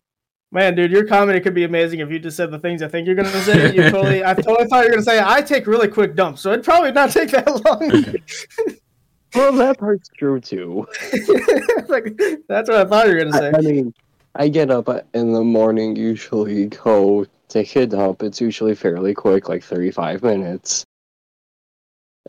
Man, 0.53 0.75
dude, 0.77 0.91
your 0.91 1.07
comedy 1.07 1.41
could 1.41 1.55
be 1.55 1.65
amazing 1.65 2.01
if 2.01 2.11
you 2.11 2.19
just 2.19 2.37
said 2.37 2.51
the 2.51 2.59
things 2.59 2.83
I 2.83 2.89
think 2.89 3.07
you're 3.07 3.17
gonna 3.17 3.29
say. 3.43 3.75
You 3.75 3.91
totally, 3.91 4.25
I 4.25 4.35
totally 4.35 4.67
thought 4.69 4.81
you 4.85 4.87
were 4.87 4.91
gonna 4.91 5.03
say 5.03 5.21
I 5.23 5.43
take 5.43 5.67
really 5.67 5.89
quick 5.89 6.15
dumps, 6.15 6.43
so 6.43 6.53
it'd 6.53 6.65
probably 6.65 6.93
not 6.93 7.11
take 7.11 7.31
that 7.33 7.47
long. 7.65 8.15
Well, 9.35 9.53
that 9.53 9.79
part's 9.79 10.09
true 10.09 10.41
too. 10.41 10.87
like 11.89 12.19
that's 12.49 12.71
what 12.71 12.79
I 12.79 12.85
thought 12.87 13.09
you 13.09 13.13
were 13.13 13.19
gonna 13.25 13.33
say. 13.35 13.53
I 13.55 13.61
mean, 13.61 13.93
I 14.35 14.49
get 14.49 14.71
up 14.71 14.89
in 15.13 15.33
the 15.35 15.45
morning, 15.45 15.97
usually 15.97 16.67
go 16.67 17.27
take 17.49 17.77
a 17.77 17.87
dump. 17.87 18.23
It's 18.23 18.41
usually 18.41 18.75
fairly 18.75 19.13
quick, 19.13 19.51
like 19.51 19.63
35 19.63 20.23
minutes. 20.23 20.87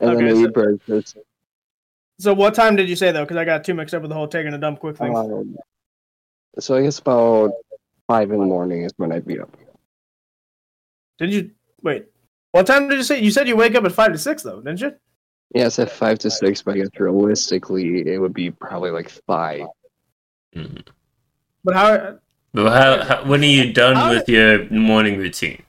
And 0.01 0.09
then 0.09 0.17
Okay, 0.17 0.29
I 0.29 0.33
so- 0.33 0.47
eat 0.49 0.53
breakfast. 0.53 1.17
So 2.19 2.33
what 2.33 2.53
time 2.53 2.75
did 2.75 2.89
you 2.89 2.95
say 2.95 3.11
though? 3.11 3.23
Because 3.23 3.37
I 3.37 3.45
got 3.45 3.63
too 3.63 3.73
mixed 3.73 3.95
up 3.95 4.01
with 4.01 4.09
the 4.09 4.15
whole 4.15 4.27
taking 4.27 4.53
a 4.53 4.57
dump 4.57 4.79
quick 4.79 4.97
thing. 4.97 5.15
Um, 5.15 5.55
so 6.59 6.75
I 6.75 6.81
guess 6.83 6.99
about 6.99 7.51
5 8.07 8.31
in 8.31 8.39
the 8.39 8.45
morning 8.45 8.83
is 8.83 8.91
when 8.97 9.11
I'd 9.11 9.25
be 9.25 9.39
up. 9.39 9.55
Did 11.17 11.31
you 11.33 11.51
wait? 11.81 12.05
What 12.51 12.67
time 12.67 12.89
did 12.89 12.97
you 12.97 13.03
say? 13.03 13.21
You 13.21 13.31
said 13.31 13.47
you 13.47 13.55
wake 13.55 13.75
up 13.75 13.85
at 13.85 13.91
five 13.91 14.11
to 14.11 14.17
six 14.17 14.43
though, 14.43 14.61
didn't 14.61 14.81
you? 14.81 14.93
Yeah, 15.53 15.65
I 15.65 15.69
said 15.69 15.89
5 15.89 16.19
to 16.19 16.29
6, 16.29 16.61
but 16.61 16.75
I 16.75 16.77
guess 16.77 16.89
realistically, 16.99 18.07
it 18.07 18.19
would 18.19 18.35
be 18.35 18.51
probably 18.51 18.91
like 18.91 19.09
5. 19.09 19.65
But 20.53 21.75
how? 21.75 22.19
But 22.53 22.71
how, 22.71 23.03
how 23.03 23.25
when 23.27 23.41
are 23.41 23.45
you 23.45 23.73
done 23.73 23.95
How- 23.95 24.11
with 24.11 24.29
your 24.29 24.69
morning 24.69 25.17
routine? 25.17 25.63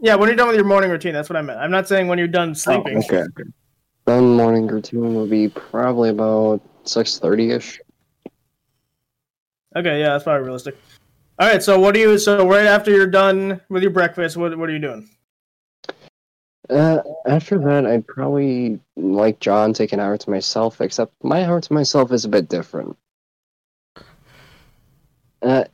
Yeah, 0.00 0.14
when 0.16 0.28
you're 0.28 0.36
done 0.36 0.48
with 0.48 0.56
your 0.56 0.64
morning 0.66 0.90
routine, 0.90 1.12
that's 1.14 1.28
what 1.30 1.36
I 1.36 1.42
meant. 1.42 1.58
I'm 1.60 1.70
not 1.70 1.86
saying 1.88 2.08
when 2.08 2.18
you're 2.18 2.28
done 2.28 2.54
sleeping. 2.54 2.96
Oh, 3.10 3.16
okay, 3.16 3.24
Then 4.04 4.36
morning 4.36 4.66
routine 4.66 5.14
would 5.14 5.30
be 5.30 5.48
probably 5.48 6.10
about 6.10 6.60
6.30ish. 6.84 7.78
Okay, 9.76 10.00
yeah, 10.00 10.10
that's 10.10 10.24
probably 10.24 10.44
realistic. 10.44 10.76
All 11.38 11.48
right, 11.48 11.62
so 11.62 11.80
what 11.80 11.94
do 11.94 12.00
you? 12.00 12.16
So 12.18 12.46
right 12.46 12.66
after 12.66 12.92
you're 12.92 13.08
done 13.08 13.60
with 13.68 13.82
your 13.82 13.90
breakfast, 13.90 14.36
what 14.36 14.56
what 14.56 14.68
are 14.68 14.72
you 14.72 14.78
doing? 14.78 15.08
Uh, 16.70 17.02
after 17.26 17.58
that, 17.58 17.84
I'd 17.84 18.06
probably, 18.06 18.80
like 18.96 19.40
John, 19.40 19.72
take 19.72 19.92
an 19.92 20.00
hour 20.00 20.16
to 20.16 20.30
myself, 20.30 20.80
except 20.80 21.12
my 21.22 21.44
hour 21.44 21.60
to 21.60 21.72
myself 21.72 22.12
is 22.12 22.24
a 22.24 22.28
bit 22.28 22.48
different. 22.48 22.96
Uh, 25.42 25.64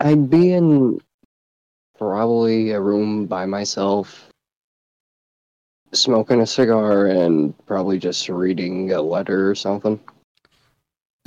I'd 0.00 0.30
be 0.30 0.52
in 0.52 1.00
probably 1.98 2.70
a 2.70 2.80
room 2.80 3.26
by 3.26 3.44
myself, 3.44 4.25
smoking 5.96 6.40
a 6.40 6.46
cigar, 6.46 7.06
and 7.06 7.54
probably 7.66 7.98
just 7.98 8.28
reading 8.28 8.92
a 8.92 9.02
letter 9.02 9.50
or 9.50 9.54
something. 9.54 10.00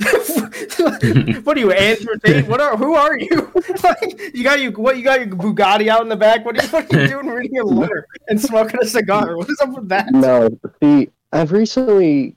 what 1.44 1.56
are 1.56 1.60
you, 1.60 1.72
Andrew 1.72 2.16
Tate? 2.24 2.46
What 2.46 2.60
are? 2.60 2.76
Who 2.76 2.94
are 2.94 3.18
you? 3.18 3.52
like, 3.84 4.34
you 4.34 4.42
got 4.42 4.60
you 4.60 4.72
what? 4.72 4.96
You 4.96 5.04
got 5.04 5.20
your 5.20 5.28
Bugatti 5.28 5.88
out 5.88 6.02
in 6.02 6.08
the 6.08 6.16
back. 6.16 6.44
What 6.44 6.58
are 6.58 6.62
you, 6.62 6.68
what 6.68 6.94
are 6.94 7.02
you 7.02 7.08
doing? 7.08 7.26
Reading 7.26 7.58
a 7.60 7.64
letter 7.64 8.06
and 8.28 8.40
smoking 8.40 8.80
a 8.80 8.86
cigar. 8.86 9.36
What 9.36 9.50
is 9.50 9.60
up 9.60 9.70
with 9.70 9.88
that? 9.88 10.12
No, 10.12 10.48
see, 10.82 11.10
I've 11.32 11.52
recently 11.52 12.36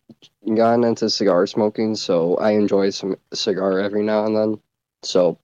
gotten 0.56 0.84
into 0.84 1.10
cigar 1.10 1.48
smoking, 1.48 1.96
so 1.96 2.36
I 2.38 2.52
enjoy 2.52 2.89
some 2.89 3.15
cigar 3.34 3.80
every 3.80 4.04
now 4.04 4.26
and 4.26 4.36
then. 4.36 4.60
So 5.04 5.38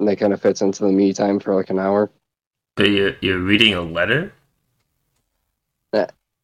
that 0.00 0.18
kind 0.18 0.32
of 0.32 0.40
fits 0.40 0.62
into 0.62 0.84
the 0.84 0.92
me 0.92 1.12
time 1.12 1.40
for 1.40 1.54
like 1.54 1.70
an 1.70 1.78
hour. 1.78 2.10
But 2.76 2.90
you're, 2.90 3.14
you're 3.20 3.38
reading 3.38 3.74
a 3.74 3.80
letter? 3.80 4.32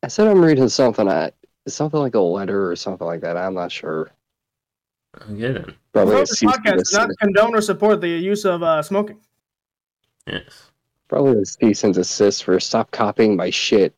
I 0.03 0.09
said 0.09 0.27
I'm 0.29 0.45
reading 0.45 0.69
something. 0.69 1.09
I, 1.09 1.33
something 1.69 2.01
like 2.01 2.15
a 2.15 2.21
letter 2.21 2.71
or 2.71 2.77
something 2.77 3.07
like 3.07 3.21
that. 3.21 3.37
I'm 3.37 3.55
not 3.55 3.71
sure. 3.71 4.11
Okay 5.31 5.53
then. 5.53 5.75
Probably 5.93 6.17
a 6.17 6.19
This 6.21 6.31
cease 6.39 6.43
and 6.55 6.65
podcast 6.65 6.77
does 6.79 6.93
not 6.93 7.09
desist. 7.09 7.19
condone 7.21 7.55
or 7.55 7.61
support 7.61 8.01
the 8.01 8.09
use 8.09 8.45
of 8.45 8.63
uh, 8.63 8.83
smoking. 8.83 9.19
Yes. 10.27 10.71
Probably 11.09 11.43
a 11.43 11.45
cease 11.45 11.85
and 11.85 11.93
desist 11.93 12.45
for 12.45 12.59
stop 12.61 12.91
copying 12.93 13.37
my 13.37 13.51
shit. 13.51 13.95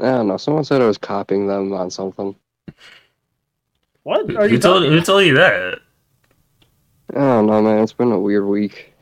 I 0.00 0.10
don't 0.10 0.28
know. 0.28 0.36
Someone 0.36 0.64
said 0.64 0.82
I 0.82 0.86
was 0.86 0.98
copying 0.98 1.46
them 1.46 1.72
on 1.72 1.90
something. 1.90 2.36
What 4.02 4.28
Who, 4.30 4.36
are 4.36 4.44
you? 4.44 4.50
who 4.56 4.58
told 4.58 4.82
talking- 4.82 4.92
who 4.92 5.00
told 5.00 5.24
you 5.24 5.34
that? 5.34 5.78
I 7.14 7.18
don't 7.18 7.46
know, 7.46 7.62
man. 7.62 7.78
It's 7.78 7.92
been 7.92 8.12
a 8.12 8.18
weird 8.18 8.44
week. 8.46 8.92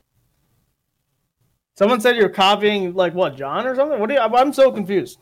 Someone 1.77 2.01
said 2.01 2.17
you're 2.17 2.29
copying 2.29 2.95
like 2.95 3.15
what, 3.15 3.35
John 3.37 3.67
or 3.67 3.75
something? 3.75 3.99
What 3.99 4.09
do 4.09 4.15
you? 4.15 4.21
I'm 4.21 4.35
I'm 4.35 4.53
so 4.53 4.71
confused. 4.71 5.19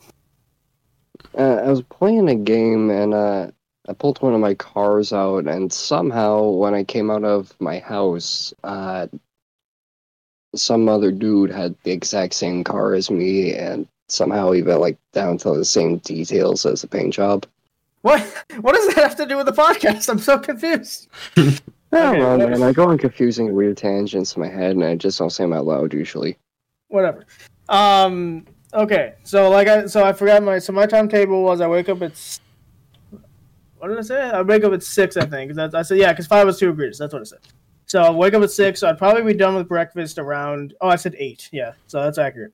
Uh, 1.37 1.61
I 1.63 1.69
was 1.69 1.81
playing 1.83 2.29
a 2.29 2.35
game 2.35 2.89
and 2.89 3.13
uh, 3.13 3.51
I 3.87 3.93
pulled 3.93 4.21
one 4.21 4.33
of 4.33 4.39
my 4.39 4.53
cars 4.53 5.11
out, 5.11 5.47
and 5.47 5.71
somehow 5.73 6.49
when 6.49 6.73
I 6.73 6.83
came 6.83 7.09
out 7.09 7.23
of 7.23 7.53
my 7.59 7.79
house, 7.79 8.53
uh, 8.63 9.07
some 10.55 10.87
other 10.87 11.11
dude 11.11 11.51
had 11.51 11.75
the 11.83 11.91
exact 11.91 12.33
same 12.33 12.63
car 12.63 12.93
as 12.93 13.09
me, 13.09 13.55
and 13.55 13.87
somehow 14.07 14.53
even 14.53 14.79
like 14.79 14.97
down 15.13 15.37
to 15.39 15.55
the 15.55 15.65
same 15.65 15.97
details 15.97 16.65
as 16.65 16.81
the 16.81 16.87
paint 16.87 17.13
job. 17.13 17.45
What? 18.01 18.21
What 18.61 18.75
does 18.75 18.93
that 18.93 19.03
have 19.03 19.15
to 19.17 19.25
do 19.25 19.37
with 19.37 19.45
the 19.47 19.51
podcast? 19.51 20.09
I'm 20.09 20.19
so 20.19 20.37
confused. 20.37 21.07
I 21.37 21.59
don't 21.91 22.19
know, 22.19 22.37
man. 22.37 22.63
I 22.63 22.71
go 22.71 22.87
on 22.87 22.97
confusing 22.97 23.53
weird 23.53 23.77
tangents 23.77 24.35
in 24.35 24.41
my 24.41 24.47
head, 24.47 24.71
and 24.75 24.83
I 24.83 24.95
just 24.95 25.17
don't 25.17 25.29
say 25.29 25.43
them 25.43 25.53
out 25.53 25.65
loud 25.65 25.93
usually. 25.93 26.37
Whatever. 26.89 27.25
Um. 27.67 28.45
Okay. 28.73 29.13
So 29.23 29.49
like 29.49 29.67
I 29.67 29.85
so 29.87 30.03
I 30.03 30.13
forgot 30.13 30.43
my 30.43 30.59
so 30.59 30.73
my 30.73 30.85
timetable 30.85 31.43
was 31.43 31.61
I 31.61 31.67
wake 31.67 31.89
up 31.89 32.01
at. 32.01 32.39
What 33.77 33.87
did 33.87 33.97
I 33.97 34.01
say? 34.01 34.21
I 34.21 34.41
wake 34.43 34.63
up 34.63 34.73
at 34.73 34.83
six, 34.83 35.17
I 35.17 35.25
think. 35.25 35.53
that's- 35.55 35.73
I 35.73 35.81
said 35.81 35.97
yeah, 35.97 36.11
because 36.13 36.27
five 36.27 36.45
was 36.45 36.59
too 36.59 36.69
egregious. 36.69 36.99
That's 36.99 37.13
what 37.13 37.21
I 37.21 37.25
said. 37.25 37.39
So 37.87 38.01
I'll 38.01 38.15
wake 38.15 38.33
up 38.33 38.43
at 38.43 38.51
six. 38.51 38.79
So 38.79 38.87
I'd 38.87 38.97
probably 38.97 39.23
be 39.23 39.33
done 39.33 39.55
with 39.55 39.67
breakfast 39.67 40.17
around. 40.19 40.73
Oh, 40.81 40.87
I 40.87 40.95
said 40.95 41.15
eight. 41.17 41.49
Yeah, 41.51 41.73
so 41.87 42.01
that's 42.01 42.17
accurate. 42.17 42.53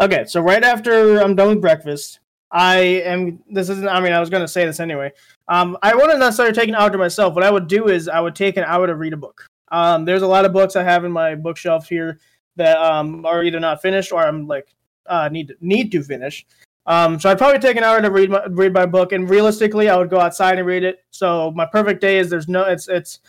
Okay, 0.00 0.24
so 0.26 0.40
right 0.40 0.62
after 0.62 1.20
I'm 1.20 1.34
done 1.34 1.48
with 1.48 1.60
breakfast, 1.60 2.20
I 2.52 2.76
am. 3.04 3.40
This 3.50 3.68
isn't. 3.70 3.88
I 3.88 3.98
mean, 4.00 4.12
I 4.12 4.20
was 4.20 4.30
going 4.30 4.42
to 4.44 4.48
say 4.48 4.64
this 4.66 4.78
anyway. 4.78 5.10
Um, 5.48 5.76
I 5.82 5.94
wouldn't 5.94 6.20
necessarily 6.20 6.54
take 6.54 6.68
an 6.68 6.74
hour 6.76 6.90
to 6.90 6.98
myself. 6.98 7.34
What 7.34 7.42
I 7.44 7.50
would 7.50 7.66
do 7.66 7.88
is 7.88 8.06
I 8.08 8.20
would 8.20 8.36
take 8.36 8.56
an 8.56 8.64
hour 8.64 8.86
to 8.86 8.94
read 8.94 9.12
a 9.14 9.16
book. 9.16 9.44
Um, 9.72 10.04
there's 10.04 10.22
a 10.22 10.26
lot 10.26 10.44
of 10.44 10.52
books 10.52 10.76
I 10.76 10.82
have 10.84 11.04
in 11.04 11.10
my 11.10 11.34
bookshelf 11.34 11.88
here 11.88 12.20
that 12.56 12.76
um 12.78 13.24
are 13.24 13.42
either 13.42 13.58
not 13.60 13.80
finished 13.82 14.12
or 14.12 14.22
I'm 14.22 14.46
like 14.46 14.66
uh 15.08 15.28
need 15.28 15.48
to, 15.48 15.56
need 15.60 15.92
to 15.92 16.02
finish. 16.02 16.46
Um, 16.86 17.20
so 17.20 17.30
I'd 17.30 17.36
probably 17.36 17.58
take 17.58 17.76
an 17.76 17.84
hour 17.84 18.00
to 18.00 18.10
read 18.10 18.30
my 18.30 18.44
read 18.46 18.72
my 18.72 18.86
book, 18.86 19.12
and 19.12 19.28
realistically, 19.28 19.90
I 19.90 19.96
would 19.96 20.08
go 20.08 20.20
outside 20.20 20.58
and 20.58 20.66
read 20.66 20.84
it. 20.84 21.04
So 21.10 21.50
my 21.52 21.66
perfect 21.66 22.00
day 22.00 22.18
is 22.18 22.30
there's 22.30 22.48
no 22.48 22.64
it's 22.64 22.88
it's 22.88 23.20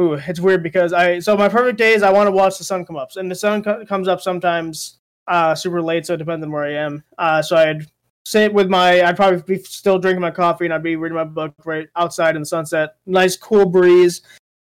ooh 0.00 0.14
it's 0.14 0.40
weird 0.40 0.62
because 0.64 0.92
I 0.92 1.20
so 1.20 1.36
my 1.36 1.48
perfect 1.48 1.78
day 1.78 1.92
is 1.92 2.02
I 2.02 2.10
want 2.10 2.26
to 2.26 2.32
watch 2.32 2.58
the 2.58 2.64
sun 2.64 2.84
come 2.84 2.96
up, 2.96 3.10
and 3.14 3.30
the 3.30 3.34
sun 3.36 3.62
co- 3.62 3.84
comes 3.86 4.08
up 4.08 4.20
sometimes 4.20 4.98
uh 5.28 5.54
super 5.54 5.80
late, 5.80 6.04
so 6.04 6.14
it 6.14 6.16
depends 6.16 6.44
on 6.44 6.50
where 6.50 6.64
I 6.64 6.72
am. 6.74 7.04
Uh, 7.16 7.40
so 7.42 7.56
I'd 7.56 7.86
sit 8.24 8.52
with 8.52 8.68
my 8.68 9.02
I'd 9.02 9.16
probably 9.16 9.40
be 9.42 9.62
still 9.62 10.00
drinking 10.00 10.20
my 10.20 10.32
coffee, 10.32 10.64
and 10.64 10.74
I'd 10.74 10.82
be 10.82 10.96
reading 10.96 11.16
my 11.16 11.24
book 11.24 11.54
right 11.64 11.88
outside 11.94 12.34
in 12.34 12.42
the 12.42 12.46
sunset, 12.46 12.96
nice 13.06 13.36
cool 13.36 13.66
breeze. 13.66 14.22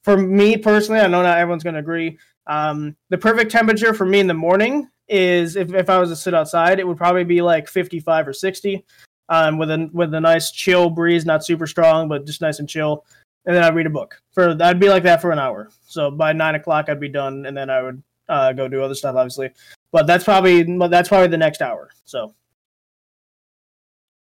For 0.04 0.16
me 0.18 0.58
personally, 0.58 1.02
I 1.02 1.08
know 1.08 1.22
not 1.22 1.38
everyone's 1.38 1.64
going 1.64 1.76
to 1.76 1.80
agree. 1.80 2.18
Um, 2.48 2.96
the 3.10 3.18
perfect 3.18 3.52
temperature 3.52 3.94
for 3.94 4.06
me 4.06 4.20
in 4.20 4.28
the 4.28 4.34
morning 4.34 4.90
is 5.08 5.56
if, 5.56 5.74
if 5.74 5.90
I 5.90 6.00
was 6.00 6.10
to 6.10 6.16
sit 6.16 6.34
outside, 6.34 6.80
it 6.80 6.88
would 6.88 6.98
probably 6.98 7.24
be 7.24 7.42
like 7.42 7.68
55 7.68 8.28
or 8.28 8.34
60, 8.34 8.86
um, 9.30 9.58
with 9.58 9.72
a 9.72 9.90
with 9.94 10.14
a 10.14 10.20
nice 10.20 10.52
chill 10.52 10.90
breeze, 10.90 11.26
not 11.26 11.46
super 11.46 11.68
strong, 11.68 12.08
but 12.08 12.26
just 12.26 12.42
nice 12.42 12.60
and 12.60 12.68
chill. 12.70 13.06
And 13.46 13.56
then 13.56 13.64
I'd 13.64 13.76
read 13.76 13.88
a 13.88 13.90
book 13.90 14.22
for 14.32 14.56
I'd 14.62 14.80
be 14.80 14.90
like 14.90 15.04
that 15.04 15.22
for 15.22 15.32
an 15.32 15.40
hour. 15.40 15.70
So 15.86 16.10
by 16.12 16.34
nine 16.34 16.56
o'clock, 16.56 16.90
I'd 16.90 17.00
be 17.00 17.10
done, 17.10 17.46
and 17.46 17.56
then 17.56 17.70
I 17.70 17.82
would 17.82 18.04
uh, 18.30 18.54
go 18.54 18.68
do 18.68 18.82
other 18.82 18.96
stuff, 18.96 19.16
obviously. 19.16 19.50
But 19.92 20.08
that's 20.08 20.24
probably 20.24 20.64
that's 20.88 21.10
probably 21.10 21.28
the 21.28 21.38
next 21.38 21.62
hour. 21.62 21.90
So 22.06 22.34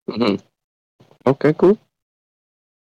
hmm 0.09 0.37
Okay, 1.27 1.53
cool. 1.53 1.79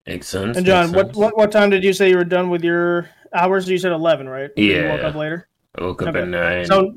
Makes 0.10 0.28
sense. 0.28 0.58
and 0.58 0.66
John, 0.66 0.92
what, 0.92 1.08
sense. 1.08 1.18
what 1.18 1.38
what 1.38 1.52
time 1.52 1.70
did 1.70 1.84
you 1.84 1.94
say 1.94 2.10
you 2.10 2.18
were 2.18 2.24
done 2.24 2.50
with 2.50 2.64
your 2.64 3.10
hours? 3.34 3.70
You 3.70 3.78
said 3.78 3.92
eleven, 3.92 4.28
right? 4.28 4.50
You 4.56 4.66
Yeah. 4.74 4.92
woke 4.96 5.04
up 5.04 5.16
later. 5.16 5.48
I 5.78 5.82
woke 5.84 6.02
up 6.02 6.10
Okay. 6.10 6.22
at 6.22 6.28
nine. 6.28 6.66
So 6.66 6.94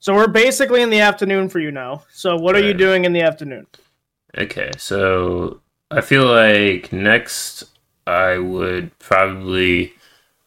so 0.00 0.14
we're 0.14 0.28
basically 0.28 0.82
in 0.82 0.90
the 0.90 1.00
afternoon 1.00 1.48
for 1.48 1.58
you 1.60 1.70
now. 1.70 2.02
So 2.12 2.36
what 2.36 2.54
are 2.56 2.62
you 2.62 2.74
doing 2.74 3.04
in 3.04 3.12
the 3.12 3.22
afternoon? 3.22 3.66
Okay, 4.36 4.70
so 4.76 5.60
I 5.90 6.00
feel 6.00 6.26
like 6.26 6.92
next 6.92 7.64
I 8.06 8.38
would 8.38 8.96
probably 8.98 9.94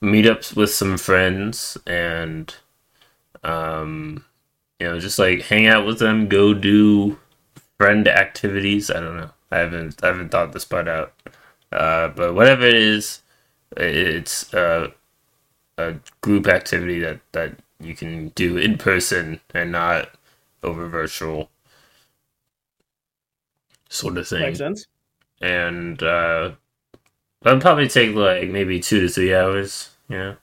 meet 0.01 0.25
up 0.27 0.53
with 0.55 0.69
some 0.73 0.97
friends 0.97 1.77
and 1.88 2.53
um 3.43 4.23
you 4.80 4.88
know 4.88 4.99
just 4.99 5.19
like 5.19 5.41
hang 5.43 5.65
out 5.65 5.86
with 5.86 5.99
them, 5.99 6.27
go 6.27 6.53
do 6.53 7.17
friend 7.77 8.07
activities. 8.07 8.91
I 8.91 8.99
don't 8.99 9.17
know. 9.17 9.32
I 9.51 9.57
haven't 9.59 10.03
I 10.03 10.07
haven't 10.07 10.30
thought 10.30 10.51
this 10.53 10.65
part 10.65 10.88
out. 10.88 11.13
Uh 11.72 12.09
but 12.09 12.34
whatever 12.34 12.65
it 12.65 12.76
is, 12.76 13.22
it's 13.78 14.53
uh, 14.53 14.91
a 15.78 15.95
group 16.22 16.47
activity 16.47 16.99
that 16.99 17.20
that 17.32 17.55
you 17.80 17.95
can 17.95 18.30
do 18.30 18.57
in 18.57 18.78
person 18.78 19.39
and 19.53 19.72
not 19.72 20.09
over 20.63 20.88
virtual 20.88 21.49
sort 23.89 24.17
of 24.17 24.28
thing 24.28 24.41
Makes 24.41 24.57
sense. 24.59 24.86
and 25.41 26.01
uh 26.03 26.51
I'd 27.45 27.61
probably 27.61 27.88
take 27.88 28.15
like 28.15 28.49
maybe 28.49 28.80
two 28.82 28.99
to 29.01 29.07
three 29.07 29.34
hours, 29.34 29.91
you 30.09 30.17
know, 30.17 30.36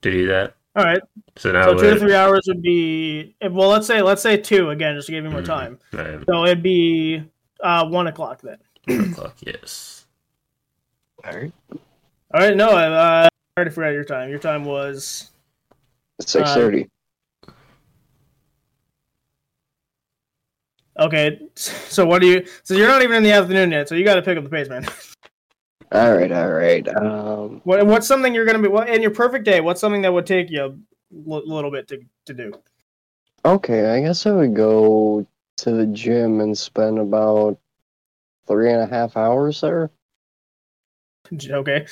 to 0.00 0.10
do 0.10 0.26
that. 0.28 0.54
All 0.74 0.82
right. 0.84 1.02
So 1.36 1.52
now 1.52 1.66
So 1.66 1.74
two 1.78 1.90
to 1.90 1.98
three 2.00 2.14
hours 2.14 2.40
would 2.48 2.62
be 2.62 3.36
well. 3.42 3.68
Let's 3.68 3.86
say 3.86 4.00
let's 4.00 4.22
say 4.22 4.38
two 4.38 4.70
again, 4.70 4.94
just 4.96 5.06
to 5.06 5.12
give 5.12 5.24
you 5.24 5.30
more 5.30 5.42
Mhm. 5.42 5.46
time. 5.46 5.78
Right, 5.92 6.18
So 6.26 6.44
it'd 6.46 6.62
be 6.62 7.22
uh, 7.62 7.86
one 7.86 8.06
o'clock 8.06 8.40
then. 8.40 8.56
one 8.86 9.10
o'clock, 9.12 9.36
yes. 9.40 9.99
All 11.24 11.32
right. 11.32 11.52
All 12.32 12.40
right. 12.40 12.56
No, 12.56 12.70
uh, 12.70 13.28
I 13.28 13.28
already 13.58 13.70
forgot 13.74 13.90
your 13.90 14.04
time. 14.04 14.30
Your 14.30 14.38
time 14.38 14.64
was 14.64 15.30
Six 16.20 16.54
thirty. 16.54 16.88
okay. 20.98 21.40
So 21.54 22.06
what 22.06 22.20
do 22.20 22.26
you? 22.28 22.46
So 22.62 22.74
you're 22.74 22.88
not 22.88 23.02
even 23.02 23.16
in 23.16 23.22
the 23.22 23.32
afternoon 23.32 23.70
yet. 23.70 23.88
So 23.88 23.94
you 23.94 24.04
got 24.04 24.14
to 24.16 24.22
pick 24.22 24.38
up 24.38 24.44
the 24.44 24.50
pace, 24.50 24.68
man. 24.68 24.86
all 25.92 26.16
right, 26.16 26.30
all 26.32 26.50
right. 26.50 26.88
Um, 26.96 27.60
What, 27.64 27.86
what's 27.86 28.06
something 28.06 28.34
you're 28.34 28.44
gonna 28.46 28.60
be? 28.60 28.68
What 28.68 28.88
in 28.88 29.02
your 29.02 29.10
perfect 29.10 29.44
day? 29.44 29.60
What's 29.60 29.80
something 29.80 30.02
that 30.02 30.12
would 30.12 30.26
take 30.26 30.50
you 30.50 30.60
a 30.60 30.68
l- 31.30 31.46
little 31.46 31.70
bit 31.70 31.88
to 31.88 32.00
to 32.26 32.34
do? 32.34 32.52
okay, 33.44 33.90
I 33.90 34.00
guess 34.00 34.26
I 34.26 34.32
would 34.32 34.54
go 34.54 35.26
to 35.58 35.70
the 35.72 35.86
gym 35.86 36.40
and 36.40 36.56
spend 36.56 36.98
about 36.98 37.58
three 38.46 38.72
and 38.72 38.82
a 38.82 38.86
half 38.86 39.16
hours 39.16 39.60
there. 39.60 39.90
Okay. 41.50 41.86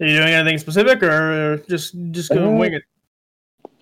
Are 0.00 0.06
you 0.06 0.16
doing 0.16 0.34
anything 0.34 0.58
specific, 0.58 1.02
or 1.02 1.58
just 1.68 1.94
just 2.10 2.30
go 2.30 2.48
Uh, 2.48 2.58
wing 2.58 2.74
it? 2.74 2.82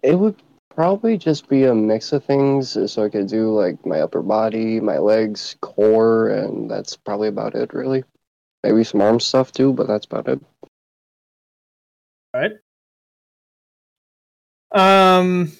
It 0.03 0.15
would 0.15 0.37
probably 0.75 1.17
just 1.17 1.49
be 1.49 1.65
a 1.65 1.75
mix 1.75 2.13
of 2.13 2.25
things, 2.25 2.77
so 2.93 3.05
I 3.05 3.09
could 3.09 3.29
do 3.29 3.55
like 3.55 3.85
my 3.87 4.01
upper 4.01 4.21
body, 4.21 4.79
my 4.79 4.99
legs, 4.99 5.57
core, 5.61 6.29
and 6.29 6.71
that's 6.71 6.97
probably 6.97 7.29
about 7.29 7.55
it, 7.55 7.73
really. 7.73 8.05
Maybe 8.63 8.85
some 8.85 9.01
arm 9.01 9.21
stuff 9.21 9.53
too, 9.53 9.73
but 9.73 9.87
that's 9.87 10.07
about 10.07 10.29
it. 10.29 10.41
All 12.35 12.41
right. 12.41 12.53
Um. 14.75 15.53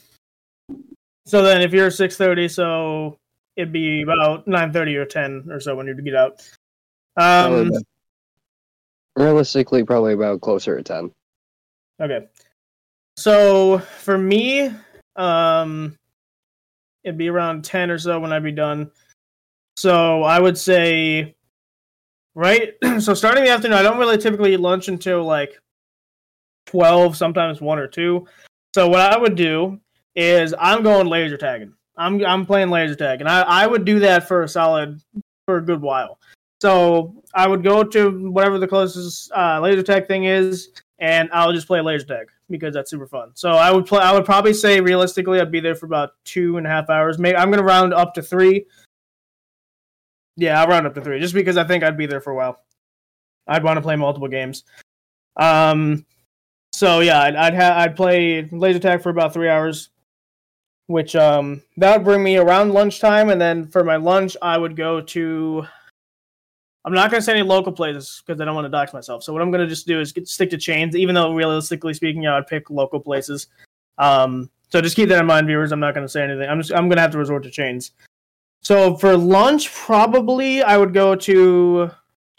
So 1.25 1.43
then, 1.43 1.63
if 1.63 1.73
you're 1.73 1.91
six 1.91 2.17
thirty, 2.17 2.49
so 2.49 3.17
it'd 3.57 3.73
be 3.73 4.03
about 4.03 4.47
nine 4.47 4.73
thirty 4.73 4.97
or 4.97 5.07
ten 5.07 5.49
or 5.51 5.61
so 5.61 5.75
when 5.75 5.87
you 5.87 5.95
get 5.95 6.15
out. 6.15 6.47
Probably 7.17 7.61
Um. 7.61 7.67
about- 7.69 7.83
realistically, 9.17 9.85
probably 9.85 10.15
about 10.15 10.41
closer 10.41 10.77
to 10.77 10.83
ten. 10.83 11.11
Okay. 12.01 12.27
So 13.17 13.79
for 13.79 14.17
me, 14.17 14.71
um, 15.17 15.97
it'd 17.05 17.19
be 17.19 17.29
around 17.29 17.65
ten 17.65 17.91
or 17.91 17.99
so 17.99 18.19
when 18.19 18.33
I'd 18.33 18.43
be 18.43 18.53
done. 18.53 18.91
So 19.77 20.23
I 20.23 20.39
would 20.39 20.57
say, 20.59 21.35
right. 22.35 22.75
so 23.01 23.15
starting 23.15 23.45
the 23.45 23.51
afternoon, 23.51 23.79
I 23.79 23.83
don't 23.83 23.99
really 23.99 24.19
typically 24.19 24.55
eat 24.55 24.61
lunch 24.61 24.89
until 24.89 25.25
like 25.25 25.59
twelve, 26.67 27.17
sometimes 27.17 27.61
one 27.61 27.79
or 27.79 27.87
two. 27.87 28.27
So 28.75 28.89
what 28.89 29.01
I 29.01 29.19
would 29.19 29.35
do 29.37 29.79
is 30.17 30.55
I'm 30.59 30.83
going 30.83 31.07
laser 31.07 31.37
tagging. 31.37 31.75
I'm 31.97 32.25
I'm 32.25 32.47
playing 32.47 32.71
laser 32.71 32.95
tag, 32.95 33.21
and 33.21 33.29
I 33.29 33.43
I 33.43 33.67
would 33.67 33.85
do 33.85 33.99
that 34.01 34.27
for 34.27 34.43
a 34.43 34.49
solid 34.49 35.01
for 35.47 35.59
a 35.59 35.63
good 35.63 35.83
while. 35.83 36.19
So 36.63 37.13
I 37.35 37.49
would 37.49 37.65
go 37.65 37.83
to 37.83 38.31
whatever 38.31 38.57
the 38.57 38.69
closest 38.69 39.33
uh, 39.33 39.59
laser 39.61 39.83
tag 39.83 40.07
thing 40.07 40.27
is, 40.27 40.69
and 41.01 41.29
I'll 41.33 41.53
just 41.53 41.67
play 41.67 41.81
laser 41.81 42.07
tag 42.07 42.29
because 42.49 42.73
that's 42.73 42.89
super 42.89 43.09
fun. 43.09 43.33
So 43.35 43.51
I 43.51 43.73
would 43.73 43.85
play. 43.85 43.99
I 43.99 44.13
would 44.13 44.25
probably 44.25 44.55
say 44.55 44.81
realistically, 44.81 45.41
I'd 45.41 45.51
be 45.51 45.59
there 45.59 45.75
for 45.75 45.87
about 45.87 46.11
two 46.23 46.59
and 46.59 46.67
a 46.69 46.71
half 46.71 46.89
hours. 46.89 47.19
Maybe 47.19 47.37
I'm 47.37 47.51
gonna 47.51 47.65
round 47.65 47.93
up 47.93 48.15
to 48.15 48.23
three. 48.23 48.67
Yeah, 50.37 50.61
I'll 50.61 50.69
round 50.69 50.87
up 50.87 50.95
to 50.95 51.01
three 51.01 51.19
just 51.19 51.35
because 51.35 51.57
I 51.57 51.65
think 51.65 51.83
I'd 51.83 51.99
be 51.99 52.07
there 52.07 52.21
for 52.21 52.31
a 52.31 52.37
while. 52.37 52.61
I'd 53.49 53.65
want 53.65 53.79
to 53.79 53.83
play 53.83 53.97
multiple 53.97 54.29
games. 54.29 54.63
Um, 55.37 56.07
so 56.73 57.01
yeah, 57.01 57.23
I'd 57.23 57.35
I'd, 57.35 57.57
ha- 57.57 57.79
I'd 57.79 57.97
play 57.97 58.49
laser 58.53 58.79
tag 58.79 59.03
for 59.03 59.11
about 59.11 59.35
three 59.35 59.49
hours, 59.49 59.89
which 60.87 61.17
um 61.17 61.61
that 61.79 61.97
would 61.97 62.05
bring 62.05 62.23
me 62.23 62.37
around 62.37 62.73
lunchtime, 62.73 63.31
and 63.31 63.41
then 63.41 63.67
for 63.67 63.83
my 63.83 63.97
lunch 63.97 64.37
I 64.41 64.57
would 64.57 64.77
go 64.77 65.01
to. 65.01 65.67
I'm 66.85 66.93
not 66.93 67.11
gonna 67.11 67.23
say 67.23 67.33
any 67.33 67.43
local 67.43 67.73
places 67.73 68.23
because 68.27 68.41
I 68.41 68.45
don't 68.45 68.55
want 68.55 68.65
to 68.65 68.71
dox 68.71 68.93
myself. 68.93 69.23
So 69.23 69.33
what 69.33 69.43
I'm 69.43 69.51
gonna 69.51 69.67
just 69.67 69.87
do 69.87 70.01
is 70.01 70.13
get, 70.13 70.29
stick 70.29 70.51
to 70.51 70.59
chains, 70.59 70.97
even 70.97 71.15
though 71.15 71.33
realistically 71.35 71.95
speaking, 71.95 72.27
I'd 72.27 72.47
pick 72.47 72.71
local 72.71 73.01
places. 73.01 73.47
Um, 73.99 74.51
so 74.69 74.81
just 74.81 74.97
keep 74.97 75.09
that 75.11 75.21
in 75.21 75.27
mind, 75.27 75.47
viewers. 75.47 75.71
I'm 75.73 75.81
not 75.81 75.95
gonna 75.95 76.09
say 76.09 76.23
anything. 76.23 76.49
I'm 76.49 76.61
just 76.61 76.73
I'm 76.73 76.89
gonna 76.89 77.01
have 77.01 77.13
to 77.13 77.19
resort 77.19 77.45
to 77.45 77.51
chains. 77.51 77.93
So 78.63 78.97
for 78.97 79.17
lunch, 79.17 79.73
probably 79.73 80.63
I 80.63 80.77
would 80.77 80.95
go 80.95 81.15
to 81.17 81.91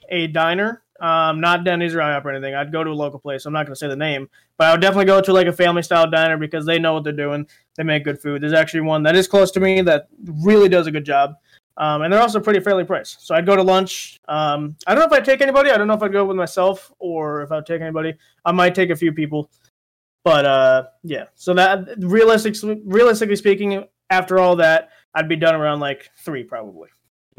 a 0.10 0.28
diner. 0.28 0.84
Um, 1.02 1.42
not 1.42 1.66
Denny's 1.66 1.94
or 1.94 1.98
IHOP 2.00 2.24
or 2.24 2.32
anything. 2.32 2.56
I'd 2.56 2.72
go 2.72 2.82
to 2.82 2.90
a 2.90 2.94
local 2.94 3.20
place. 3.20 3.46
I'm 3.46 3.52
not 3.52 3.66
going 3.66 3.74
to 3.74 3.80
say 3.80 3.90
the 3.90 3.96
name, 3.96 4.30
but 4.58 4.68
I 4.68 4.72
would 4.72 4.80
definitely 4.80 5.06
go 5.06 5.20
to 5.20 5.34
like 5.34 5.48
a 5.48 5.54
family 5.54 5.82
style 5.82 6.10
diner 6.10 6.38
because 6.38 6.66
they 6.66 6.80
know 6.80 6.94
what 6.94 7.04
they're 7.04 7.12
doing. 7.12 7.46
They 7.76 7.84
make 7.84 8.06
good 8.06 8.22
food. 8.22 8.42
There's 8.42 8.54
actually 8.54 8.82
one 8.82 9.04
that 9.04 9.14
is 9.14 9.28
close 9.28 9.52
to 9.52 9.60
me 9.60 9.82
that 9.82 10.08
really 10.24 10.70
does 10.70 10.88
a 10.88 10.92
good 10.92 11.04
job. 11.04 11.36
Um, 11.78 12.04
and 12.04 12.14
they're 12.14 12.22
also 12.22 12.40
pretty 12.40 12.60
fairly 12.60 12.84
priced. 12.84 13.26
So 13.26 13.34
I'd 13.34 13.46
go 13.46 13.56
to 13.56 13.64
lunch. 13.64 14.20
Um, 14.28 14.76
I 14.86 14.94
don't 14.94 15.02
know 15.02 15.08
if 15.08 15.14
I'd 15.14 15.26
take 15.26 15.42
anybody. 15.42 15.72
I 15.72 15.78
don't 15.78 15.88
know 15.88 15.96
if 15.96 16.04
I'd 16.04 16.12
go 16.12 16.24
with 16.24 16.38
myself 16.38 16.92
or 17.00 17.42
if 17.42 17.52
I'd 17.52 17.66
take 17.66 17.82
anybody. 17.82 18.14
I 18.46 18.52
might 18.52 18.76
take 18.76 18.92
a 18.92 18.96
few 18.96 19.12
people. 19.12 19.50
But 20.24 20.46
uh, 20.46 20.84
yeah. 21.04 21.26
So 21.36 21.54
that 21.56 21.88
realistically, 21.98 22.82
realistically 22.86 23.36
speaking, 23.36 23.86
after 24.10 24.38
all 24.38 24.56
that, 24.58 24.90
I'd 25.16 25.28
be 25.28 25.36
done 25.36 25.56
around 25.56 25.80
like 25.80 26.12
three 26.18 26.44
probably. 26.44 26.90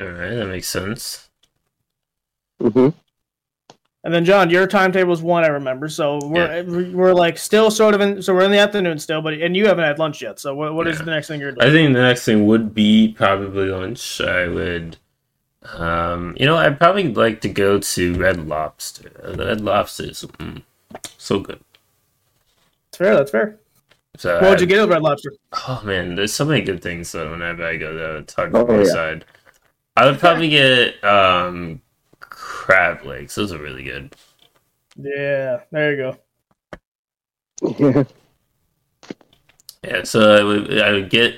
All 0.01 0.07
right, 0.07 0.35
that 0.35 0.47
makes 0.47 0.69
sense. 0.69 1.31
Mm-hmm. 2.61 2.89
And 4.05 4.13
then 4.13 4.25
John, 4.27 4.51
your 4.51 4.67
timetable 4.67 5.15
is 5.15 5.23
one, 5.23 5.45
I 5.45 5.49
remember. 5.49 5.89
So 5.89 6.19
we're 6.23 6.63
we're 6.93 7.15
like 7.15 7.39
still 7.39 7.71
sort 7.71 7.95
of 7.95 8.03
in. 8.03 8.21
So 8.23 8.35
we're 8.35 8.45
in 8.45 8.51
the 8.51 8.59
afternoon 8.59 8.99
still, 8.99 9.23
but 9.23 9.33
and 9.33 9.57
you 9.57 9.67
haven't 9.67 9.85
had 9.85 9.99
lunch 9.99 10.21
yet. 10.21 10.39
So 10.39 10.55
what, 10.55 10.75
what 10.75 10.87
is 10.87 10.99
Yeah. 10.99 11.05
the 11.07 11.11
next 11.11 11.29
thing 11.29 11.41
you're 11.41 11.53
doing? 11.53 11.67
I 11.67 11.73
think 11.73 11.95
the 11.95 12.03
next 12.03 12.25
thing 12.27 12.47
would 12.47 12.75
be 12.75 13.15
probably 13.17 13.69
lunch. 13.71 14.21
I 14.21 14.47
would, 14.47 14.99
um, 15.73 16.37
you 16.39 16.45
know, 16.45 16.57
I'd 16.57 16.79
probably 16.79 17.13
like 17.15 17.41
to 17.43 17.49
go 17.49 17.79
to 17.79 18.15
Red 18.15 18.47
Lobster. 18.47 19.09
The 19.37 19.47
Red 19.47 19.63
Lobster 19.63 20.05
is 20.05 20.23
mm, 20.39 20.63
so 21.17 21.41
good. 21.41 21.61
That's 22.93 22.99
fair. 22.99 23.17
That's 23.17 23.31
fair. 23.31 23.59
So 24.19 24.35
What 24.41 24.51
would 24.51 24.61
you 24.61 24.67
get 24.67 24.81
at 24.81 24.89
Red 24.91 25.03
Lobster? 25.03 25.33
Oh 25.67 25.81
man, 25.83 26.15
there's 26.15 26.35
so 26.35 26.45
many 26.45 26.61
good 26.61 26.83
things 26.83 27.11
though. 27.11 27.31
Whenever 27.31 27.65
I 27.67 27.79
go 27.79 27.95
there, 27.95 28.19
it's 28.19 28.35
hard 28.35 28.53
to 28.53 28.59
Oh, 28.59 28.71
yeah. 28.71 28.83
decide. 28.83 29.25
I 29.97 30.05
would 30.07 30.19
probably 30.19 30.51
get 30.51 31.03
um 31.03 31.81
crab 32.65 33.05
legs. 33.05 33.35
Those 33.35 33.53
are 33.53 33.59
really 33.59 33.85
good. 33.85 34.15
Yeah, 34.97 35.61
there 35.71 35.95
you 35.95 36.17
go. 37.63 38.07
Yeah, 39.83 40.03
so 40.05 40.35
I 40.35 40.43
would 40.43 40.81
I 40.81 40.93
would 40.93 41.11
get 41.11 41.35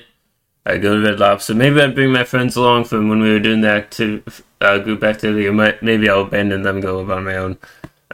I 0.65 0.79
go 0.79 0.95
to 0.95 1.05
Red 1.05 1.19
Lobster. 1.19 1.53
Maybe 1.53 1.81
I'd 1.81 1.97
bring 1.97 2.13
my 2.13 2.23
friends 2.23 2.55
along 2.55 2.85
from 2.85 3.09
when 3.09 3.21
we 3.21 3.31
were 3.31 3.41
doing 3.41 3.61
the 3.61 3.71
active 3.71 4.45
uh, 4.61 4.79
group 4.79 5.03
activity. 5.03 5.49
Or 5.49 5.53
might, 5.53 5.83
maybe 5.83 6.09
I'll 6.09 6.21
abandon 6.23 6.63
them, 6.63 6.81
go 6.81 6.99
live 6.99 7.11
on 7.11 7.25
my 7.25 7.37
own. 7.37 7.59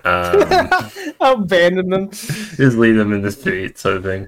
Um, 0.04 0.42
Abandon 1.20 1.88
them. 1.90 2.10
just 2.10 2.76
leave 2.76 2.96
them 2.96 3.12
in 3.12 3.22
the 3.22 3.30
street, 3.30 3.78
sort 3.78 3.98
of 3.98 4.02
thing. 4.02 4.26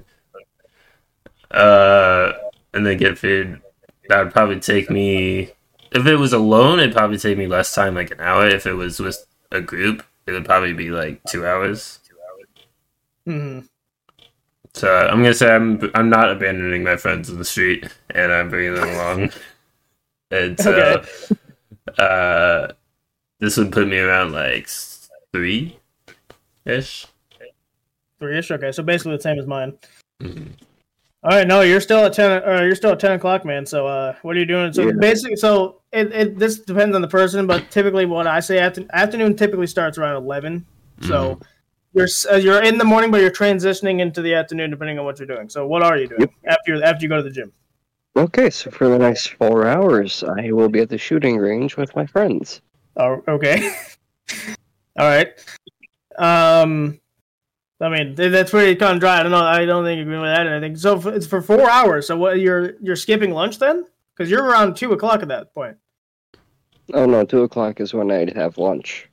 Uh, 1.51 2.31
and 2.73 2.85
then 2.85 2.97
get 2.97 3.17
food. 3.17 3.61
That 4.07 4.23
would 4.23 4.31
probably 4.33 4.61
take 4.61 4.89
me. 4.89 5.51
If 5.95 6.05
it 6.07 6.17
was 6.17 6.33
alone, 6.33 6.79
it'd 6.79 6.93
probably 6.93 7.17
take 7.17 7.37
me 7.37 7.47
less 7.47 7.73
time, 7.73 7.95
like 7.95 8.11
an 8.11 8.19
hour. 8.19 8.47
If 8.47 8.67
it 8.67 8.73
was 8.73 8.99
with 8.99 9.25
a 9.51 9.61
group, 9.61 10.03
it 10.27 10.33
would 10.33 10.43
probably 10.43 10.73
be 10.73 10.89
like 10.91 11.23
two 11.23 11.45
hours. 11.45 11.99
Mm-hmm. 13.27 13.65
So 14.73 14.93
I'm 14.93 15.19
gonna 15.21 15.33
say 15.33 15.55
I'm 15.55 15.79
I'm 15.95 16.09
not 16.09 16.29
abandoning 16.31 16.83
my 16.83 16.97
friends 16.97 17.29
in 17.29 17.37
the 17.37 17.45
street, 17.45 17.87
and 18.09 18.31
I'm 18.31 18.49
bringing 18.49 18.75
them 18.75 18.89
along. 18.89 19.31
And 20.31 20.59
so, 20.59 20.73
Okay. 20.73 21.07
uh, 21.99 22.73
this 23.39 23.57
would 23.57 23.71
put 23.71 23.87
me 23.87 23.99
around 23.99 24.31
like 24.33 24.67
three, 25.31 25.77
ish. 26.65 27.05
Three 28.19 28.37
ish. 28.39 28.49
Okay, 28.49 28.71
so 28.71 28.81
basically 28.81 29.15
the 29.15 29.21
same 29.21 29.37
as 29.37 29.45
mine. 29.45 29.77
Mhm. 30.21 30.47
All 31.23 31.29
right, 31.29 31.47
no, 31.47 31.61
you're 31.61 31.79
still 31.79 31.99
at 32.05 32.13
ten. 32.13 32.43
Uh, 32.43 32.63
you're 32.63 32.75
still 32.75 32.91
at 32.91 32.99
ten 32.99 33.11
o'clock, 33.13 33.45
man. 33.45 33.67
So, 33.67 33.85
uh, 33.85 34.15
what 34.23 34.35
are 34.35 34.39
you 34.39 34.45
doing? 34.47 34.73
So 34.73 34.81
Yeah. 34.81 34.93
basically, 34.99 35.35
so 35.35 35.81
it, 35.95 36.11
it 36.11 36.37
this 36.39 36.59
depends 36.59 36.95
on 36.95 37.01
the 37.01 37.07
person, 37.07 37.47
but 37.47 37.71
typically, 37.71 38.05
what 38.05 38.27
I 38.27 38.39
say 38.39 38.59
after, 38.59 38.85
afternoon 38.93 39.35
typically 39.35 39.67
starts 39.67 39.97
around 39.97 40.17
eleven. 40.17 40.65
So 41.01 41.39
you're 41.93 42.07
uh, 42.31 42.35
you're 42.35 42.63
in 42.63 42.77
the 42.77 42.83
morning, 42.85 43.11
but 43.11 43.21
you're 43.21 43.31
transitioning 43.31 43.99
into 44.01 44.21
the 44.21 44.33
afternoon 44.33 44.69
depending 44.71 44.99
on 44.99 45.05
what 45.05 45.19
you're 45.19 45.27
doing. 45.27 45.49
So, 45.49 45.65
what 45.67 45.83
are 45.83 45.97
you 45.97 46.07
doing 46.07 46.21
Yep. 46.21 46.31
after 46.47 46.75
you 46.75 46.83
after 46.83 47.03
you 47.03 47.09
go 47.09 47.17
to 47.17 47.23
the 47.23 47.29
gym? 47.29 47.51
okay, 48.17 48.49
so 48.49 48.71
for 48.71 48.87
the 48.87 48.97
next 48.97 49.27
four 49.33 49.67
hours, 49.67 50.23
I 50.23 50.51
will 50.51 50.69
be 50.69 50.79
at 50.79 50.89
the 50.89 50.97
shooting 50.97 51.37
range 51.37 51.75
with 51.75 51.93
my 51.95 52.05
friends. 52.05 52.61
Oh, 52.95 53.21
okay. 53.27 53.75
All 54.97 55.05
right. 55.07 55.33
Um, 56.17 56.99
I 57.81 57.89
mean 57.89 58.15
that's 58.15 58.51
pretty 58.51 58.75
kind 58.77 58.93
of 58.93 58.99
dry. 59.01 59.19
I 59.19 59.23
don't 59.23 59.33
know. 59.33 59.43
I 59.43 59.65
don't 59.65 59.83
think 59.83 60.01
agree 60.01 60.17
with 60.17 60.29
that. 60.33 60.47
I 60.47 60.59
think 60.61 60.77
so. 60.77 60.97
It's 61.09 61.27
for 61.27 61.41
four 61.41 61.69
hours. 61.69 62.07
So 62.07 62.15
what? 62.17 62.39
You're 62.39 62.75
you're 62.81 62.95
skipping 62.95 63.31
lunch 63.31 63.59
then? 63.59 63.85
Because 64.15 64.31
you're 64.31 64.45
around 64.45 64.77
two 64.77 64.93
o'clock 64.93 65.21
at 65.21 65.27
that 65.27 65.53
point. 65.53 65.75
Oh 66.93 67.05
no, 67.05 67.25
two 67.25 67.43
o'clock 67.43 67.79
is 67.79 67.93
when 67.93 68.11
I'd 68.11 68.35
have 68.35 68.57
lunch. 68.57 69.09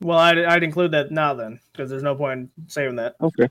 Well, 0.00 0.18
I'd, 0.18 0.38
I'd 0.38 0.62
include 0.62 0.90
that 0.92 1.10
now 1.10 1.32
then, 1.34 1.58
because 1.72 1.88
there's 1.88 2.02
no 2.02 2.14
point 2.14 2.50
in 2.58 2.68
saving 2.68 2.96
that. 2.96 3.16
Okay. 3.20 3.48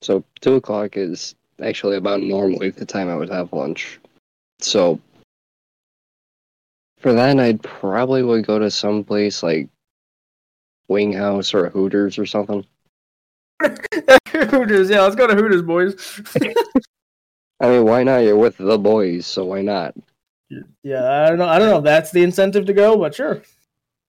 So 0.00 0.22
two 0.40 0.54
o'clock 0.54 0.96
is 0.96 1.34
actually 1.62 1.96
about 1.96 2.20
normally 2.20 2.70
the 2.70 2.86
time 2.86 3.08
I 3.08 3.16
would 3.16 3.30
have 3.30 3.52
lunch. 3.52 3.98
So 4.60 5.00
for 6.98 7.12
that, 7.12 7.38
I'd 7.38 7.62
probably 7.62 8.22
would 8.22 8.46
go 8.46 8.58
to 8.58 8.70
some 8.70 9.02
place 9.02 9.42
like 9.42 9.68
Wing 10.88 11.12
House 11.12 11.52
or 11.54 11.68
Hooters 11.70 12.18
or 12.18 12.26
something. 12.26 12.64
Hooters, 14.28 14.90
yeah, 14.90 15.02
let's 15.02 15.16
go 15.16 15.26
to 15.26 15.34
Hooters, 15.34 15.62
boys. 15.62 16.20
I 17.60 17.68
mean, 17.68 17.84
why 17.84 18.02
not? 18.04 18.18
You're 18.18 18.36
with 18.36 18.58
the 18.58 18.78
boys, 18.78 19.26
so 19.26 19.46
why 19.46 19.62
not? 19.62 19.94
Yeah, 20.82 21.22
I 21.24 21.28
don't 21.28 21.38
know. 21.38 21.46
I 21.48 21.58
don't 21.58 21.68
know 21.70 21.78
if 21.78 21.84
that's 21.84 22.10
the 22.10 22.22
incentive 22.22 22.66
to 22.66 22.72
go, 22.72 22.96
but 22.96 23.14
sure. 23.14 23.42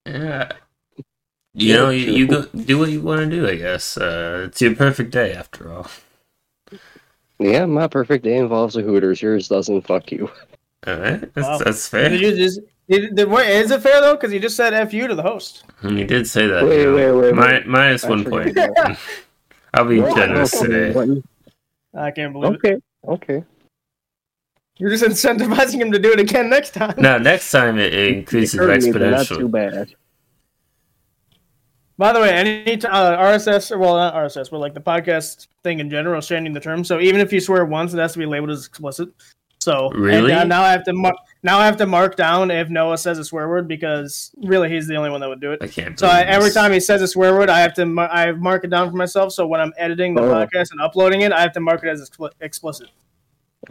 Yeah. 0.06 0.52
You 1.54 1.74
know, 1.74 1.90
you, 1.90 2.12
you 2.12 2.28
go 2.28 2.46
do 2.46 2.78
what 2.78 2.90
you 2.90 3.02
want 3.02 3.22
to 3.22 3.26
do. 3.36 3.48
I 3.48 3.56
guess 3.56 3.98
uh, 3.98 4.44
it's 4.48 4.62
your 4.62 4.76
perfect 4.76 5.10
day 5.12 5.34
after 5.34 5.74
all. 5.74 5.88
Yeah, 7.40 7.66
my 7.66 7.88
perfect 7.88 8.24
day 8.24 8.38
involves 8.38 8.76
a 8.76 8.82
Hooters. 8.82 9.22
Yours 9.22 9.48
doesn't. 9.48 9.82
Fuck 9.88 10.12
you. 10.12 10.30
All 10.86 10.98
right, 11.00 11.20
that's, 11.34 11.48
Wow. 11.48 11.58
that's 11.58 11.88
fair. 11.88 12.10
Did 12.10 12.22
you 12.22 12.36
just? 12.36 12.60
Did, 12.88 13.16
did, 13.16 13.28
wait, 13.28 13.50
is 13.50 13.72
it 13.72 13.82
fair 13.82 14.00
though? 14.02 14.16
Because 14.16 14.32
you 14.32 14.40
just 14.40 14.56
said 14.56 14.74
"f 14.74 14.94
you" 14.94 15.08
to 15.08 15.16
the 15.16 15.24
host. 15.24 15.64
You 15.84 16.06
did 16.06 16.28
say 16.28 16.48
that. 16.48 16.64
Wait, 16.64 16.82
you 16.82 16.86
know. 16.96 17.18
wait, 17.18 17.34
wait, 17.34 17.36
Mi- 17.36 17.42
wait. 17.42 17.68
minus 17.68 18.04
one 18.06 18.24
point. 18.24 18.58
I'll 19.74 19.86
be 19.86 20.00
What? 20.00 20.16
generous 20.16 20.52
today. 20.52 21.22
I 21.96 22.12
can't 22.12 22.34
believe 22.34 22.54
it. 22.54 22.58
Okay, 22.58 22.78
okay. 23.08 23.44
You're 24.80 24.92
just 24.92 25.04
incentivizing 25.04 25.82
him 25.82 25.92
to 25.92 26.00
do 26.00 26.12
it 26.12 26.20
again 26.20 26.50
next 26.50 26.72
time. 26.72 26.94
No, 26.98 27.18
next 27.18 27.50
time 27.52 27.80
it, 27.80 27.94
it 27.96 28.18
increases 28.18 28.60
but 28.94 29.02
Not 29.02 29.26
too 29.26 29.48
bad. 29.48 29.94
By 32.00 32.14
the 32.14 32.20
way, 32.20 32.30
any 32.30 32.78
t- 32.78 32.86
uh, 32.86 33.18
RSS 33.18 33.72
or 33.72 33.80
well, 33.80 33.96
not 33.96 34.14
RSS, 34.14 34.52
but 34.52 34.60
like 34.60 34.76
the 34.76 34.80
podcast 34.80 35.48
thing 35.64 35.80
in 35.80 35.90
general 35.90 36.20
is 36.20 36.28
changing 36.28 36.54
the 36.54 36.60
term. 36.60 36.84
So 36.84 37.00
even 37.00 37.20
if 37.22 37.34
you 37.34 37.40
swear 37.40 37.66
once, 37.66 37.92
it 37.94 37.98
has 37.98 38.14
to 38.14 38.20
be 38.20 38.28
labeled 38.28 38.52
as 38.52 38.68
explicit. 38.68 39.10
So 39.60 39.90
and 39.90 40.00
Really? 40.00 40.32
now, 40.32 40.44
now 40.44 40.62
I 40.62 40.70
have 40.72 40.84
to 40.84 40.94
mar- 40.94 41.16
now 41.42 41.58
I 41.58 41.66
have 41.66 41.76
to 41.78 41.88
mark 41.88 42.16
down 42.16 42.52
if 42.52 42.70
Noah 42.70 43.00
says 43.00 43.18
a 43.18 43.26
swear 43.26 43.50
word 43.50 43.68
because 43.68 44.32
really 44.44 44.70
he's 44.70 44.88
the 44.88 44.96
only 44.96 45.10
one 45.10 45.20
that 45.22 45.28
would 45.30 45.42
do 45.42 45.52
it. 45.54 45.64
I 45.64 45.68
can't. 45.68 46.00
So 46.00 46.06
I, 46.08 46.22
every 46.22 46.52
time 46.52 46.72
he 46.72 46.80
says 46.80 47.02
a 47.02 47.08
swear 47.08 47.34
word, 47.36 47.50
I 47.50 47.60
have 47.62 47.74
to 47.74 47.86
mar- 47.88 48.12
I 48.12 48.32
mark 48.32 48.64
it 48.64 48.70
down 48.70 48.92
for 48.92 48.96
myself. 48.96 49.34
So 49.34 49.48
when 49.48 49.60
I'm 49.60 49.74
editing 49.78 50.14
the 50.14 50.22
Oh. 50.22 50.30
podcast 50.30 50.70
and 50.72 50.80
uploading 50.80 51.22
it, 51.22 51.32
I 51.32 51.42
have 51.42 51.52
to 51.54 51.60
mark 51.60 51.84
it 51.84 51.90
as 51.90 52.08
expli- 52.08 52.30
explicit. 52.42 52.90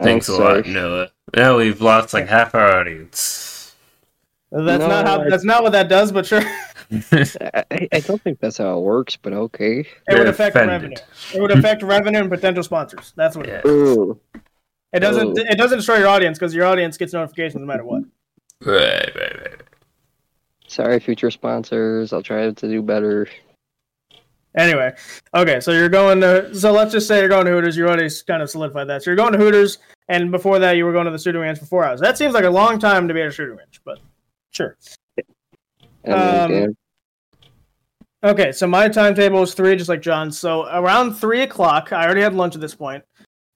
Thanks 0.01 0.29
I'm 0.29 0.35
a 0.35 0.37
lot, 0.37 0.63
sorry. 0.65 0.73
Noah. 0.73 1.11
Now 1.35 1.57
we've 1.57 1.81
lost 1.81 2.13
like 2.13 2.27
half 2.27 2.53
our 2.55 2.79
audience. 2.79 3.75
That's 4.51 4.79
No, 4.79 4.87
not 4.87 5.05
how. 5.05 5.21
I- 5.21 5.29
That's 5.29 5.43
not 5.43 5.63
what 5.63 5.71
that 5.73 5.89
does. 5.89 6.11
But 6.11 6.25
sure, 6.25 6.41
I, 6.41 6.63
I- 7.71 7.87
I 7.91 7.99
don't 7.99 8.21
think 8.21 8.39
that's 8.39 8.57
how 8.57 8.77
it 8.77 8.81
works, 8.81 9.17
but 9.17 9.33
okay. 9.33 9.79
it 9.79 9.87
would 10.09 10.17
You're 10.19 10.27
affect 10.27 10.55
offended. 10.55 10.71
revenue. 10.71 10.97
It 11.33 11.41
would 11.41 11.51
affect 11.51 11.83
revenue 11.83 12.19
and 12.21 12.29
potential 12.29 12.63
sponsors. 12.63 13.13
That's 13.15 13.35
what. 13.35 13.47
It, 13.47 13.61
Yeah. 13.65 13.71
Ooh. 13.71 14.19
it 14.93 14.99
doesn't. 14.99 15.37
Oh. 15.39 15.43
It 15.49 15.57
doesn't 15.57 15.79
destroy 15.79 15.97
your 15.97 16.07
audience 16.07 16.37
because 16.39 16.55
your 16.55 16.65
audience 16.65 16.97
gets 16.97 17.11
notifications 17.13 17.59
no 17.59 17.65
matter 17.67 17.83
what. 17.83 18.03
Right, 18.63 19.11
right, 19.15 19.39
right. 19.41 19.61
Sorry, 20.67 20.99
future 20.99 21.31
sponsors. 21.31 22.11
I'll 22.13 22.21
try 22.23 22.49
to 22.51 22.67
do 22.67 22.81
better. 22.81 23.27
Anyway, 24.57 24.93
okay, 25.35 25.59
so 25.59 25.71
you're 25.71 25.87
going 25.87 26.19
to. 26.21 26.53
So 26.53 26.71
let's 26.71 26.91
just 26.91 27.07
say 27.07 27.19
you're 27.19 27.29
going 27.29 27.45
to 27.45 27.51
Hooters. 27.51 27.77
You 27.77 27.85
already 27.85 28.09
kind 28.27 28.41
of 28.41 28.49
solidified 28.49 28.87
that. 28.89 29.03
So 29.03 29.11
you're 29.11 29.15
going 29.15 29.33
to 29.33 29.39
Hooters, 29.39 29.77
and 30.09 30.31
before 30.31 30.59
that, 30.59 30.77
you 30.77 30.85
were 30.85 30.91
going 30.91 31.05
to 31.05 31.11
the 31.11 31.19
shooting 31.19 31.41
range 31.41 31.59
for 31.59 31.65
four 31.65 31.85
hours. 31.85 31.99
That 32.01 32.17
seems 32.17 32.33
like 32.33 32.43
a 32.43 32.49
long 32.49 32.79
time 32.79 33.07
to 33.07 33.13
be 33.13 33.21
at 33.21 33.27
a 33.27 33.31
shooting 33.31 33.55
range, 33.55 33.81
but 33.85 33.99
sure. 34.51 34.75
Um, 36.07 36.75
Okay, 38.23 38.51
so 38.51 38.65
my 38.65 38.89
timetable 38.89 39.43
is 39.43 39.53
three, 39.53 39.75
just 39.75 39.89
like 39.89 40.01
John's. 40.01 40.39
So 40.39 40.65
around 40.65 41.13
three 41.13 41.43
o'clock, 41.43 41.93
I 41.93 42.03
already 42.03 42.21
had 42.21 42.33
lunch 42.33 42.55
at 42.55 42.61
this 42.61 42.73
point. 42.73 43.03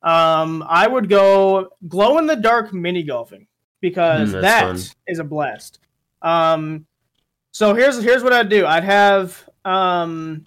Um, 0.03 0.63
I 0.67 0.87
would 0.87 1.09
go 1.09 1.69
glow 1.87 2.19
in 2.19 2.27
the 2.27 2.35
dark 2.35 2.71
mini 2.71 3.01
golfing 3.01 3.47
because 3.81 4.29
Mm, 4.29 4.41
that 4.41 4.41
that's 4.41 4.95
is 5.07 5.19
a 5.19 5.23
blast. 5.23 5.79
Um, 6.21 6.85
so 7.51 7.73
here's 7.73 8.01
here's 8.03 8.23
what 8.23 8.33
I'd 8.33 8.49
do. 8.49 8.65
I'd 8.67 8.83
have 8.83 9.49
um, 9.65 10.45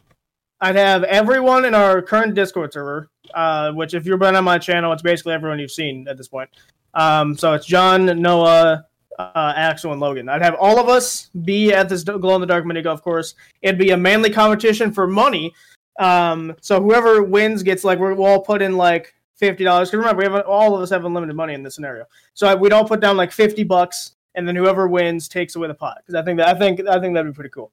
I'd 0.61 0.77
have 0.77 1.05
everyone 1.05 1.65
in 1.65 1.75
our 1.75 2.01
current 2.01 2.35
Discord 2.35 2.73
server, 2.73 3.11
uh, 3.35 3.73
which 3.73 3.95
if 3.95 4.07
you've 4.07 4.19
been 4.19 4.37
on 4.37 4.45
my 4.45 4.59
channel, 4.59 4.93
it's 4.93 5.03
basically 5.03 5.35
everyone 5.35 5.59
you've 5.59 5.71
seen 5.71 6.07
at 6.09 6.17
this 6.17 6.29
point. 6.29 6.49
Um, 6.95 7.37
so 7.37 7.53
it's 7.53 7.67
John, 7.67 8.07
Noah, 8.23 8.87
uh, 9.19 9.53
Axel, 9.57 9.93
and 9.93 10.01
Logan. 10.01 10.29
I'd 10.29 10.43
have 10.43 10.55
all 10.55 10.79
of 10.79 10.89
us 10.89 11.31
be 11.45 11.73
at 11.73 11.89
this 11.89 12.05
glow 12.05 12.35
in 12.37 12.41
the 12.41 12.47
dark 12.47 12.65
mini 12.65 12.83
golf 12.83 13.03
course. 13.03 13.35
It'd 13.63 13.79
be 13.79 13.91
a 13.91 13.97
manly 13.97 14.31
competition 14.31 14.93
for 14.93 15.07
money. 15.07 15.53
Um, 15.99 16.55
so 16.61 16.81
whoever 16.81 17.23
wins 17.23 17.63
gets 17.63 17.85
like 17.85 17.99
we'll 17.99 18.25
all 18.25 18.41
put 18.41 18.63
in 18.63 18.77
like 18.77 19.15
fifty 19.37 19.65
dollars. 19.65 19.91
Because 19.91 19.99
remember, 19.99 20.21
we 20.21 20.33
have 20.33 20.47
all 20.47 20.75
of 20.75 20.83
us 20.83 20.91
have 20.91 21.05
unlimited 21.05 21.37
money 21.37 21.55
in 21.55 21.63
this 21.63 21.75
scenario. 21.75 22.05
So 22.35 22.57
we'd 22.57 22.73
all 22.73 22.87
put 22.87 23.01
down 23.01 23.17
like 23.17 23.33
fifty 23.33 23.65
bucks, 23.65 24.15
and 24.35 24.47
then 24.47 24.57
whoever 24.57 24.89
wins 24.89 25.29
takes 25.29 25.57
away 25.57 25.69
the 25.69 25.75
pot. 25.75 25.99
Because 25.99 26.15
I 26.15 26.25
think 26.25 26.39
that 26.39 26.49
I 26.49 26.59
think 26.59 26.81
I 26.89 26.99
think 27.01 27.15
that'd 27.15 27.31
be 27.31 27.35
pretty 27.35 27.51
cool. 27.51 27.73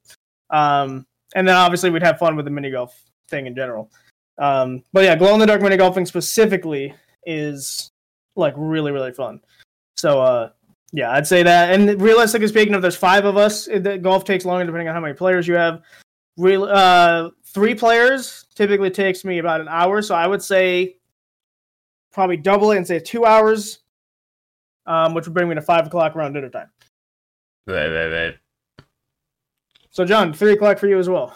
Um, 0.49 1.05
and 1.35 1.47
then 1.47 1.55
obviously 1.55 1.89
we'd 1.89 2.03
have 2.03 2.19
fun 2.19 2.35
with 2.35 2.45
the 2.45 2.51
mini 2.51 2.71
golf 2.71 3.01
thing 3.29 3.47
in 3.47 3.55
general. 3.55 3.91
Um, 4.37 4.83
but 4.93 5.03
yeah, 5.03 5.15
glow 5.15 5.33
in 5.33 5.39
the 5.39 5.45
dark 5.45 5.61
mini 5.61 5.77
golfing 5.77 6.05
specifically 6.05 6.93
is 7.25 7.91
like 8.35 8.53
really 8.57 8.91
really 8.91 9.11
fun. 9.11 9.41
So 9.97 10.21
uh, 10.21 10.49
yeah, 10.93 11.11
I'd 11.11 11.27
say 11.27 11.43
that. 11.43 11.73
And 11.73 12.01
realistically 12.01 12.47
speaking, 12.47 12.73
if 12.73 12.81
there's 12.81 12.95
five 12.95 13.25
of 13.25 13.37
us, 13.37 13.67
it, 13.67 14.01
golf 14.01 14.25
takes 14.25 14.45
longer 14.45 14.65
depending 14.65 14.87
on 14.87 14.93
how 14.93 15.01
many 15.01 15.13
players 15.13 15.47
you 15.47 15.53
have. 15.55 15.81
Real 16.37 16.63
uh, 16.63 17.29
three 17.45 17.75
players 17.75 18.45
typically 18.55 18.89
takes 18.89 19.23
me 19.25 19.39
about 19.39 19.61
an 19.61 19.67
hour, 19.67 20.01
so 20.01 20.15
I 20.15 20.27
would 20.27 20.41
say 20.41 20.97
probably 22.11 22.37
double 22.37 22.71
it 22.71 22.77
and 22.77 22.87
say 22.87 22.99
two 22.99 23.25
hours, 23.25 23.79
um, 24.85 25.13
which 25.13 25.25
would 25.25 25.33
bring 25.33 25.49
me 25.49 25.55
to 25.55 25.61
five 25.61 25.87
o'clock 25.87 26.15
around 26.15 26.33
dinner 26.33 26.49
time. 26.49 26.69
Right, 27.67 27.87
right, 27.87 28.07
right. 28.07 28.35
So, 29.91 30.05
John, 30.05 30.33
three 30.33 30.53
o'clock 30.53 30.79
for 30.79 30.87
you 30.87 30.97
as 30.99 31.09
well. 31.09 31.35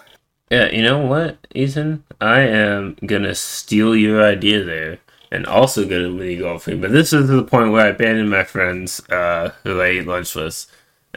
Yeah, 0.49 0.71
you 0.71 0.83
know 0.83 0.99
what, 0.99 1.37
Ethan? 1.55 2.03
I 2.21 2.41
am 2.41 2.97
gonna 3.05 3.35
steal 3.35 3.95
your 3.95 4.23
idea 4.23 4.63
there 4.63 4.99
and 5.31 5.45
also 5.45 5.87
go 5.87 5.99
to 5.99 6.09
mini 6.11 6.37
golfing. 6.37 6.81
But 6.81 6.91
this 6.91 7.13
is 7.13 7.27
the 7.27 7.43
point 7.43 7.71
where 7.71 7.85
I 7.87 7.89
abandon 7.89 8.29
my 8.29 8.43
friends 8.43 9.01
uh, 9.09 9.53
who 9.63 9.81
I 9.81 9.91
eat 9.91 10.07
lunch 10.07 10.35
with, 10.35 10.67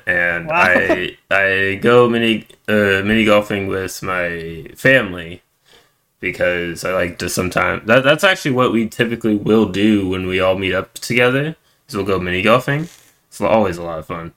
and 0.06 0.46
Wow. 0.48 0.54
I 0.56 1.16
I 1.30 1.74
go 1.80 2.08
mini 2.08 2.46
uh, 2.68 3.02
mini 3.04 3.24
golfing 3.24 3.68
with 3.68 4.02
my 4.02 4.66
family 4.76 5.42
because 6.20 6.84
I 6.84 6.92
like 6.94 7.18
to 7.18 7.28
sometimes 7.28 7.86
that 7.86 8.02
that's 8.04 8.24
actually 8.24 8.52
what 8.52 8.72
we 8.72 8.88
typically 8.88 9.36
will 9.36 9.66
do 9.68 10.08
when 10.08 10.26
we 10.26 10.40
all 10.40 10.58
meet 10.58 10.74
up 10.74 10.94
together. 10.94 11.56
Is 11.88 11.94
we'll 11.96 12.04
go 12.06 12.18
mini 12.18 12.42
golfing. 12.42 12.88
It's 13.28 13.40
always 13.40 13.76
a 13.78 13.82
lot 13.84 13.98
of 14.00 14.06
fun. 14.06 14.32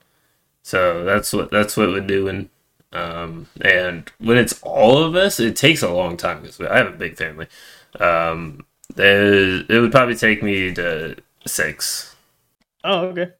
So 0.62 1.04
that's 1.04 1.32
what 1.32 1.50
that's 1.50 1.76
what 1.76 1.88
we're 1.88 2.00
doing. 2.00 2.50
Um, 2.92 3.48
and 3.62 4.10
when 4.18 4.36
it's 4.38 4.60
all 4.62 5.02
of 5.02 5.14
us, 5.16 5.40
it 5.40 5.56
takes 5.56 5.82
a 5.82 5.90
long 5.92 6.16
time 6.16 6.42
because 6.42 6.60
I 6.60 6.76
have 6.76 6.88
a 6.88 6.96
big 6.96 7.16
family. 7.16 7.46
Um, 7.98 8.66
there, 8.94 9.60
it 9.70 9.80
would 9.80 9.92
probably 9.92 10.16
take 10.16 10.42
me 10.42 10.72
to 10.74 11.16
six. 11.46 12.14
Oh, 12.84 13.06
okay. 13.08 13.32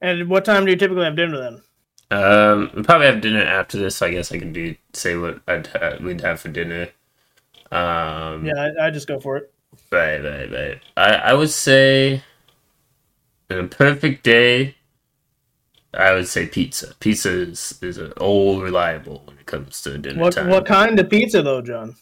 And 0.00 0.28
what 0.30 0.44
time 0.44 0.64
do 0.64 0.70
you 0.70 0.76
typically 0.76 1.02
have 1.04 1.16
dinner 1.16 1.36
then? 1.36 1.62
Um, 2.10 2.70
we 2.74 2.82
probably 2.82 3.06
have 3.06 3.20
dinner 3.20 3.42
after 3.42 3.78
this. 3.78 3.96
So 3.96 4.06
I 4.06 4.10
guess 4.10 4.30
I 4.32 4.38
can 4.38 4.52
do 4.52 4.76
say 4.92 5.16
what 5.16 5.40
I'd 5.48 5.66
ha- 5.68 5.96
we'd 6.00 6.20
have 6.20 6.40
for 6.40 6.48
dinner. 6.48 6.90
Um, 7.72 8.44
Yeah, 8.44 8.70
I, 8.80 8.86
I 8.86 8.90
just 8.90 9.08
go 9.08 9.18
for 9.20 9.36
it. 9.38 9.52
right, 9.90 10.18
right, 10.22 10.50
right. 10.50 10.80
I 10.96 11.14
I 11.14 11.34
would 11.34 11.50
say, 11.50 12.22
in 13.50 13.58
a 13.58 13.68
perfect 13.68 14.22
day, 14.24 14.74
I 15.96 16.12
would 16.14 16.26
say 16.28 16.46
pizza. 16.46 16.94
Pizza 17.00 17.30
is 17.30 17.78
is 17.82 17.98
an 17.98 18.12
old 18.18 18.62
reliable 18.62 19.22
when 19.26 19.38
it 19.38 19.46
comes 19.46 19.80
to 19.82 19.96
dinner 19.98 20.20
What 20.20 20.32
time. 20.34 20.48
what 20.48 20.66
kind 20.66 20.98
of 20.98 21.08
pizza 21.10 21.42
though, 21.42 21.62
John? 21.62 21.96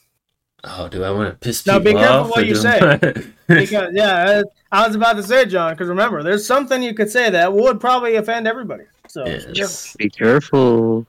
Oh, 0.64 0.88
do 0.88 1.02
I 1.02 1.10
want 1.10 1.28
to 1.32 1.36
piss 1.38 1.60
off 1.62 1.66
Now, 1.66 1.78
be 1.80 1.92
careful 1.92 2.30
what 2.30 2.46
you 2.46 2.54
say. 2.54 2.78
Because 3.48 3.90
yeah, 3.92 4.42
I 4.70 4.80
I 4.84 4.86
was 4.86 4.96
about 4.96 5.16
to 5.16 5.22
say, 5.22 5.44
John, 5.44 5.74
because 5.74 5.88
remember, 5.88 6.22
there's 6.22 6.46
something 6.46 6.82
you 6.82 6.94
could 6.94 7.10
say 7.10 7.28
that 7.30 7.52
would 7.52 7.80
probably 7.80 8.14
offend 8.16 8.46
everybody. 8.46 8.84
So, 9.08 9.26
Yes. 9.26 9.94
Be 9.96 10.08
careful. 10.08 11.04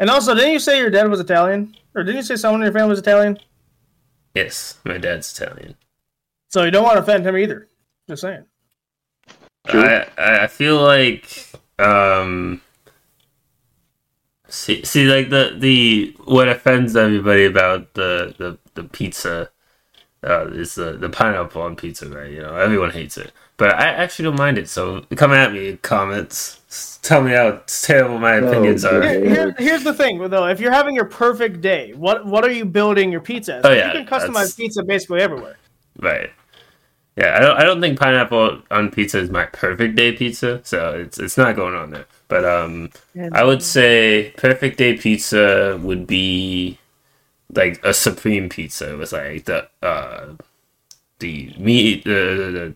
and 0.00 0.10
also, 0.10 0.34
didn't 0.34 0.52
you 0.54 0.58
say 0.58 0.78
your 0.78 0.90
dad 0.90 1.08
was 1.08 1.20
Italian, 1.20 1.76
or 1.94 2.02
didn't 2.02 2.16
you 2.16 2.22
say 2.24 2.34
someone 2.36 2.62
in 2.62 2.64
your 2.66 2.72
family 2.72 2.88
was 2.90 2.98
Italian? 2.98 3.38
yes, 4.34 4.78
my 4.84 4.98
dad's 4.98 5.30
Italian. 5.38 5.76
So 6.48 6.64
you 6.64 6.70
don't 6.70 6.82
want 6.84 6.96
to 6.96 7.02
offend 7.02 7.24
him 7.26 7.36
either. 7.36 7.68
Just 8.08 8.22
saying. 8.22 8.44
True. 9.68 9.82
I 9.84 10.06
I 10.18 10.44
I 10.44 10.46
feel 10.46 10.82
like 10.82 11.45
um 11.78 12.60
see 14.48 14.84
see 14.84 15.04
like 15.06 15.28
the 15.30 15.54
the 15.58 16.14
what 16.24 16.48
offends 16.48 16.96
everybody 16.96 17.44
about 17.44 17.92
the 17.94 18.34
the 18.38 18.58
the 18.74 18.84
pizza 18.84 19.50
uh 20.24 20.46
is 20.48 20.74
the 20.76 20.92
the 20.92 21.08
pineapple 21.08 21.60
on 21.62 21.76
pizza 21.76 22.08
right 22.08 22.30
you 22.32 22.40
know 22.40 22.56
everyone 22.56 22.90
hates 22.90 23.18
it 23.18 23.32
but 23.58 23.74
I 23.74 23.86
actually 23.88 24.24
don't 24.24 24.38
mind 24.38 24.58
it 24.58 24.68
so 24.68 25.02
come 25.16 25.32
at 25.32 25.52
me 25.52 25.76
comments 25.82 26.98
tell 27.02 27.22
me 27.22 27.32
how 27.32 27.62
terrible 27.66 28.18
my 28.18 28.34
Oh, 28.38 28.48
opinions 28.48 28.84
are. 28.84 29.00
Here, 29.02 29.24
here- 29.28 29.54
here's 29.58 29.82
the 29.82 29.94
thing, 29.94 30.18
though. 30.28 30.46
If 30.46 30.60
you're 30.60 30.72
having 30.72 30.94
your 30.94 31.06
perfect 31.06 31.62
day, 31.62 31.92
what 31.94 32.26
what 32.26 32.44
are 32.44 32.50
you 32.50 32.66
building 32.66 33.10
your 33.10 33.22
pizza 33.22 33.54
as? 33.56 33.64
Oh, 33.64 33.72
yeah, 33.72 33.86
you 33.94 34.04
can 34.04 34.06
customize 34.06 34.32
that's- 34.34 34.54
pizza 34.56 34.82
basically 34.82 35.20
everywhere. 35.22 35.56
Right. 35.98 36.30
Yeah, 37.16 37.36
I 37.36 37.40
don't. 37.40 37.56
I 37.58 37.64
don't 37.64 37.80
think 37.80 37.98
pineapple 37.98 38.62
on 38.70 38.90
pizza 38.90 39.18
is 39.18 39.30
my 39.30 39.46
perfect 39.46 39.96
day 39.96 40.12
pizza, 40.12 40.60
so 40.64 40.92
it's 40.94 41.18
it's 41.18 41.38
not 41.38 41.56
going 41.56 41.74
on 41.74 41.90
there. 41.90 42.06
But 42.28 42.44
um, 42.44 42.90
I 43.32 43.44
would 43.44 43.62
say 43.62 44.32
perfect 44.36 44.76
day 44.78 44.96
pizza 44.98 45.78
would 45.82 46.06
be 46.06 46.78
like 47.54 47.82
a 47.84 47.94
supreme 47.94 48.48
pizza 48.48 48.96
with 48.98 49.12
like 49.12 49.44
the 49.46 49.68
uh 49.82 50.34
the 51.20 51.54
meat, 51.58 52.04
the, 52.04 52.10
the, 52.10 52.50
the 52.52 52.74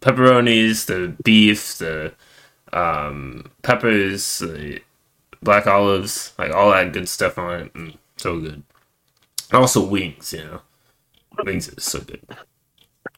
pepperonis, 0.00 0.86
the 0.86 1.14
beef, 1.22 1.78
the 1.78 2.12
um 2.72 3.50
peppers, 3.62 4.40
the 4.40 4.80
black 5.42 5.66
olives, 5.66 6.32
like 6.38 6.52
all 6.52 6.70
that 6.70 6.92
good 6.92 7.08
stuff 7.08 7.38
on 7.38 7.60
it. 7.60 7.74
Mm, 7.74 7.96
so 8.16 8.40
good. 8.40 8.62
Also 9.52 9.84
wings, 9.86 10.32
you 10.32 10.44
know. 10.44 10.60
Wings 11.44 11.68
is 11.68 11.84
so 11.84 12.00
good. 12.00 12.22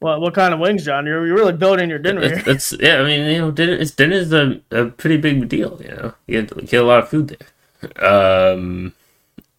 What 0.03 0.21
what 0.21 0.35
kind 0.35 0.53
of 0.53 0.59
wings, 0.59 0.85
John? 0.85 1.07
You're, 1.07 1.25
you're 1.25 1.37
really 1.37 1.53
building 1.53 1.89
your 1.89 2.01
dinner 2.01 2.23
here. 2.23 2.43
It's, 2.45 2.73
it's 2.73 2.83
yeah. 2.83 2.97
I 2.97 3.05
mean, 3.05 3.25
you 3.31 3.39
know, 3.39 3.51
dinner 3.53 3.75
it's 3.75 3.93
dinner's 3.93 4.33
a, 4.33 4.61
a 4.73 4.87
pretty 4.87 5.17
big 5.17 5.49
deal. 5.49 5.81
You 5.81 5.91
know, 5.91 6.15
you 6.27 6.43
get, 6.43 6.67
get 6.67 6.83
a 6.83 6.87
lot 6.87 7.05
of 7.05 7.09
food 7.09 7.29
there. 7.29 8.05
Um, 8.05 8.95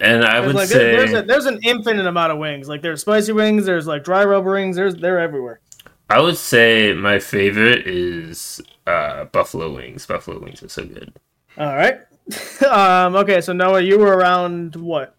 and 0.02 0.26
I 0.26 0.42
There's 0.42 0.48
would 0.48 0.56
like 0.56 0.68
say 0.68 0.98
there's 0.98 1.14
a, 1.14 1.22
there's 1.22 1.46
an 1.46 1.60
infinite 1.64 2.06
amount 2.06 2.34
of 2.34 2.40
wings. 2.40 2.68
Like 2.68 2.82
there's 2.82 3.00
spicy 3.00 3.32
wings, 3.32 3.66
there's 3.66 3.88
like 3.88 4.04
dry 4.04 4.26
rub 4.26 4.44
wings, 4.44 4.76
there's 4.76 4.96
they're 4.96 5.18
everywhere. 5.18 5.62
I 6.10 6.20
would 6.20 6.36
say 6.36 6.92
my 6.92 7.20
favorite 7.20 7.88
is 7.88 8.60
uh, 8.86 9.24
buffalo 9.26 9.74
wings. 9.74 10.06
Buffalo 10.06 10.40
wings 10.40 10.62
are 10.62 10.68
so 10.68 10.86
good. 10.86 11.14
All 11.58 11.74
right. 11.74 12.02
um. 12.70 13.16
Okay. 13.16 13.40
So 13.40 13.54
Noah, 13.54 13.80
you 13.80 13.98
were 13.98 14.18
around 14.18 14.76
what? 14.76 15.16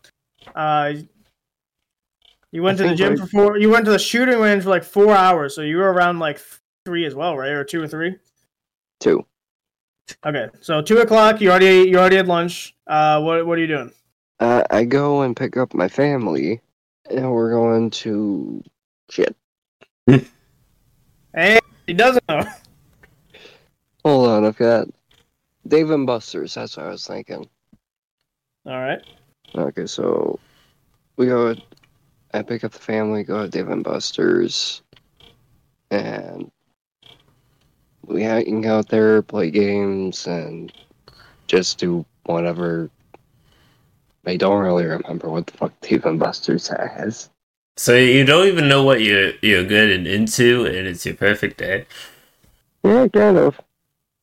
Uh. 0.54 0.92
You 2.54 2.62
went 2.62 2.80
I 2.80 2.84
to 2.84 2.90
the 2.90 2.94
gym 2.94 3.16
like- 3.16 3.18
for 3.18 3.26
four. 3.26 3.58
You 3.58 3.68
went 3.68 3.84
to 3.86 3.90
the 3.90 3.98
shooting 3.98 4.38
range 4.38 4.62
for 4.62 4.70
like 4.70 4.84
four 4.84 5.12
hours. 5.12 5.56
So 5.56 5.62
you 5.62 5.76
were 5.76 5.92
around 5.92 6.20
like 6.20 6.40
three 6.86 7.04
as 7.04 7.12
well, 7.12 7.36
right? 7.36 7.50
Or 7.50 7.64
two 7.64 7.82
or 7.82 7.88
three? 7.88 8.14
Two. 9.00 9.26
Okay. 10.24 10.46
So 10.60 10.80
two 10.80 10.98
o'clock. 10.98 11.40
You 11.40 11.50
already 11.50 11.88
you 11.90 11.98
already 11.98 12.14
had 12.14 12.28
lunch. 12.28 12.76
Uh. 12.86 13.20
What 13.20 13.44
what 13.44 13.58
are 13.58 13.60
you 13.60 13.66
doing? 13.66 13.90
Uh, 14.38 14.62
I 14.70 14.84
go 14.84 15.22
and 15.22 15.36
pick 15.36 15.56
up 15.56 15.74
my 15.74 15.88
family, 15.88 16.60
and 17.10 17.32
we're 17.32 17.50
going 17.50 17.90
to 17.90 18.62
shit. 19.10 19.36
Hey, 21.36 21.58
he 21.88 21.94
doesn't 21.94 22.22
know. 22.28 22.44
Hold 24.04 24.28
on, 24.28 24.44
I've 24.44 24.56
got 24.56 24.86
Dave 25.66 25.90
and 25.90 26.06
Buster's. 26.06 26.54
That's 26.54 26.76
what 26.76 26.86
I 26.86 26.90
was 26.90 27.04
thinking. 27.04 27.48
All 28.64 28.80
right. 28.80 29.00
Okay, 29.56 29.86
so 29.86 30.38
we 31.16 31.26
go. 31.26 31.56
I 32.34 32.42
pick 32.42 32.64
up 32.64 32.72
the 32.72 32.80
family, 32.80 33.22
go 33.22 33.42
to 33.42 33.48
Dave 33.48 33.68
and 33.68 33.84
Buster's, 33.84 34.82
and 35.92 36.50
we 38.04 38.24
hang 38.24 38.66
out 38.66 38.88
there, 38.88 39.22
play 39.22 39.50
games, 39.50 40.26
and 40.26 40.72
just 41.46 41.78
do 41.78 42.04
whatever. 42.24 42.90
I 44.26 44.36
don't 44.36 44.62
really 44.62 44.84
remember 44.84 45.28
what 45.28 45.46
the 45.46 45.56
fuck 45.56 45.80
Dave 45.80 46.04
and 46.06 46.18
Buster's 46.18 46.66
has. 46.68 47.30
So 47.76 47.94
you 47.96 48.24
don't 48.24 48.48
even 48.48 48.68
know 48.68 48.82
what 48.82 49.00
you're 49.00 49.32
you're 49.40 49.64
good 49.64 49.90
and 49.90 50.06
into, 50.06 50.64
and 50.66 50.88
it's 50.88 51.06
your 51.06 51.14
perfect 51.14 51.58
day. 51.58 51.86
Yeah, 52.82 53.06
kind 53.08 53.38
of. 53.38 53.60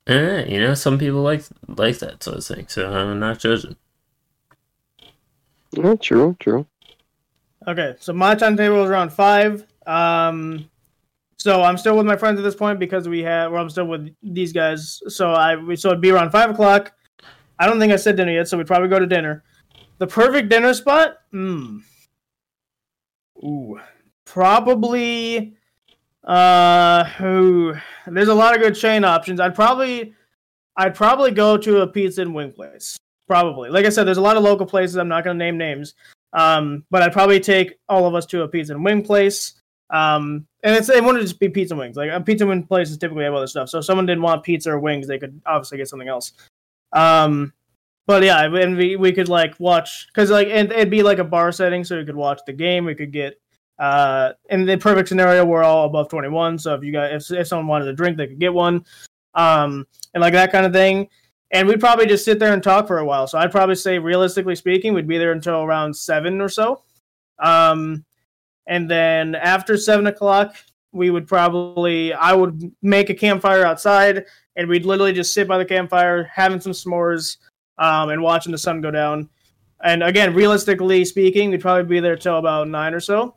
Eh, 0.07 0.45
you 0.49 0.59
know, 0.59 0.74
some 0.74 0.99
people 0.99 1.22
like 1.22 1.43
like 1.68 1.99
that 1.99 2.24
sort 2.24 2.38
of 2.38 2.45
thing. 2.45 2.68
So 2.68 2.91
I'm 2.91 3.20
not 3.20 3.39
judging. 3.39 3.78
Yeah, 5.72 5.95
true, 5.95 6.36
true. 6.39 6.66
Okay, 7.68 7.95
so 7.99 8.12
my 8.14 8.36
timetable 8.36 8.84
is 8.84 8.89
around 8.89 9.12
five. 9.12 9.66
Um, 9.86 10.70
so 11.38 11.62
I'm 11.62 11.78
still 11.78 11.97
with 11.97 12.05
my 12.05 12.16
friends 12.16 12.39
at 12.39 12.43
this 12.43 12.55
point 12.55 12.80
because 12.80 13.07
we 13.07 13.22
have. 13.24 13.51
Well, 13.51 13.62
I'm 13.62 13.70
still 13.70 13.86
with 13.86 14.14
these 14.24 14.51
guys. 14.53 15.01
So 15.07 15.32
I 15.32 15.55
we 15.55 15.76
so 15.76 15.89
it'd 15.89 16.01
be 16.01 16.12
around 16.12 16.32
five 16.32 16.49
o'clock. 16.49 16.93
I 17.59 17.68
don't 17.68 17.80
think 17.80 17.93
I 17.93 17.95
said 17.95 18.16
dinner 18.16 18.32
yet, 18.32 18.47
so 18.47 18.57
we'd 18.57 18.68
probably 18.68 18.89
go 18.89 18.99
to 18.99 19.05
dinner. 19.05 19.43
The 19.99 20.07
perfect 20.07 20.49
dinner 20.49 20.74
spot. 20.74 21.18
Hmm. 21.32 21.80
Ooh, 23.43 23.80
probably. 24.26 25.55
Uh, 26.24 27.03
ooh, 27.22 27.76
there's 28.07 28.28
a 28.28 28.34
lot 28.34 28.55
of 28.55 28.62
good 28.62 28.76
chain 28.76 29.03
options. 29.03 29.39
I'd 29.39 29.55
probably, 29.55 30.14
I'd 30.78 30.93
probably 30.93 31.32
go 31.32 31.57
to 31.57 31.82
a 31.82 31.88
pizza 31.88 32.22
and 32.22 32.34
wing 32.34 32.51
place. 32.51 32.97
Probably. 33.28 33.70
Like 33.70 33.86
I 33.86 33.89
said, 33.89 34.05
there's 34.05 34.18
a 34.18 34.22
lot 34.22 34.38
of 34.38 34.43
local 34.43 34.66
places. 34.66 34.97
I'm 34.97 35.07
not 35.07 35.24
gonna 35.24 35.38
name 35.38 35.57
names. 35.57 35.95
Um, 36.34 36.86
but 36.89 37.01
I'd 37.01 37.13
probably 37.13 37.39
take 37.39 37.77
all 37.89 38.05
of 38.05 38.15
us 38.15 38.25
to 38.27 38.43
a 38.43 38.47
pizza 38.47 38.73
and 38.73 38.84
wing 38.84 39.03
place. 39.03 39.53
Um, 39.89 40.47
and 40.63 40.75
it's 40.75 40.89
it 40.89 41.03
wouldn't 41.03 41.23
just 41.23 41.39
be 41.39 41.49
pizza 41.49 41.73
and 41.73 41.79
wings. 41.79 41.97
Like 41.97 42.11
a 42.11 42.21
pizza 42.21 42.43
and 42.43 42.49
wing 42.49 42.63
places 42.63 42.97
typically 42.97 43.25
have 43.25 43.34
other 43.34 43.47
stuff. 43.47 43.69
So 43.69 43.79
if 43.79 43.86
someone 43.86 44.05
didn't 44.05 44.21
want 44.21 44.43
pizza 44.43 44.71
or 44.71 44.79
wings, 44.79 45.07
they 45.07 45.19
could 45.19 45.41
obviously 45.45 45.77
get 45.77 45.89
something 45.89 46.07
else. 46.07 46.32
Um, 46.93 47.53
but 48.07 48.23
yeah, 48.23 48.43
and 48.43 48.77
we, 48.77 48.95
we 48.95 49.11
could 49.11 49.29
like 49.29 49.59
watch 49.59 50.07
because 50.07 50.32
like 50.32 50.47
and 50.49 50.71
it'd 50.71 50.89
be 50.89 51.03
like 51.03 51.19
a 51.19 51.23
bar 51.23 51.51
setting, 51.51 51.84
so 51.84 51.97
we 51.97 52.05
could 52.05 52.15
watch 52.15 52.39
the 52.45 52.53
game. 52.53 52.86
We 52.86 52.95
could 52.95 53.11
get 53.11 53.39
uh 53.79 54.34
in 54.49 54.65
the 54.65 54.77
perfect 54.77 55.09
scenario, 55.09 55.45
we're 55.45 55.63
all 55.63 55.86
above 55.86 56.09
twenty 56.09 56.29
one. 56.29 56.57
So 56.57 56.73
if 56.73 56.84
you 56.84 56.91
got 56.91 57.11
if 57.11 57.29
if 57.32 57.47
someone 57.47 57.67
wanted 57.67 57.88
a 57.88 57.93
drink, 57.93 58.17
they 58.17 58.27
could 58.27 58.39
get 58.39 58.53
one. 58.53 58.86
Um, 59.34 59.88
and 60.13 60.21
like 60.21 60.34
that 60.34 60.51
kind 60.51 60.65
of 60.65 60.73
thing. 60.73 61.09
And 61.51 61.67
we'd 61.67 61.79
probably 61.79 62.05
just 62.05 62.25
sit 62.25 62.39
there 62.39 62.53
and 62.53 62.63
talk 62.63 62.87
for 62.87 62.99
a 62.99 63.05
while. 63.05 63.27
So 63.27 63.37
I'd 63.37 63.51
probably 63.51 63.75
say, 63.75 63.99
realistically 63.99 64.55
speaking, 64.55 64.93
we'd 64.93 65.07
be 65.07 65.17
there 65.17 65.33
until 65.33 65.63
around 65.63 65.95
seven 65.95 66.39
or 66.41 66.49
so. 66.49 66.83
Um, 67.39 68.05
and 68.67 68.89
then 68.89 69.35
after 69.35 69.77
seven 69.77 70.07
o'clock, 70.07 70.55
we 70.93 71.09
would 71.09 71.27
probably 71.27 72.13
I 72.13 72.33
would 72.33 72.71
make 72.81 73.09
a 73.09 73.13
campfire 73.13 73.65
outside, 73.65 74.25
and 74.55 74.67
we'd 74.67 74.85
literally 74.85 75.13
just 75.13 75.33
sit 75.33 75.47
by 75.47 75.57
the 75.57 75.65
campfire, 75.65 76.23
having 76.23 76.59
some 76.59 76.73
s'mores, 76.73 77.37
um, 77.77 78.09
and 78.09 78.21
watching 78.21 78.51
the 78.51 78.57
sun 78.57 78.81
go 78.81 78.91
down. 78.91 79.29
And 79.83 80.03
again, 80.03 80.33
realistically 80.33 81.03
speaking, 81.05 81.49
we'd 81.49 81.61
probably 81.61 81.83
be 81.83 81.99
there 81.99 82.15
till 82.15 82.37
about 82.37 82.67
nine 82.67 82.93
or 82.93 82.99
so. 82.99 83.35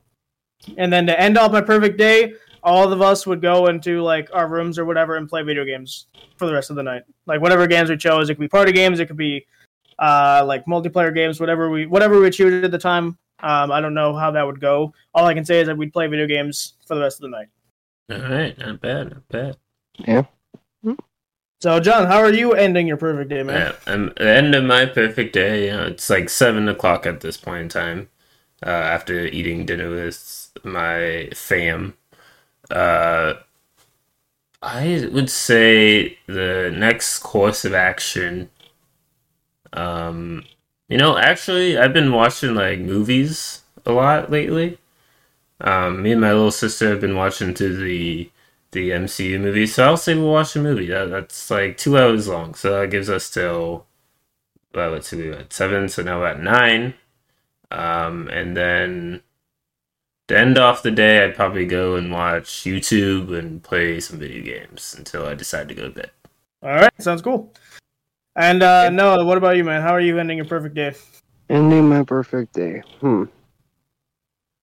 And 0.77 0.93
then 0.93 1.07
to 1.07 1.19
end 1.19 1.39
off 1.39 1.53
my 1.53 1.61
perfect 1.61 1.99
day, 1.99 2.35
all 2.65 2.91
of 2.91 3.03
us 3.03 3.27
would 3.27 3.41
go 3.41 3.67
into 3.67 4.03
like 4.03 4.29
our 4.33 4.49
rooms 4.49 4.79
or 4.79 4.85
whatever 4.85 5.17
and 5.17 5.29
play 5.29 5.43
video 5.43 5.65
games 5.65 6.07
for 6.37 6.47
the 6.47 6.53
rest 6.53 6.71
of 6.71 6.77
the 6.77 6.83
night. 6.83 7.03
Like 7.27 7.41
whatever 7.41 7.67
games 7.67 7.91
we 7.91 7.97
chose, 7.97 8.29
it 8.29 8.35
could 8.35 8.41
be 8.41 8.49
party 8.49 8.73
games, 8.73 8.99
it 8.99 9.07
could 9.07 9.17
be 9.17 9.47
uh, 9.99 10.43
like 10.47 10.65
multiplayer 10.65 11.15
games, 11.15 11.39
whatever 11.39 11.71
we 11.71 11.87
whatever 11.87 12.19
we 12.19 12.31
choose 12.31 12.65
at 12.65 12.71
the 12.71 12.79
time. 12.79 13.19
Um, 13.41 13.71
I 13.71 13.81
don't 13.81 13.95
know 13.95 14.17
how 14.17 14.31
that 14.31 14.47
would 14.47 14.61
go. 14.61 14.93
All 15.13 15.27
I 15.27 15.35
can 15.35 15.45
say 15.45 15.61
is 15.61 15.67
that 15.67 15.77
we'd 15.77 15.93
play 15.93 16.07
video 16.07 16.27
games 16.27 16.75
for 16.87 16.95
the 16.95 17.03
rest 17.03 17.19
of 17.19 17.31
the 17.31 17.37
night. 17.37 17.49
All 18.11 18.31
right, 18.31 18.57
not 18.59 18.81
bad, 18.81 19.11
not 19.11 19.29
bad. 19.29 19.57
Yeah. 19.99 20.25
So, 21.61 21.81
John, 21.81 22.07
how 22.07 22.19
are 22.19 22.33
you 22.33 22.53
ending 22.53 22.87
your 22.87 22.99
perfect 22.99 23.31
day, 23.31 23.43
man? 23.43 23.59
Yeah, 23.59 23.93
I'm 23.93 24.09
at 24.09 24.17
the 24.17 24.29
end 24.29 24.55
of 24.55 24.65
my 24.65 24.85
perfect 24.85 25.33
day. 25.33 25.67
You 25.67 25.73
know, 25.73 25.87
it's 25.87 26.11
like 26.11 26.29
seven 26.29 26.69
o'clock 26.69 27.07
at 27.07 27.23
this 27.23 27.39
point 27.39 27.63
in 27.63 27.69
time. 27.71 28.09
Uh, 28.63 28.69
after 28.69 29.27
eating 29.27 29.65
dinner 29.65 29.89
with 29.91 30.51
my 30.63 31.31
fam, 31.35 31.95
uh, 32.71 33.35
I 34.63 35.09
would 35.13 35.31
say 35.31 36.19
the 36.27 36.73
next 36.75 37.19
course 37.19 37.65
of 37.65 37.75
action. 37.75 38.51
Um, 39.73 40.45
you 40.89 40.97
know, 40.99 41.19
actually, 41.19 41.77
I've 41.79 41.93
been 41.93 42.13
watching 42.13 42.55
like 42.55 42.79
movies 42.79 43.63
a 43.85 43.93
lot 43.93 44.31
lately. 44.31 44.79
Um, 45.61 46.03
me 46.03 46.13
and 46.13 46.21
my 46.21 46.33
little 46.33 46.51
sister 46.51 46.91
have 46.91 47.01
been 47.01 47.17
watching 47.17 47.55
to 47.55 47.77
the 47.77 48.31
the 48.73 48.91
MCU 48.91 49.41
movie, 49.41 49.67
so 49.67 49.85
I'll 49.85 49.97
say 49.97 50.15
we'll 50.17 50.33
watch 50.33 50.57
a 50.57 50.61
movie. 50.61 50.87
That, 50.89 51.11
that's 51.11 51.51
like 51.51 51.77
two 51.77 51.97
hours 51.99 52.27
long, 52.29 52.55
so 52.55 52.81
that 52.81 52.91
gives 52.91 53.09
us 53.11 53.31
till 53.31 53.87
well, 54.75 54.91
let's 54.91 55.09
see, 55.09 55.17
we 55.17 55.29
were 55.29 55.37
at 55.37 55.53
seven, 55.53 55.89
so 55.89 56.03
now 56.03 56.21
we're 56.21 56.29
at 56.29 56.41
nine. 56.41 56.95
Um, 57.71 58.29
and 58.29 58.57
then 58.57 59.23
to 60.29 60.39
end 60.39 60.59
off 60.59 60.83
the 60.83 60.91
day, 60.91 61.25
I'd 61.25 61.35
probably 61.35 61.67
go 61.67 61.97
and 61.97 62.11
watch 62.11 62.65
YouTube 62.65 63.37
and 63.37 63.63
play 63.63 64.01
some 64.01 64.19
video 64.19 64.43
games 64.43 64.95
until 64.97 65.27
I 65.27 65.35
decide 65.35 65.69
to 65.69 65.75
go 65.75 65.85
to 65.85 65.91
bed. 65.91 66.11
All 66.63 66.75
right, 66.75 66.93
sounds 66.99 67.23
cool. 67.23 67.53
And 68.37 68.63
uh, 68.63 68.91
Noah, 68.91 69.25
what 69.25 69.39
about 69.39 69.57
you, 69.57 69.65
man? 69.65 69.83
How 69.83 69.93
are 69.93 70.01
you 70.01 70.19
ending 70.19 70.39
your 70.39 70.47
perfect 70.47 70.75
day? 70.75 70.95
Ending 71.51 71.89
my 71.89 72.03
perfect 72.03 72.55
day. 72.55 72.83
Hmm. 73.01 73.25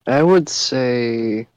I 0.07 0.23
would 0.23 0.49
say, 0.49 1.47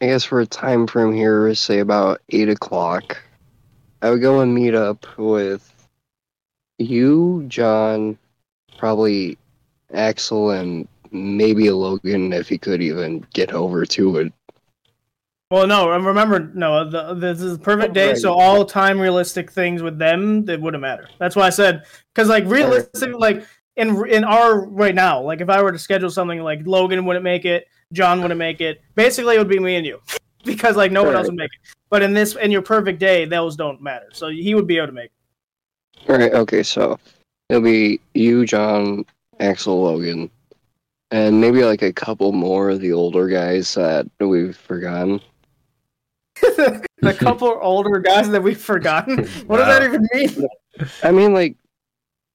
I 0.00 0.06
guess 0.06 0.24
for 0.24 0.40
a 0.40 0.46
time 0.46 0.86
frame 0.86 1.14
here, 1.14 1.54
say 1.54 1.78
about 1.78 2.20
eight 2.28 2.50
o'clock. 2.50 3.16
I 4.02 4.10
would 4.10 4.20
go 4.20 4.40
and 4.40 4.54
meet 4.54 4.74
up 4.74 5.06
with 5.18 5.74
you, 6.78 7.44
John, 7.48 8.18
probably 8.76 9.38
Axel, 9.92 10.50
and 10.50 10.86
maybe 11.10 11.70
Logan 11.70 12.32
if 12.32 12.48
he 12.48 12.58
could 12.58 12.82
even 12.82 13.26
get 13.32 13.52
over 13.52 13.84
to 13.86 14.18
it. 14.18 14.32
Well, 15.50 15.66
no, 15.66 15.88
remember, 15.88 16.50
no, 16.54 16.88
the, 16.88 17.14
this 17.14 17.40
is 17.40 17.54
a 17.54 17.58
perfect 17.58 17.94
day, 17.94 18.14
so 18.14 18.34
all 18.34 18.66
time 18.66 19.00
realistic 19.00 19.50
things 19.50 19.82
with 19.82 19.98
them, 19.98 20.46
it 20.48 20.60
wouldn't 20.60 20.82
matter. 20.82 21.08
That's 21.18 21.34
why 21.34 21.46
I 21.46 21.50
said, 21.50 21.84
because 22.14 22.28
like 22.28 22.44
realistic, 22.44 23.14
like 23.18 23.46
in 23.76 24.06
in 24.08 24.24
our 24.24 24.66
right 24.66 24.94
now, 24.94 25.22
like 25.22 25.40
if 25.40 25.48
I 25.48 25.62
were 25.62 25.72
to 25.72 25.78
schedule 25.78 26.10
something, 26.10 26.42
like 26.42 26.66
Logan 26.66 27.06
wouldn't 27.06 27.24
make 27.24 27.46
it, 27.46 27.66
John 27.94 28.20
wouldn't 28.20 28.38
make 28.38 28.60
it. 28.60 28.82
Basically, 28.94 29.36
it 29.36 29.38
would 29.38 29.48
be 29.48 29.58
me 29.58 29.76
and 29.76 29.86
you, 29.86 30.02
because 30.44 30.76
like 30.76 30.92
no 30.92 31.02
one 31.02 31.14
else 31.14 31.28
would 31.28 31.36
make 31.36 31.50
it. 31.54 31.76
But 31.88 32.02
in 32.02 32.12
this, 32.12 32.36
in 32.36 32.50
your 32.50 32.60
perfect 32.60 32.98
day, 32.98 33.24
those 33.24 33.56
don't 33.56 33.80
matter. 33.80 34.08
So 34.12 34.28
he 34.28 34.54
would 34.54 34.66
be 34.66 34.76
able 34.76 34.88
to 34.88 34.92
make. 34.92 35.10
it. 35.10 36.10
All 36.10 36.18
right. 36.18 36.32
Okay. 36.34 36.62
So 36.62 36.98
it'll 37.48 37.62
be 37.62 38.00
you, 38.12 38.44
John, 38.44 39.06
Axel, 39.40 39.80
Logan, 39.80 40.30
and 41.10 41.40
maybe 41.40 41.64
like 41.64 41.82
a 41.82 41.92
couple 41.92 42.32
more 42.32 42.70
of 42.70 42.80
the 42.80 42.92
older 42.92 43.28
guys 43.28 43.74
that 43.74 44.06
we've 44.20 44.56
forgotten. 44.56 45.20
the 46.40 47.14
couple 47.18 47.58
older 47.60 47.98
guys 47.98 48.28
that 48.28 48.42
we've 48.42 48.60
forgotten. 48.60 49.26
What 49.46 49.58
does 49.58 49.66
that 49.66 49.82
even 49.82 50.08
mean? 50.12 50.48
I 51.02 51.10
mean, 51.10 51.34
like, 51.34 51.56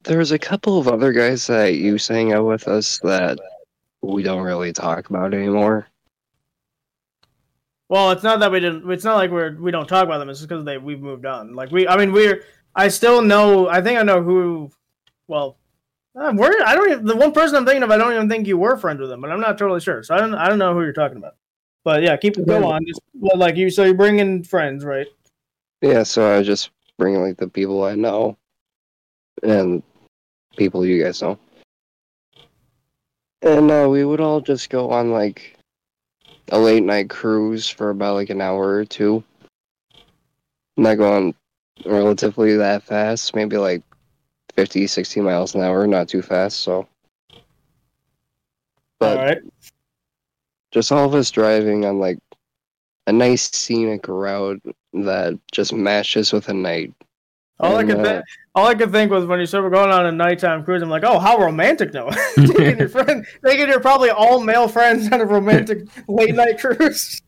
there's 0.04 0.32
a 0.32 0.40
couple 0.40 0.78
of 0.78 0.88
other 0.88 1.14
guys 1.14 1.48
that 1.48 1.76
you 1.76 1.98
sang 1.98 2.34
out 2.34 2.46
with 2.46 2.68
us 2.68 3.00
that 3.04 3.38
we 4.02 4.24
don't 4.24 4.44
really 4.44 4.74
talk 4.74 5.10
about 5.10 5.34
anymore. 5.34 5.88
Well, 7.88 8.12
it's 8.12 8.24
not 8.24 8.40
that 8.40 8.52
we 8.52 8.60
didn't. 8.60 8.90
It's 8.92 9.04
not 9.04 9.16
like 9.16 9.32
we're 9.32 9.56
we 9.56 9.72
don't 9.72 9.88
talk 9.88 10.04
about 10.04 10.18
them. 10.18 10.30
It's 10.30 10.40
just 10.40 10.50
because 10.50 10.66
they 10.66 10.78
we've 10.78 11.00
moved 11.00 11.26
on. 11.26 11.56
Like 11.56 11.72
we, 11.72 11.88
I 11.88 11.96
mean, 11.96 12.12
we're. 12.12 12.44
I 12.76 12.88
still 12.88 13.22
know. 13.22 13.70
I 13.70 13.82
think 13.82 14.00
I 14.00 14.04
know 14.04 14.24
who. 14.24 14.72
Well, 15.28 15.58
uh, 16.16 16.34
we're. 16.36 16.54
I 16.64 16.76
don't. 16.76 16.92
Even, 16.92 17.06
the 17.06 17.16
one 17.16 17.32
person 17.32 17.56
I'm 17.56 17.66
thinking 17.66 17.84
of, 17.84 17.92
I 17.92 17.98
don't 17.98 18.14
even 18.14 18.30
think 18.30 18.48
you 18.48 18.58
were 18.58 18.78
friends 18.78 19.00
with 19.00 19.10
them, 19.10 19.22
but 19.22 19.32
I'm 19.32 19.42
not 19.42 19.58
totally 19.58 19.80
sure. 19.80 20.04
So 20.04 20.16
I 20.16 20.20
don't. 20.20 20.36
I 20.36 20.48
don't 20.48 20.60
know 20.60 20.74
who 20.74 20.82
you're 20.82 20.94
talking 20.94 21.18
about. 21.18 21.36
But 21.84 22.04
yeah, 22.04 22.16
keep 22.18 22.36
go 22.46 22.66
on. 22.66 22.86
Just 22.86 23.02
well, 23.14 23.38
like 23.38 23.56
you. 23.56 23.70
So 23.70 23.84
you're 23.84 23.94
bringing 23.94 24.44
friends, 24.44 24.86
right? 24.86 25.08
Yeah, 25.82 26.04
so 26.04 26.32
I 26.32 26.38
was 26.38 26.48
just 26.48 26.72
bringing 26.98 27.22
like 27.22 27.38
the 27.38 27.48
people 27.48 27.84
I 27.84 27.96
know 27.96 28.38
and 29.42 29.84
people 30.56 30.86
you 30.86 31.04
guys 31.04 31.22
know. 31.22 31.38
And 33.42 33.70
uh, 33.70 33.88
we 33.90 34.06
would 34.06 34.22
all 34.22 34.40
just 34.40 34.70
go 34.70 34.92
on 34.92 35.12
like 35.12 35.58
a 36.50 36.60
late 36.60 36.84
night 36.84 37.10
cruise 37.10 37.68
for 37.68 37.90
about 37.90 38.16
like 38.16 38.30
an 38.30 38.40
hour 38.40 38.76
or 38.76 38.86
two. 38.86 39.24
Not 40.78 40.96
going 40.96 41.36
relatively 41.86 42.56
that 42.58 42.84
fast, 42.84 43.36
maybe 43.36 43.58
like 43.58 43.84
50, 44.56 44.88
60 44.88 45.22
miles 45.22 45.56
an 45.56 45.62
hour, 45.62 45.86
not 45.88 46.08
too 46.08 46.22
fast, 46.22 46.62
so. 46.62 46.88
But 49.00 49.18
All 49.18 49.26
right. 49.26 49.42
just 50.72 50.92
all 50.92 51.06
of 51.06 51.16
us 51.16 51.32
driving 51.32 51.86
on 51.86 52.00
like 52.00 52.20
a 53.08 53.12
nice 53.12 53.50
scenic 53.52 54.08
route 54.08 54.62
that 54.94 55.38
just 55.52 55.74
matches 55.74 56.32
with 56.32 56.48
a 56.50 56.54
night. 56.54 56.94
All 57.60 57.78
I 57.78 57.84
could 57.84 58.00
uh, 58.00 58.04
think. 58.04 58.26
All 58.56 58.68
I 58.68 58.76
could 58.76 58.92
think 58.92 59.12
was 59.12 59.26
when 59.26 59.40
you 59.40 59.46
said 59.46 59.62
we're 59.62 59.70
going 59.70 59.92
on 59.92 60.06
a 60.06 60.12
nighttime 60.12 60.64
cruise. 60.64 60.82
I'm 60.82 60.90
like, 60.90 61.04
oh, 61.04 61.20
how 61.20 61.38
romantic, 61.38 61.92
though. 61.92 62.10
taking 62.36 62.78
your 62.78 62.90
friend, 62.90 63.26
taking 63.46 63.68
your 63.68 63.80
probably 63.80 64.10
all 64.10 64.42
male 64.42 64.68
friends 64.68 65.12
on 65.12 65.22
a 65.22 65.26
romantic 65.26 65.88
late 66.08 66.36
night 66.36 66.60
cruise. 66.60 67.22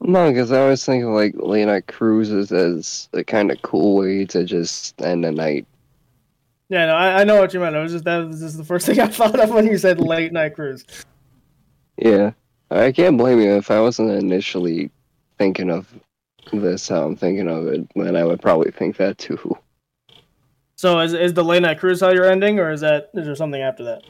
No, 0.00 0.30
because 0.30 0.52
I 0.52 0.60
always 0.60 0.84
think 0.84 1.02
of 1.02 1.10
like 1.10 1.34
late 1.36 1.64
night 1.64 1.86
cruises 1.86 2.52
as 2.52 3.08
a 3.14 3.24
kind 3.24 3.50
of 3.50 3.62
cool 3.62 3.96
way 3.96 4.26
to 4.26 4.44
just 4.44 5.00
end 5.00 5.24
a 5.24 5.32
night. 5.32 5.66
Yeah, 6.74 6.86
no, 6.86 6.96
I, 6.96 7.20
I 7.20 7.24
know 7.24 7.36
what 7.40 7.54
you 7.54 7.60
meant. 7.60 7.76
I 7.76 7.82
was 7.82 7.92
just 7.92 8.04
that 8.04 8.26
was 8.26 8.40
just 8.40 8.56
the 8.56 8.64
first 8.64 8.84
thing 8.86 8.98
I 8.98 9.06
thought 9.06 9.38
of 9.38 9.50
when 9.50 9.64
you 9.64 9.78
said 9.78 10.00
late 10.00 10.32
night 10.32 10.56
cruise. 10.56 10.84
Yeah, 11.96 12.32
I 12.68 12.90
can't 12.90 13.16
blame 13.16 13.38
you 13.38 13.52
if 13.54 13.70
I 13.70 13.78
wasn't 13.80 14.10
initially 14.10 14.90
thinking 15.38 15.70
of 15.70 15.86
this 16.52 16.88
how 16.88 17.04
I'm 17.04 17.14
thinking 17.14 17.46
of 17.46 17.68
it. 17.68 17.88
Then 17.94 18.16
I 18.16 18.24
would 18.24 18.42
probably 18.42 18.72
think 18.72 18.96
that 18.96 19.18
too. 19.18 19.56
So 20.74 20.98
is 20.98 21.12
is 21.12 21.32
the 21.32 21.44
late 21.44 21.62
night 21.62 21.78
cruise 21.78 22.00
how 22.00 22.10
you're 22.10 22.28
ending, 22.28 22.58
or 22.58 22.72
is 22.72 22.80
that 22.80 23.10
is 23.14 23.24
there 23.24 23.36
something 23.36 23.62
after 23.62 23.84
that? 23.84 24.02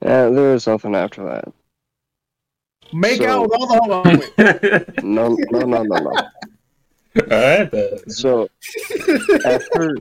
Yeah, 0.00 0.28
there 0.28 0.54
is 0.54 0.62
something 0.62 0.94
after 0.94 1.24
that. 1.24 1.52
Make 2.92 3.20
So- 3.20 3.28
out 3.28 3.50
with 3.50 3.60
all 3.60 4.02
the 4.02 4.30
wait. 4.38 4.94
No, 5.04 5.36
no, 5.50 5.60
no, 5.62 5.82
no, 5.82 5.96
no. 5.98 6.10
All 6.12 7.58
right, 7.58 7.68
then. 7.68 8.08
So 8.10 8.48
after 9.44 9.96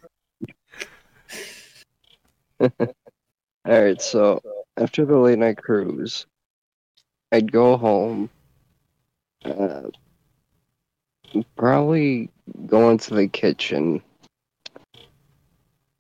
all 2.80 2.94
right 3.66 4.02
so 4.02 4.42
after 4.78 5.06
the 5.06 5.16
late 5.16 5.40
night 5.40 5.58
cruise 5.58 6.26
i'd 7.32 7.52
go 7.52 7.78
home 7.78 8.30
uh, 9.46 9.84
probably 11.56 12.30
go 12.66 12.90
into 12.90 13.14
the 13.14 13.28
kitchen 13.28 14.02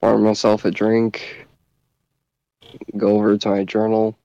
pour 0.01 0.17
myself 0.17 0.65
a 0.65 0.71
drink 0.71 1.47
go 2.97 3.15
over 3.15 3.37
to 3.37 3.49
my 3.49 3.63
journal 3.63 4.17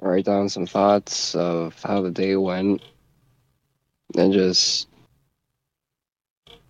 write 0.00 0.24
down 0.24 0.48
some 0.48 0.66
thoughts 0.66 1.34
of 1.34 1.80
how 1.82 2.02
the 2.02 2.10
day 2.10 2.36
went 2.36 2.82
and 4.16 4.32
just 4.32 4.88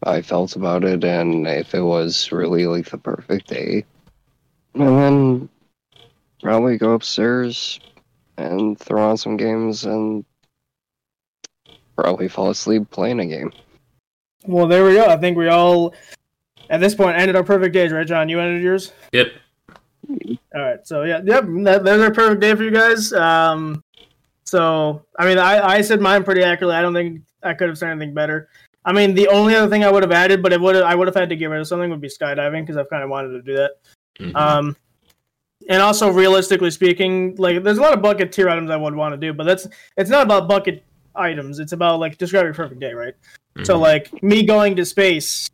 I 0.02 0.22
felt 0.22 0.56
about 0.56 0.84
it 0.84 1.04
and 1.04 1.46
if 1.46 1.74
it 1.74 1.82
was 1.82 2.32
really 2.32 2.66
like 2.66 2.88
the 2.88 2.96
perfect 2.98 3.48
day. 3.48 3.84
And 4.74 4.98
then 4.98 5.48
probably 6.42 6.78
go 6.78 6.92
upstairs 6.92 7.80
and 8.36 8.78
throw 8.78 9.10
on 9.10 9.16
some 9.16 9.36
games 9.36 9.84
and 9.84 10.24
probably 11.96 12.28
fall 12.28 12.50
asleep 12.50 12.90
playing 12.90 13.20
a 13.20 13.26
game. 13.26 13.52
Well, 14.46 14.66
there 14.66 14.84
we 14.84 14.94
go. 14.94 15.06
I 15.06 15.16
think 15.16 15.36
we 15.36 15.48
all 15.48 15.94
at 16.70 16.80
this 16.80 16.94
point 16.94 17.18
ended 17.18 17.36
our 17.36 17.44
perfect 17.44 17.74
days, 17.74 17.92
right, 17.92 18.06
John? 18.06 18.28
You 18.28 18.40
ended 18.40 18.62
yours. 18.62 18.92
Yep. 19.12 19.32
All 20.54 20.62
right. 20.62 20.86
So 20.86 21.02
yeah, 21.02 21.20
yep. 21.24 21.44
That, 21.44 21.82
was 21.82 22.00
our 22.00 22.12
perfect 22.12 22.40
day 22.40 22.54
for 22.54 22.64
you 22.64 22.70
guys. 22.70 23.12
Um, 23.12 23.84
so 24.44 25.04
I 25.18 25.26
mean, 25.26 25.38
I 25.38 25.60
I 25.60 25.80
said 25.82 26.00
mine 26.00 26.24
pretty 26.24 26.42
accurately. 26.42 26.76
I 26.76 26.82
don't 26.82 26.94
think 26.94 27.22
I 27.42 27.54
could 27.54 27.68
have 27.68 27.78
said 27.78 27.90
anything 27.90 28.14
better. 28.14 28.48
I 28.84 28.92
mean, 28.92 29.14
the 29.14 29.28
only 29.28 29.54
other 29.54 29.68
thing 29.68 29.84
I 29.84 29.90
would 29.90 30.02
have 30.02 30.12
added, 30.12 30.42
but 30.42 30.52
it 30.52 30.60
would 30.60 30.76
I 30.76 30.94
would 30.94 31.06
have 31.06 31.14
had 31.14 31.28
to 31.28 31.36
get 31.36 31.46
rid 31.46 31.60
of 31.60 31.68
something 31.68 31.90
would 31.90 32.00
be 32.00 32.08
skydiving 32.08 32.62
because 32.62 32.76
I've 32.76 32.88
kind 32.88 33.04
of 33.04 33.10
wanted 33.10 33.30
to 33.32 33.42
do 33.42 33.54
that. 33.56 33.72
Mhm. 34.18 34.36
Um, 34.36 34.76
and 35.68 35.82
also 35.82 36.10
realistically 36.10 36.70
speaking, 36.70 37.36
like 37.36 37.62
there's 37.62 37.78
a 37.78 37.82
lot 37.82 37.92
of 37.92 38.02
bucket 38.02 38.32
tier 38.32 38.48
items 38.48 38.70
I 38.70 38.76
would 38.76 38.94
want 38.94 39.12
to 39.12 39.16
do, 39.18 39.32
but 39.32 39.44
that's 39.44 39.66
it's 39.96 40.10
not 40.10 40.22
about 40.24 40.48
bucket 40.48 40.82
items. 41.14 41.58
It's 41.58 41.72
about 41.72 42.00
like 42.00 42.18
describe 42.18 42.44
your 42.44 42.54
perfect 42.54 42.80
day, 42.80 42.92
right? 42.92 43.14
So 43.64 43.76
Mhm. 43.76 43.80
like 43.80 44.22
me 44.22 44.44
going 44.44 44.76
to 44.76 44.84
space, 44.84 45.48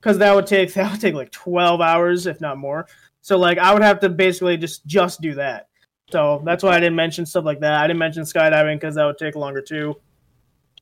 because 0.00 0.18
that 0.18 0.34
would 0.34 0.46
take 0.46 0.72
that 0.74 0.90
would 0.90 1.00
take 1.00 1.14
like 1.14 1.30
twelve 1.30 1.80
hours, 1.80 2.26
if 2.26 2.40
not 2.40 2.58
more. 2.58 2.86
So 3.22 3.38
like 3.38 3.58
I 3.58 3.72
would 3.72 3.82
have 3.82 4.00
to 4.00 4.08
basically 4.08 4.56
just 4.56 4.86
just 4.86 5.20
do 5.20 5.34
that. 5.34 5.68
So 6.10 6.42
that's 6.44 6.62
why 6.62 6.76
I 6.76 6.80
didn't 6.80 6.96
mention 6.96 7.26
stuff 7.26 7.44
like 7.44 7.60
that. 7.60 7.74
I 7.74 7.86
didn't 7.86 7.98
mention 7.98 8.22
skydiving 8.22 8.76
because 8.76 8.94
that 8.94 9.04
would 9.04 9.18
take 9.18 9.34
longer 9.34 9.60
too. 9.60 9.96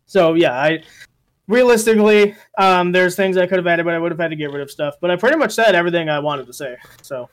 So 0.07 0.35
yeah, 0.35 0.53
I 0.53 0.83
realistically, 1.47 2.35
um, 2.59 2.93
there's 2.93 3.17
things 3.17 3.37
I 3.37 3.47
could 3.47 3.59
have 3.59 3.67
added, 3.67 3.85
but 3.85 3.95
I 3.95 3.99
would 3.99 4.13
have 4.13 4.19
had 4.21 4.29
to 4.31 4.37
get 4.37 4.51
rid 4.51 4.63
of 4.63 4.71
stuff. 4.71 4.95
But 5.01 5.11
I 5.11 5.17
pretty 5.17 5.37
much 5.37 5.53
said 5.53 5.75
everything 5.75 6.09
I 6.09 6.19
wanted 6.19 6.47
to 6.47 6.53
say. 6.53 6.77
So 7.03 7.29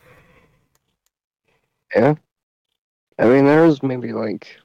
Yeah. 1.95 2.16
I 3.20 3.26
mean, 3.26 3.45
there 3.45 3.64
was 3.64 3.84
maybe 3.84 4.14
like 4.14 4.57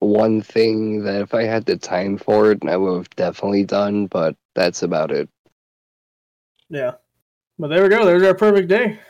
one 0.00 0.42
thing 0.42 1.02
that 1.04 1.22
if 1.22 1.34
I 1.34 1.42
had 1.44 1.64
the 1.64 1.76
time 1.76 2.18
for 2.18 2.52
it, 2.52 2.58
I 2.66 2.76
would 2.76 2.96
have 2.98 3.10
definitely 3.10 3.64
done, 3.64 4.06
but 4.06 4.36
that's 4.54 4.82
about 4.82 5.10
it. 5.10 5.28
yeah. 6.68 6.92
But 7.58 7.68
there 7.68 7.82
we 7.82 7.88
go. 7.88 8.04
There's 8.04 8.22
our 8.22 8.34
perfect 8.34 8.68
day. 8.68 9.00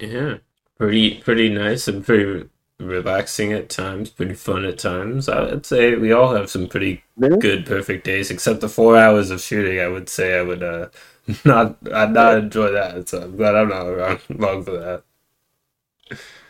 Yeah, 0.00 0.36
pretty 0.78 1.16
pretty 1.18 1.48
nice 1.50 1.86
and 1.88 2.02
pretty 2.06 2.24
re- 2.24 2.48
relaxing 2.80 3.52
at 3.52 3.68
times, 3.68 4.10
pretty 4.10 4.34
fun 4.34 4.64
at 4.64 4.78
times. 4.78 5.28
I 5.28 5.42
would 5.42 5.66
say 5.66 5.96
we 5.96 6.12
all 6.12 6.34
have 6.34 6.50
some 6.50 6.68
pretty 6.68 7.04
good 7.38 7.66
perfect 7.66 8.04
days, 8.04 8.30
except 8.30 8.60
the 8.60 8.68
four 8.68 8.96
hours 8.96 9.30
of 9.30 9.40
shooting. 9.40 9.80
I 9.80 9.88
would 9.88 10.08
say 10.08 10.38
I 10.38 10.42
would 10.42 10.62
uh 10.62 10.88
not 11.44 11.76
I'd 11.92 12.12
not 12.12 12.38
enjoy 12.38 12.72
that. 12.72 13.08
So 13.08 13.22
I'm 13.22 13.36
glad 13.36 13.54
I'm 13.56 13.68
not 13.68 13.82
wrong, 13.86 14.18
wrong 14.30 14.64
for 14.64 14.72
that. 14.78 15.04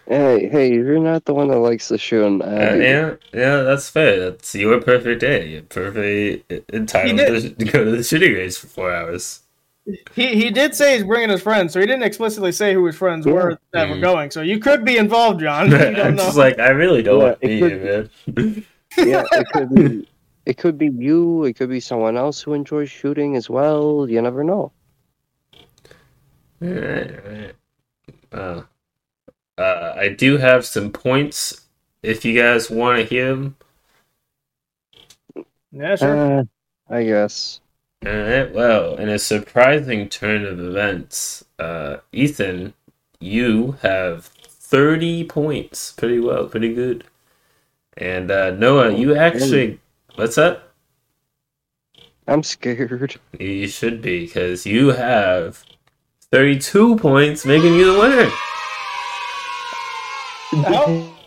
Hey, 0.07 0.49
hey, 0.49 0.73
you're 0.73 0.99
not 0.99 1.25
the 1.25 1.35
one 1.35 1.49
that 1.49 1.59
likes 1.59 1.89
the 1.89 1.99
shooting. 1.99 2.43
Uh, 2.43 2.71
Uh, 2.71 2.75
yeah, 2.75 3.17
yeah, 3.33 3.63
that's 3.63 3.89
fair. 3.89 4.19
That's 4.31 4.55
your 4.55 4.81
perfect 4.81 5.21
day. 5.21 5.49
You're 5.49 5.63
perfectly 5.63 6.45
entitled 6.73 7.27
to 7.27 7.51
to 7.51 7.65
go 7.65 7.85
to 7.85 7.91
the 7.93 8.03
shooting 8.03 8.33
range 8.35 8.57
for 8.59 8.67
four 8.67 8.93
hours. 8.93 9.43
He 10.15 10.35
he 10.35 10.51
did 10.51 10.75
say 10.75 10.95
he's 10.97 11.05
bringing 11.05 11.31
his 11.31 11.41
friends, 11.43 11.73
so 11.73 11.81
he 11.81 11.87
didn't 11.87 12.03
explicitly 12.03 12.53
say 12.53 12.75
who 12.75 12.85
his 12.87 12.97
friends 12.97 13.27
were 13.27 13.59
that 13.73 13.89
were 13.89 13.95
Mhm. 13.97 14.01
going. 14.03 14.31
So 14.31 14.43
you 14.43 14.59
could 14.59 14.85
be 14.85 14.97
involved, 14.99 15.41
John. 15.41 15.71
You 15.71 15.77
I'm 15.79 16.15
know. 16.17 16.25
just 16.25 16.37
like 16.37 16.59
I 16.59 16.69
really 16.71 17.03
don't 17.03 17.19
Yeah, 17.21 17.25
want 17.25 17.41
to 17.41 17.47
it 17.47 17.49
be 17.49 17.61
could- 17.61 17.73
here, 17.73 18.11
man. 18.37 18.65
yeah, 19.09 19.25
it 19.33 19.47
could 19.53 19.75
be. 19.75 20.09
It 20.47 20.57
could 20.59 20.79
be 20.79 20.89
you. 20.89 21.45
It 21.45 21.57
could 21.57 21.69
be 21.71 21.81
someone 21.81 22.17
else 22.17 22.41
who 22.43 22.55
enjoys 22.55 22.91
shooting 22.91 23.37
as 23.37 23.49
well. 23.51 24.07
You 24.09 24.21
never 24.23 24.43
know. 24.45 24.73
Alright, 26.63 27.11
alright. 27.25 27.55
Uh, 28.33 28.63
uh, 29.59 29.95
I 29.97 30.09
do 30.09 30.37
have 30.39 30.67
some 30.67 30.91
points 30.91 31.67
if 32.03 32.25
you 32.25 32.39
guys 32.41 32.69
want 32.71 32.99
to 32.99 33.05
hear 33.05 33.29
them. 33.35 33.57
yeah, 35.73 35.97
sure. 35.97 36.39
Uh, 36.41 36.43
I 36.91 37.05
guess. 37.05 37.61
Alright, 38.07 38.55
well, 38.55 38.95
in 38.97 39.09
a 39.09 39.19
surprising 39.19 40.09
turn 40.09 40.45
of 40.45 40.61
events, 40.61 41.45
uh, 41.59 41.97
Ethan, 42.13 42.75
you 43.19 43.73
have 43.83 44.27
30 44.27 45.25
points. 45.25 45.93
Pretty 45.93 46.21
well, 46.21 46.47
pretty 46.47 46.73
good. 46.73 47.05
And 47.97 48.31
uh, 48.31 48.51
Noah, 48.53 48.93
you 48.95 49.17
actually. 49.17 49.81
What's 50.15 50.39
up? 50.39 50.73
I'm 52.29 52.43
scared. 52.45 53.19
You 53.39 53.67
should 53.67 54.01
be, 54.01 54.27
because 54.27 54.65
you 54.65 54.89
have 54.91 55.65
32 56.31 56.97
points, 56.97 57.45
making 57.45 57.75
you 57.75 57.93
the 57.95 57.99
winner. 57.99 58.31
How- 60.65 61.18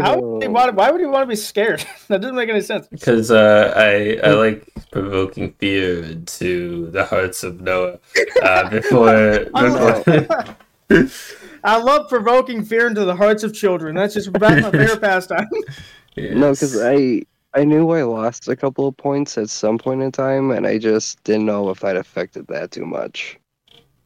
How 0.00 0.18
would 0.18 0.42
he 0.42 0.48
want, 0.48 0.74
why 0.74 0.90
would 0.90 1.00
he 1.00 1.06
want 1.06 1.22
to 1.22 1.26
be 1.26 1.36
scared? 1.36 1.84
that 2.08 2.20
doesn't 2.20 2.36
make 2.36 2.48
any 2.48 2.60
sense. 2.60 2.86
Because 2.88 3.30
uh, 3.30 3.72
I 3.76 4.18
I 4.22 4.32
like 4.32 4.68
provoking 4.90 5.52
fear 5.54 6.02
into 6.02 6.90
the 6.90 7.04
hearts 7.04 7.42
of 7.42 7.60
Noah 7.60 7.98
uh, 8.42 8.70
before 8.70 9.08
I 9.54 9.70
before. 9.70 10.56
I 11.64 11.76
love 11.76 12.08
provoking 12.08 12.64
fear 12.64 12.86
into 12.86 13.04
the 13.04 13.14
hearts 13.14 13.44
of 13.44 13.54
children. 13.54 13.94
That's 13.94 14.14
just 14.14 14.32
that's 14.32 14.62
my 14.62 14.70
favorite 14.70 15.00
pastime. 15.00 15.48
No, 16.16 16.52
because 16.52 16.80
I 16.80 17.22
I 17.54 17.64
knew 17.64 17.90
I 17.90 18.02
lost 18.02 18.48
a 18.48 18.56
couple 18.56 18.88
of 18.88 18.96
points 18.96 19.36
at 19.36 19.50
some 19.50 19.78
point 19.78 20.02
in 20.02 20.10
time, 20.10 20.50
and 20.50 20.66
I 20.66 20.78
just 20.78 21.22
didn't 21.24 21.46
know 21.46 21.68
if 21.70 21.80
that 21.80 21.96
affected 21.96 22.46
that 22.48 22.70
too 22.70 22.86
much. 22.86 23.38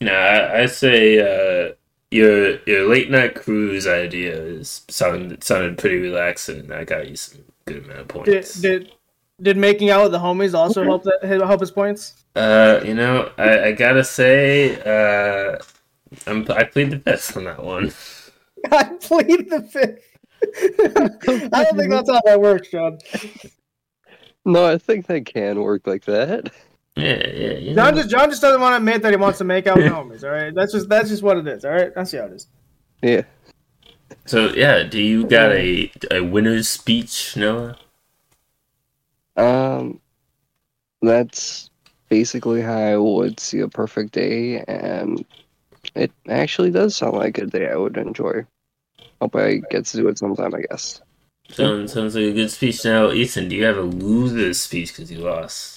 No, 0.00 0.12
I, 0.12 0.62
I 0.62 0.66
say 0.66 1.20
uh, 1.20 1.72
your 2.10 2.58
your 2.64 2.88
late 2.88 3.10
night 3.10 3.34
cruise 3.34 3.86
idea 3.86 4.34
is 4.34 4.82
sounded 4.88 5.42
sounded 5.44 5.78
pretty 5.78 5.98
relaxing. 5.98 6.60
and 6.60 6.68
That 6.70 6.86
got 6.86 7.08
you 7.08 7.16
some 7.16 7.40
good 7.64 7.84
amount 7.84 8.00
of 8.00 8.08
Did, 8.08 8.24
points. 8.24 8.54
did 8.54 8.92
did 9.42 9.56
making 9.56 9.90
out 9.90 10.04
with 10.04 10.12
the 10.12 10.18
homies 10.18 10.54
also 10.54 10.82
help 10.84 11.02
that 11.04 11.22
help 11.22 11.60
his 11.60 11.70
points? 11.70 12.14
Uh, 12.34 12.80
you 12.84 12.94
know, 12.94 13.30
I, 13.38 13.64
I 13.64 13.72
gotta 13.72 14.04
say, 14.04 14.80
uh, 14.82 15.58
I'm 16.26 16.46
I 16.50 16.64
plead 16.64 16.90
the 16.90 16.98
fifth 17.00 17.36
on 17.36 17.44
that 17.44 17.62
one. 17.62 17.92
I 18.70 18.84
plead 18.84 19.50
the 19.50 19.62
fifth. 19.62 20.02
I 21.52 21.64
don't 21.64 21.76
think 21.76 21.90
that's 21.90 22.10
how 22.10 22.20
that 22.24 22.40
works, 22.40 22.68
John. 22.70 22.98
No, 24.44 24.64
I 24.64 24.78
think 24.78 25.06
that 25.06 25.26
can 25.26 25.60
work 25.60 25.86
like 25.86 26.04
that. 26.04 26.52
Yeah, 26.96 27.28
yeah. 27.28 27.52
You 27.58 27.74
John 27.74 27.94
just 27.94 28.08
John 28.08 28.30
just 28.30 28.40
doesn't 28.40 28.60
want 28.60 28.72
to 28.72 28.76
admit 28.78 29.02
that 29.02 29.12
he 29.12 29.16
wants 29.16 29.38
to 29.38 29.44
make 29.44 29.66
out 29.66 29.76
with 29.76 29.92
homies. 29.92 30.24
All 30.24 30.30
right, 30.30 30.54
that's 30.54 30.72
just 30.72 30.88
that's 30.88 31.10
just 31.10 31.22
what 31.22 31.36
it 31.36 31.46
is. 31.46 31.64
All 31.64 31.72
right, 31.72 31.94
that's 31.94 32.12
how 32.12 32.24
it 32.24 32.32
is. 32.32 32.46
Yeah. 33.02 33.22
So 34.24 34.48
yeah, 34.54 34.82
do 34.82 35.00
you 35.00 35.26
got 35.26 35.52
a 35.52 35.92
a 36.10 36.20
winner's 36.20 36.68
speech, 36.68 37.36
Noah? 37.36 37.76
Um, 39.36 40.00
that's 41.02 41.70
basically 42.08 42.62
how 42.62 42.78
I 42.78 42.96
would 42.96 43.38
see 43.40 43.60
a 43.60 43.68
perfect 43.68 44.12
day, 44.12 44.64
and 44.66 45.22
it 45.94 46.10
actually 46.28 46.70
does 46.70 46.96
sound 46.96 47.16
like 47.16 47.36
a 47.36 47.46
day 47.46 47.68
I 47.68 47.76
would 47.76 47.98
enjoy. 47.98 48.46
Hope 49.20 49.36
I 49.36 49.60
get 49.70 49.84
to 49.86 49.96
do 49.98 50.08
it 50.08 50.18
sometime, 50.18 50.54
I 50.54 50.62
guess. 50.70 51.02
Sounds 51.50 51.92
sounds 51.92 52.14
like 52.14 52.24
a 52.24 52.32
good 52.32 52.50
speech. 52.50 52.84
Now, 52.84 53.12
Ethan, 53.12 53.48
do 53.48 53.56
you 53.56 53.64
have 53.64 53.76
a 53.76 53.82
loser's 53.82 54.60
speech 54.60 54.92
because 54.92 55.12
you 55.12 55.18
lost? 55.18 55.75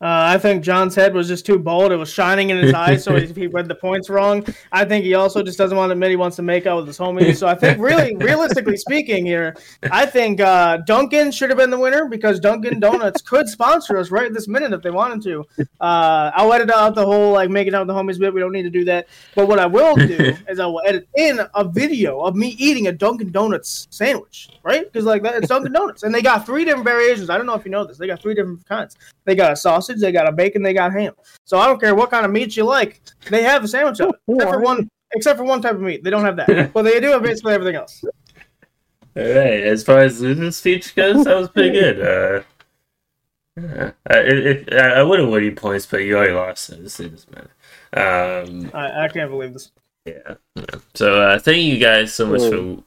Uh, 0.00 0.34
I 0.34 0.38
think 0.38 0.64
John's 0.64 0.94
head 0.94 1.14
was 1.14 1.28
just 1.28 1.46
too 1.46 1.58
bold. 1.58 1.92
It 1.92 1.96
was 1.96 2.12
shining 2.12 2.50
in 2.50 2.58
his 2.58 2.74
eyes, 2.74 3.04
so 3.04 3.16
he, 3.16 3.26
he 3.26 3.46
read 3.46 3.68
the 3.68 3.76
points 3.76 4.10
wrong. 4.10 4.44
I 4.72 4.84
think 4.84 5.04
he 5.04 5.14
also 5.14 5.42
just 5.42 5.56
doesn't 5.56 5.76
want 5.76 5.90
to 5.90 5.92
admit 5.92 6.10
he 6.10 6.16
wants 6.16 6.36
to 6.36 6.42
make 6.42 6.66
out 6.66 6.78
with 6.78 6.88
his 6.88 6.98
homies. 6.98 7.36
So 7.36 7.46
I 7.46 7.54
think, 7.54 7.78
really, 7.78 8.16
realistically 8.20 8.76
speaking, 8.76 9.24
here, 9.24 9.56
I 9.90 10.04
think 10.04 10.40
uh, 10.40 10.78
Dunkin' 10.78 11.30
should 11.30 11.48
have 11.48 11.58
been 11.58 11.70
the 11.70 11.78
winner 11.78 12.06
because 12.06 12.40
Dunkin' 12.40 12.80
Donuts 12.80 13.22
could 13.22 13.48
sponsor 13.48 13.96
us 13.96 14.10
right 14.10 14.32
this 14.32 14.48
minute 14.48 14.72
if 14.72 14.82
they 14.82 14.90
wanted 14.90 15.22
to. 15.22 15.46
Uh, 15.80 16.32
I'll 16.34 16.52
edit 16.52 16.70
out 16.70 16.96
the 16.96 17.06
whole 17.06 17.32
like 17.32 17.48
making 17.48 17.74
out 17.74 17.86
with 17.86 17.94
the 17.94 17.94
homies 17.94 18.18
bit. 18.18 18.34
We 18.34 18.40
don't 18.40 18.52
need 18.52 18.64
to 18.64 18.70
do 18.70 18.84
that. 18.86 19.06
But 19.36 19.46
what 19.46 19.60
I 19.60 19.66
will 19.66 19.94
do 19.94 20.34
is 20.48 20.58
I 20.58 20.66
will 20.66 20.82
edit 20.84 21.08
in 21.16 21.40
a 21.54 21.64
video 21.64 22.20
of 22.20 22.34
me 22.34 22.56
eating 22.58 22.88
a 22.88 22.92
Dunkin' 22.92 23.30
Donuts 23.30 23.86
sandwich, 23.90 24.48
right? 24.64 24.84
Because 24.84 25.04
like 25.04 25.22
that, 25.22 25.36
it's 25.36 25.48
Dunkin' 25.48 25.72
Donuts, 25.72 26.02
and 26.02 26.12
they 26.12 26.20
got 26.20 26.44
three 26.44 26.64
different 26.64 26.84
variations. 26.84 27.30
I 27.30 27.36
don't 27.36 27.46
know 27.46 27.54
if 27.54 27.64
you 27.64 27.70
know 27.70 27.86
this. 27.86 27.96
They 27.96 28.08
got 28.08 28.20
three 28.20 28.34
different 28.34 28.66
kinds. 28.66 28.96
They 29.24 29.34
got 29.34 29.52
a 29.52 29.56
sausage, 29.84 30.00
they 30.00 30.12
got 30.12 30.28
a 30.28 30.32
bacon, 30.32 30.62
they 30.62 30.72
got 30.72 30.92
ham. 30.92 31.14
So 31.44 31.58
I 31.58 31.66
don't 31.66 31.80
care 31.80 31.94
what 31.94 32.10
kind 32.10 32.24
of 32.24 32.32
meat 32.32 32.56
you 32.56 32.64
like, 32.64 33.02
they 33.30 33.42
have 33.42 33.64
a 33.64 33.68
sandwich 33.68 34.00
of 34.00 34.10
it. 34.10 34.16
Except 34.28 34.50
for 34.50 34.60
one 34.60 34.88
except 35.12 35.38
for 35.38 35.44
one 35.44 35.62
type 35.62 35.74
of 35.74 35.80
meat. 35.80 36.02
They 36.02 36.10
don't 36.10 36.24
have 36.24 36.36
that. 36.36 36.72
But 36.72 36.82
they 36.82 37.00
do 37.00 37.10
have 37.10 37.22
basically 37.22 37.54
everything 37.54 37.76
else. 37.76 38.02
All 39.16 39.22
right. 39.22 39.62
As 39.62 39.84
far 39.84 40.00
as 40.00 40.20
loser's 40.20 40.56
speech 40.56 40.94
goes, 40.94 41.24
that 41.24 41.36
was 41.36 41.48
pretty 41.50 41.70
good. 41.70 42.00
Uh, 42.00 42.42
yeah. 43.56 43.92
I, 44.10 44.18
it, 44.18 44.68
it, 44.68 44.74
I 44.74 45.02
would 45.02 45.20
have 45.20 45.28
won 45.28 45.44
you 45.44 45.52
points, 45.52 45.86
but 45.86 45.98
you 45.98 46.16
already 46.16 46.32
lost, 46.32 46.64
so 46.64 46.74
this 46.74 46.96
doesn't 46.96 47.30
matter. 47.30 47.50
Um, 47.92 48.70
I, 48.74 49.04
I 49.04 49.08
can't 49.08 49.30
believe 49.30 49.52
this. 49.52 49.70
Yeah. 50.04 50.34
So 50.94 51.22
uh, 51.22 51.38
thank 51.38 51.62
you 51.62 51.78
guys 51.78 52.12
so 52.12 52.26
much 52.26 52.42
for 52.42 52.82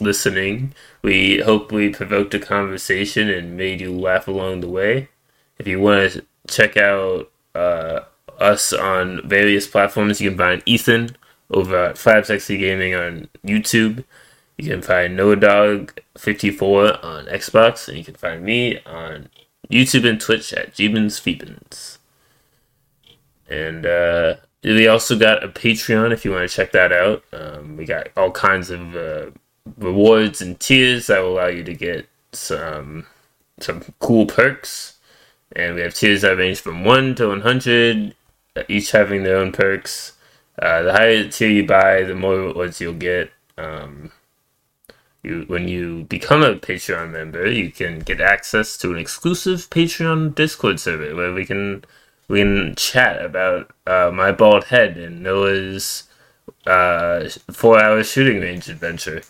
listening. 0.00 0.74
We 1.02 1.40
hope 1.40 1.72
we 1.72 1.90
provoked 1.90 2.34
a 2.34 2.38
conversation 2.38 3.28
and 3.28 3.56
made 3.56 3.80
you 3.80 3.92
laugh 3.92 4.28
along 4.28 4.60
the 4.60 4.68
way. 4.68 5.08
If 5.60 5.66
you 5.66 5.78
want 5.78 6.12
to 6.12 6.24
check 6.48 6.78
out 6.78 7.30
uh, 7.54 8.00
us 8.38 8.72
on 8.72 9.28
various 9.28 9.66
platforms, 9.66 10.18
you 10.18 10.30
can 10.30 10.38
find 10.38 10.62
Ethan 10.64 11.18
over 11.50 11.76
at 11.76 11.98
Five 11.98 12.24
Sexy 12.24 12.56
Gaming 12.56 12.94
on 12.94 13.28
YouTube. 13.44 14.04
You 14.56 14.70
can 14.70 14.80
find 14.80 15.14
No 15.14 15.34
Dog 15.34 16.00
54 16.16 17.04
on 17.04 17.26
Xbox, 17.26 17.88
and 17.88 17.98
you 17.98 18.04
can 18.04 18.14
find 18.14 18.42
me 18.42 18.78
on 18.86 19.28
YouTube 19.70 20.08
and 20.08 20.18
Twitch 20.18 20.54
at 20.54 20.72
Jeebins. 20.72 21.98
And 23.50 23.84
uh, 23.84 24.36
we 24.64 24.88
also 24.88 25.18
got 25.18 25.44
a 25.44 25.48
Patreon 25.48 26.10
if 26.10 26.24
you 26.24 26.30
want 26.30 26.48
to 26.48 26.56
check 26.56 26.72
that 26.72 26.90
out. 26.90 27.22
Um, 27.34 27.76
we 27.76 27.84
got 27.84 28.08
all 28.16 28.30
kinds 28.30 28.70
of 28.70 28.96
uh, 28.96 29.26
rewards 29.76 30.40
and 30.40 30.58
tiers 30.58 31.08
that 31.08 31.20
will 31.20 31.34
allow 31.34 31.48
you 31.48 31.64
to 31.64 31.74
get 31.74 32.08
some 32.32 33.04
some 33.58 33.82
cool 33.98 34.24
perks. 34.24 34.89
And 35.54 35.74
we 35.74 35.80
have 35.80 35.94
tiers 35.94 36.22
that 36.22 36.36
range 36.36 36.60
from 36.60 36.84
one 36.84 37.14
to 37.16 37.28
one 37.28 37.40
hundred, 37.40 38.14
each 38.68 38.92
having 38.92 39.22
their 39.22 39.36
own 39.36 39.52
perks. 39.52 40.12
Uh, 40.60 40.82
the 40.82 40.92
higher 40.92 41.28
tier 41.28 41.48
you 41.48 41.66
buy, 41.66 42.02
the 42.02 42.14
more 42.14 42.36
rewards 42.36 42.80
you'll 42.80 42.92
get. 42.92 43.30
Um, 43.56 44.12
you 45.22 45.44
when 45.48 45.68
you 45.68 46.04
become 46.04 46.42
a 46.42 46.54
Patreon 46.54 47.10
member, 47.10 47.50
you 47.50 47.70
can 47.70 48.00
get 48.00 48.20
access 48.20 48.76
to 48.78 48.92
an 48.92 48.98
exclusive 48.98 49.68
Patreon 49.70 50.34
Discord 50.34 50.80
server 50.80 51.14
where 51.14 51.32
we 51.32 51.44
can 51.44 51.84
we 52.28 52.40
can 52.40 52.74
chat 52.76 53.22
about 53.24 53.70
uh, 53.86 54.10
my 54.12 54.32
bald 54.32 54.64
head 54.64 54.96
and 54.96 55.22
Noah's 55.22 56.04
uh, 56.66 57.28
four-hour 57.50 58.04
shooting 58.04 58.40
range 58.40 58.68
adventure, 58.68 59.22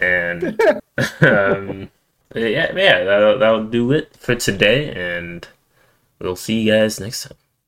and 0.00 0.60
um, 1.20 1.90
Uh, 2.34 2.40
yeah, 2.40 2.74
yeah, 2.74 3.04
that'll, 3.04 3.38
that'll 3.38 3.64
do 3.64 3.92
it 3.92 4.16
for 4.16 4.34
today, 4.34 4.90
and 4.94 5.46
we'll 6.18 6.36
see 6.36 6.62
you 6.62 6.72
guys 6.72 6.98
next 6.98 7.24
time. 7.24 7.36